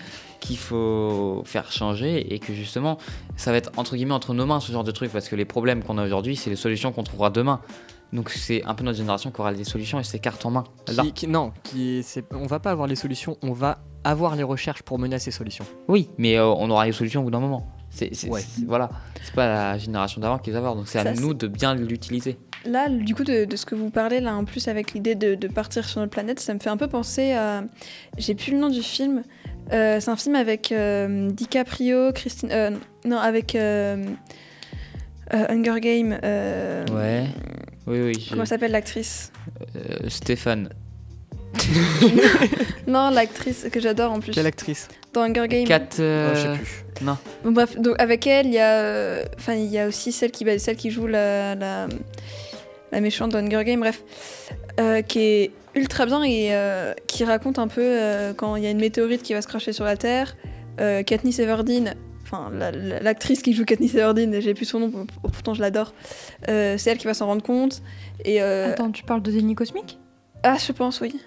[0.41, 2.99] qu'il faut faire changer et que justement
[3.37, 5.45] ça va être entre guillemets entre nos mains ce genre de truc parce que les
[5.45, 7.61] problèmes qu'on a aujourd'hui c'est les solutions qu'on trouvera demain.
[8.13, 10.65] Donc c'est un peu notre génération qui aura des solutions et ses cartes en main.
[10.95, 11.03] Là.
[11.03, 14.83] Qui, qui- non, qui, on va pas avoir les solutions, on va avoir les recherches
[14.83, 15.65] pour mener à ces solutions.
[15.89, 17.67] Oui, mais euh, on aura les solutions au bout d'un moment.
[17.91, 18.43] C'est, Ouais.
[18.67, 18.91] voilà,
[19.25, 22.37] c'est pas la génération d'avant qui les avoir, donc c'est à nous de bien l'utiliser.
[22.67, 25.35] Là, du coup, de, de ce que vous parlez, là, en plus, avec l'idée de,
[25.35, 27.65] de partir sur notre planète, ça me fait un peu penser à.
[28.19, 29.23] J'ai plus le nom du film.
[29.73, 32.51] Euh, c'est un film avec euh, DiCaprio, Christine.
[32.53, 32.71] euh,
[33.05, 33.55] non, avec
[35.31, 36.19] Hunger Game.
[36.23, 37.27] euh, Ouais.
[37.87, 38.27] Oui, oui.
[38.31, 39.33] Comment s'appelle l'actrice
[39.77, 40.69] euh, Stéphane.
[42.87, 44.33] Non, l'actrice que j'adore en plus.
[44.33, 45.65] Quelle actrice Dans Hunger Game.
[45.67, 45.81] Kat.
[45.99, 46.85] Oh, euh, Je sais plus.
[47.45, 50.31] Bon, bref, donc avec elle, il y a, euh, enfin, il y a aussi celle
[50.31, 51.89] qui, bah, celle qui joue la, la,
[52.93, 54.03] la méchante de Hunger Games, bref,
[54.81, 58.67] euh, qui est ultra bien et euh, qui raconte un peu euh, quand il y
[58.67, 60.37] a une météorite qui va se cracher sur la Terre.
[60.81, 61.95] Euh, Katniss Everdeen,
[62.27, 65.55] enfin la- la- l'actrice qui joue Katniss Everdeen, et j'ai plus son nom, pour- pourtant
[65.55, 65.95] je l'adore.
[66.49, 67.83] euh, c'est elle qui va s'en rendre compte.
[68.25, 69.99] Et euh, Attends, tu parles de Déni Cosmique
[70.43, 71.19] ah, je pense oui.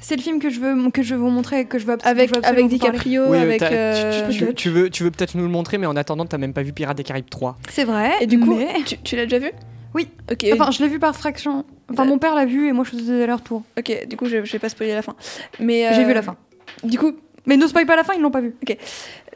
[0.00, 2.30] C'est le film que je veux, que je veux vous montrer, que je veux, Avec
[2.30, 2.66] je veux avec.
[2.66, 3.62] DiCaprio, Oui, avec.
[3.62, 6.38] euh, tu, tu- tu veux, tu veux peut-être nous le montrer, mais en attendant, t'as
[6.38, 7.56] même pas vu Pirates des Caraïbes 3.
[7.70, 8.10] C'est vrai.
[8.20, 9.52] Et du coup, mais- tu, tu l'as déjà vu?
[9.94, 10.08] Oui.
[10.32, 10.44] Ok.
[10.54, 11.64] Enfin, je l'ai vu par fraction.
[11.92, 13.62] Enfin, mon père l'a vu et moi, je faisais aller-retour.
[13.78, 14.06] ok.
[14.08, 15.14] Du coup, je, je vais pas spoiler la fin.
[15.60, 16.36] Mais J'ai vu la fin.
[16.82, 17.12] Du coup,
[17.46, 18.54] Mais ne spoil pas la fin, ils l'ont pas vu.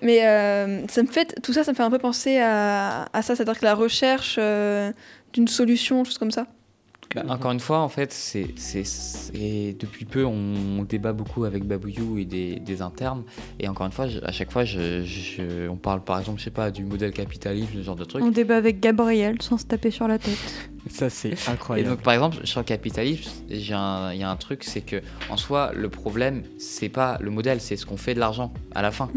[0.03, 3.23] Mais euh, ça me fait, tout ça, ça me fait un peu penser à, à
[3.23, 4.93] ça, c'est-à-dire que la recherche euh,
[5.33, 6.47] d'une solution, chose comme ça.
[7.15, 11.65] Bah, encore une fois, en fait, c'est, c'est, c'est- depuis peu, on, débat beaucoup avec
[11.65, 13.23] Babouyou et des, des internes.
[13.61, 16.45] Et encore une fois, je- à chaque fois, je, je- on parle par exemple, je
[16.45, 18.23] sais pas, du modèle capitaliste, ce genre de truc.
[18.25, 20.37] On débat avec Gabriel sans se taper sur la tête.
[20.91, 21.91] Ça, c'est Et incroyable.
[21.91, 25.01] donc, par exemple, sur le capitalisme, il y a un truc, c'est que
[25.31, 28.83] en soi, le problème, c'est pas le modèle, c'est ce qu'on fait de l'argent à
[28.83, 29.09] la fin.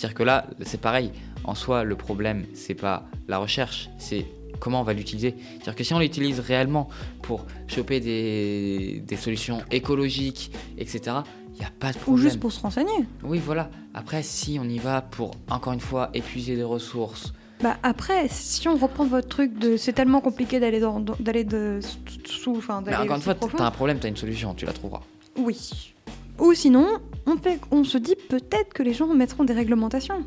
[0.00, 1.12] C'est-à-dire que là, c'est pareil.
[1.44, 4.24] En soi, le problème, c'est pas la recherche, c'est
[4.58, 5.34] comment on va l'utiliser.
[5.56, 6.88] C'est-à-dire que si on l'utilise réellement
[7.20, 11.16] pour choper des, des solutions écologiques, etc.,
[11.52, 12.22] il n'y a pas de Ou problème.
[12.24, 12.90] juste pour se renseigner.
[13.22, 13.68] Oui, voilà.
[13.92, 18.66] Après, si on y va pour, encore une fois, épuiser des ressources, Bah après, si
[18.68, 21.80] on reprend votre truc de c'est tellement compliqué d'aller dans, d'aller de
[22.24, 25.02] sous, enfin mais encore une fois, t'as un problème, t'as une solution, tu la trouveras.
[25.36, 25.92] Oui.
[26.38, 26.86] Ou sinon,
[27.30, 30.24] on fait, on se dit peut-être que les gens mettront des réglementations.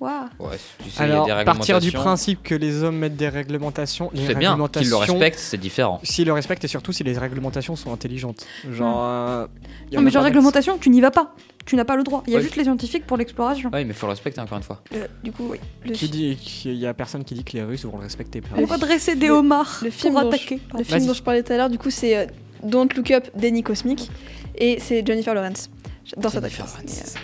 [0.00, 0.26] Waouh.
[0.38, 0.50] Ouais,
[0.84, 3.28] tu sais, il y a Alors, des partir du principe que les hommes mettent des
[3.28, 5.98] réglementations, les C'est bien, qu'ils le respectent, c'est différent.
[6.04, 8.46] S'ils le respectent et surtout si les réglementations sont intelligentes.
[8.70, 8.96] Genre.
[9.02, 9.46] euh,
[9.90, 11.34] y en Non mais genre réglementation, tu n'y vas pas.
[11.66, 12.22] Tu n'as pas le droit.
[12.28, 12.44] Il y a Ouais.
[12.44, 13.70] juste les scientifiques pour l'exploration.
[13.74, 14.80] Oui, mais faut le respecter encore une fois.
[14.92, 15.58] Le- du coup, oui.
[15.84, 18.40] Le, Qui dit qu'il y a personne qui dit que les Russes vont le respecter.
[18.56, 20.60] On va dresser des homards le film pour dont je- attaquer.
[20.78, 21.06] le film Vas-y.
[21.08, 22.26] dont je parlais tout à l'heure, du coup, c'est euh,
[22.62, 24.08] Don't Look Up, Danny Cosmic,
[24.56, 25.68] et c'est Jennifer Lawrence.
[26.14, 27.14] J'adore cette actrice.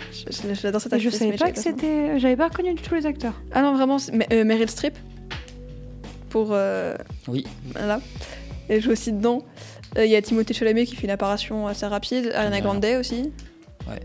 [0.45, 2.19] Euh, J'adore cette Et je savais pas que c'était.
[2.19, 3.33] J'avais pas reconnu du tout les acteurs.
[3.51, 4.95] Ah non, vraiment, mais, euh, Meryl Streep.
[6.29, 6.49] Pour.
[6.51, 6.95] euh,
[7.27, 7.45] Oui.
[7.73, 7.99] Voilà.
[8.69, 9.43] Elle joue aussi dedans.
[9.97, 12.31] Euh, Il y a Timothée Chalamet qui fait une apparition assez rapide.
[12.35, 12.61] Ariana.
[12.61, 13.31] Grande aussi.
[13.87, 13.99] Ouais.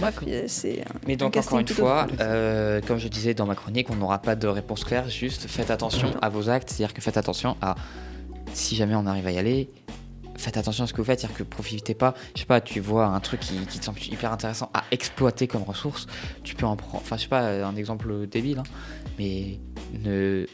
[0.00, 0.80] Bref, c'est.
[0.80, 4.18] un- Mais donc, encore une fois, euh, comme je disais dans ma chronique, on n'aura
[4.20, 5.08] pas de réponse claire.
[5.08, 6.70] Juste faites attention à vos actes.
[6.70, 7.76] C'est-à-dire que faites attention à.
[8.52, 9.68] Si jamais on arrive à y aller,
[10.36, 11.20] faites attention à ce que vous faites.
[11.20, 12.14] C'est-à-dire que profitez pas.
[12.34, 15.62] Je sais pas, tu vois un truc qui, te semble hyper intéressant à exploiter comme
[15.62, 16.06] ressource.
[16.42, 16.96] Tu peux en prendre.
[16.96, 18.64] Enfin, je sais pas, un exemple débile, hein,
[19.18, 19.60] mais
[20.02, 20.46] ne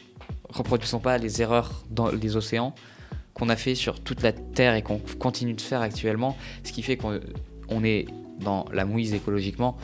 [0.49, 2.73] reproduisons pas les erreurs dans les océans
[3.33, 6.37] qu'on a fait sur toute la Terre et qu'on continue de faire actuellement.
[6.63, 7.19] Ce qui fait qu'on
[7.69, 8.05] on est
[8.39, 9.77] dans la mouise écologiquement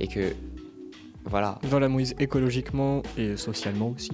[0.00, 0.34] et que
[1.24, 4.12] voilà Dans la mouise écologiquement et socialement aussi.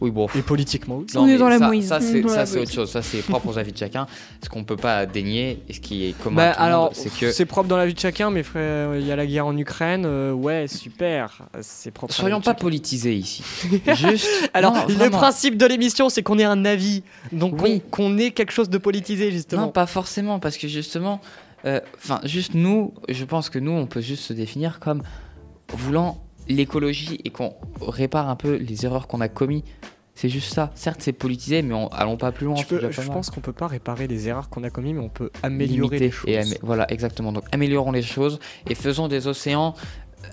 [0.00, 0.28] Oui, bon.
[0.36, 1.16] Et politiquement aussi.
[1.18, 1.88] On est dans la ça, mouise.
[1.88, 2.90] Ça, c'est Dans la autre chose.
[2.90, 4.06] Ça, c'est propre aux avis de chacun.
[4.42, 6.84] Ce qu'on peut pas dénier et ce qui est commun Bah, à tout le alors,
[6.84, 9.16] monde, c'est que c'est propre dans la vie de chacun, mais frère, il y a
[9.16, 12.12] la guerre en Ukraine, euh, ouais, super, c'est propre.
[12.12, 13.42] la soyons vie pas politisés ici.
[13.94, 14.50] Juste.
[14.54, 17.02] Alors, non, le principe de l'émission, c'est qu'on ait un avis,
[17.32, 17.82] donc Oui.
[17.90, 19.62] qu'on qu'on ait quelque chose de politisé, justement.
[19.62, 21.20] Non, pas forcément, parce que justement,
[21.64, 25.02] euh, enfin, juste nous, je pense que nous, on peut juste se définir comme
[25.74, 29.64] voulant l'écologie et qu'on répare un peu les erreurs qu'on a commis.
[30.14, 30.72] C'est juste ça.
[30.74, 32.56] Certes, c'est politisé, mais on, allons pas plus loin.
[32.56, 33.10] Tu peux- je mal.
[33.10, 36.04] pense qu'on peut pas réparer les erreurs qu'on a commises, mais on peut améliorer Limiter
[36.06, 36.30] les choses.
[36.30, 37.30] et amé- voilà, exactement.
[37.32, 39.74] Donc, améliorons les choses et faisons des océans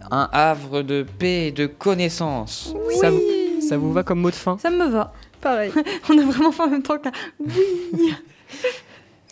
[0.10, 2.74] un havre de paix et de connaissance.
[3.00, 3.22] Ça, vous,
[3.62, 4.58] ça vous va comme mot de fin?
[4.58, 5.14] Ça me va.
[5.40, 5.72] Pareil.
[6.10, 7.12] On a vraiment fait en même temps que là.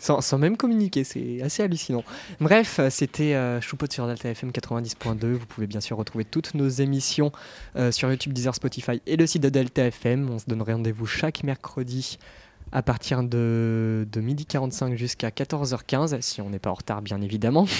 [0.04, 2.04] sans, sans même communiquer, c'est assez hallucinant.
[2.38, 5.32] Bref, c'était euh, Choupote sur Delta FM 90.2.
[5.32, 7.32] Vous pouvez bien sûr retrouver toutes nos émissions
[7.76, 10.28] euh, sur YouTube, Deezer, Spotify et le site de Delta FM.
[10.28, 12.18] On se donne rendez-vous chaque mercredi
[12.70, 17.66] à partir de, de 12h45 jusqu'à 14h15, si on n'est pas en retard, bien évidemment.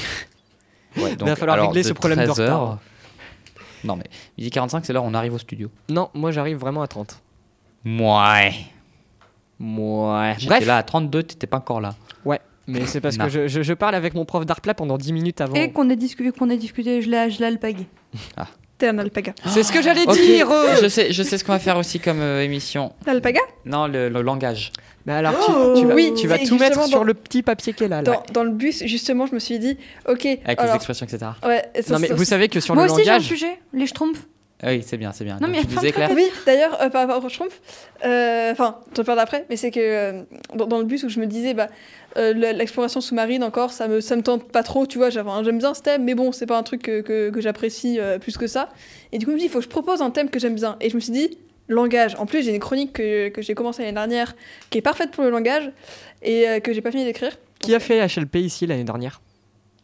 [0.97, 2.79] Ouais, va falloir régler ce problème de 13 retard.
[3.83, 4.05] Non, mais
[4.39, 5.69] midi 45, c'est l'heure où on arrive au studio.
[5.89, 7.21] Non, moi j'arrive vraiment à 30.
[7.85, 8.55] Ouais.
[9.65, 10.37] Ouais.
[10.47, 11.95] Bref, là à 32, t'étais pas encore là.
[12.67, 13.27] mais c'est parce Non.
[13.27, 15.55] que je, je- je parle avec mon prof d'art plat pendant 10 minutes avant.
[15.55, 17.87] Et qu'on ait discuté, qu'on ait discuté, je l'ai, je l'ai alpagué.
[18.79, 19.35] T'es un alpaga.
[19.47, 20.75] C'est ce que j'allais dire euh.
[20.83, 22.93] je sais, je sais ce qu'on va faire aussi comme euh, émission.
[23.07, 24.73] L'alpaga Non, le, le langage.
[25.07, 27.43] Mais alors, tu, Oh, tu vas, oui, tu vas c'est tout mettre sur le petit
[27.43, 28.03] papier qui est là.
[28.03, 28.03] là.
[28.03, 29.77] dans, dans le bus, justement, je me suis dit,
[30.09, 30.25] ok.
[30.27, 31.31] Avec les alors, expressions, etc.
[31.47, 33.29] ouais, ça- Non mais ça- vous savez que sur Moi le aussi j'ai un langage,
[33.29, 34.27] sujet, les schtroumpfs.
[34.63, 35.35] Ah Oui, c'est bien, c'est bien.
[35.41, 37.29] Non, Donc, mais tu il y a disais, Claire Oui, d'ailleurs, euh, par rapport au
[37.29, 37.61] Schtroumpf,
[38.05, 40.23] euh, enfin, je te parle après, mais c'est que euh,
[40.55, 41.69] dans, dans le bus où je me disais, bah,
[42.17, 45.29] euh, le- l'exploration sous-marine encore, ça me, ça me tente pas trop, tu vois, j'avais
[45.31, 47.99] un- j'aime bien ce thème, mais bon, c'est pas un truc que, que, que j'apprécie
[48.01, 48.71] euh, plus que ça.
[49.13, 50.55] Et du coup, je me dis, il faut que je propose un thème que j'aime
[50.55, 50.77] bien.
[50.81, 51.37] Et je me suis dit,
[51.69, 52.15] langage.
[52.19, 54.35] En plus, j'ai une chronique que, que j'ai commencée l'année dernière,
[54.71, 55.71] qui est parfaite pour le langage,
[56.23, 57.33] et euh, que j'ai pas fini d'écrire.
[57.59, 59.21] qui a fait HLP ici l'année dernière?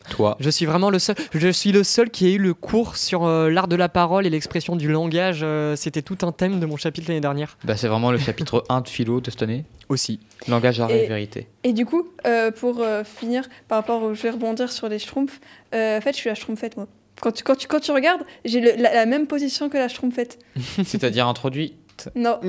[0.08, 0.36] Toi.
[0.40, 1.14] Je suis vraiment le seul.
[1.34, 4.26] Je suis le seul qui a eu le cours sur euh, l'art de la parole
[4.26, 5.40] et l'expression du langage.
[5.42, 7.58] euh, C'était tout un thème de mon chapitre l'année dernière.
[7.64, 9.64] Bah, c'est vraiment le chapitre 1 de philo de cette année.
[9.88, 10.18] Aussi.
[10.48, 11.48] Langage, art et Et- vérité.
[11.64, 14.14] Et du coup, euh, pour euh, finir, par rapport au.
[14.14, 15.40] Je vais rebondir sur les schtroumpfs.
[15.74, 16.86] euh, en fait, je suis la schtroumpfette, moi.
[17.20, 20.38] Quand tu, quand tu, quand tu regardes, j'ai la, la même position que la schtroumpfette.
[20.84, 21.74] C'est-à-dire introduit.
[22.14, 22.38] Non,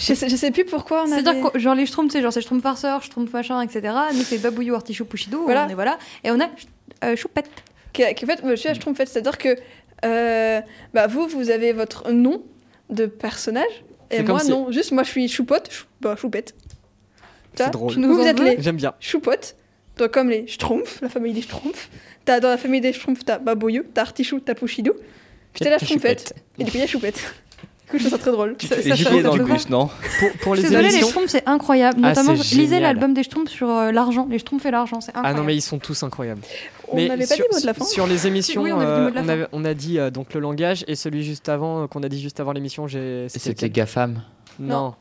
[0.00, 1.16] je sais, je sais plus pourquoi on a.
[1.16, 3.94] C'est-à-dire que genre les schtroumpfs, c'est genre c'est schtroumpf farceur, schtroumpf machin, etc.
[4.14, 5.66] Nous c'est babouillou, artichaut, pouchidou, Voilà.
[5.66, 5.98] on est voilà.
[6.24, 6.48] Et on a
[7.04, 7.48] euh, choupette.
[7.94, 9.08] qu'en fait, je suis la schtroumpfette.
[9.08, 9.56] C'est-à-dire que
[10.04, 10.60] euh,
[10.94, 12.42] bah, vous, vous avez votre nom
[12.90, 13.84] de personnage.
[14.10, 14.70] Et moi, si- non.
[14.70, 15.70] Juste, moi, je suis choupotte.
[15.72, 16.54] chou- bah, choupette.
[17.54, 17.92] C'est drôle.
[17.92, 18.94] Tu nous Vous, vous en êtes les J'aime bien.
[19.00, 19.56] choupottes.
[19.98, 21.88] Donc, comme les schtroumpfs, la famille des schtroumpfs.
[22.24, 24.92] T'as, dans la famille des schtroumpfs, t'as baboyou, t'as artichou, t'as pouchidou.
[25.52, 26.34] Puis t'as la schtroumpfette.
[26.58, 27.34] Et du coup, il y a choupette.
[27.92, 28.56] Coup, je trouve ça très drôle.
[28.58, 29.88] Tu Ça- te fais ça- gifler ça- dans le bus, non
[30.18, 32.00] Pour, pour les Désolé, les schtroumpfs c'est incroyable.
[32.02, 32.82] Ah, Notamment, génial.
[32.82, 34.26] l'album des schtroumpfs sur euh, l'argent.
[34.30, 35.40] Les schtroumpfs et l'argent, c'est Ah incroyable.
[35.40, 36.40] non mais ils sont tous incroyables.
[36.88, 37.84] On mais n'avait pas sur, dit mot de la fin.
[37.84, 39.28] sur les émissions, Oui, on euh, on, fin.
[39.28, 42.08] avait- on a dit euh, donc le langage et celui juste avant euh, qu'on a
[42.08, 42.86] dit juste avant l'émission.
[42.88, 44.22] j'ai- C'était GAFAM.
[44.58, 44.94] Non.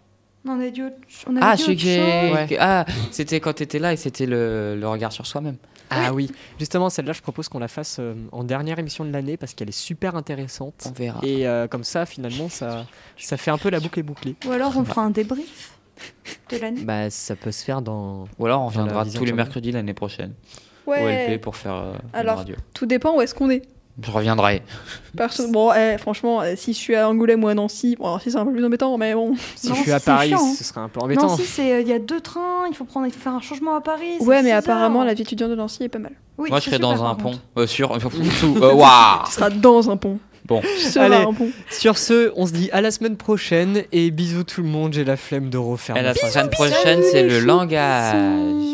[0.44, 0.96] Non, on a dit autre,
[1.28, 1.86] on a Ah, dit autre chose.
[2.34, 2.58] Ouais.
[2.60, 5.58] Ah, c'était quand t'étais là et c'était le, le regard sur soi-même.
[5.92, 6.32] Ah oui.
[6.58, 9.70] Justement celle-là, je propose qu'on la fasse euh, en dernière émission de l'année parce qu'elle
[9.70, 10.88] est super intéressante.
[10.88, 11.20] On verra.
[11.24, 12.86] Et euh, comme ça, finalement, ça,
[13.18, 14.36] ça fait un peu la boucle est bouclée.
[14.48, 15.74] Ou alors on fera un débrief
[16.50, 16.82] de l'année.
[16.84, 18.26] Bah, ça peut se faire dans.
[18.40, 20.34] Ou alors on viendra tous les mercredis l'année prochaine.
[20.88, 21.28] Ouais.
[21.30, 22.38] OLP pour faire euh, une Alors.
[22.38, 22.56] radio.
[22.74, 23.62] Tout dépend où est-ce qu'on est.
[24.02, 24.64] Je reviendrai.
[25.16, 28.32] Perso- bon, eh, franchement, euh, si je suis à Angoulême ou à Nancy, bon, Nancy
[28.32, 29.36] c'est un peu plus embêtant, mais bon.
[29.56, 30.54] Si Non, je suis à Paris, chiant, hein.
[30.58, 31.28] ce serait un peu embêtant.
[31.28, 33.42] Nancy, c'est euh, il y a deux trains, il faut prendre, il faut faire un
[33.42, 34.18] changement à Paris.
[34.22, 35.08] Ouais, mais apparemment, heures.
[35.08, 36.14] la vie étudiante de Nancy est pas mal.
[36.38, 37.40] Oui, Moi, je serais dans un pont.
[37.58, 38.00] Euh, sur.
[38.40, 38.58] Sous.
[38.62, 40.20] euh, Waouh Tu seras dans un pont.
[40.46, 40.62] Bon.
[40.96, 41.16] Allez.
[41.18, 41.50] un pont.
[41.70, 44.94] Sur ce, on se dit à la semaine prochaine et bisous tout le monde.
[44.94, 45.96] J'ai la flemme de refaire.
[45.98, 48.16] Et la semaine prochaine, c'est le langage.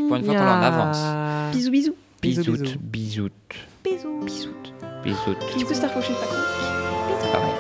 [0.08, 0.98] Pour une fois qu'on en avance.
[0.98, 1.50] Ya.
[1.52, 1.96] Bisous, bisous.
[2.22, 3.30] Bisous, Bisout,
[4.24, 4.50] bisous.
[5.04, 5.36] Bisous.
[5.58, 7.54] Du coup, Star Fox, je pas pareil.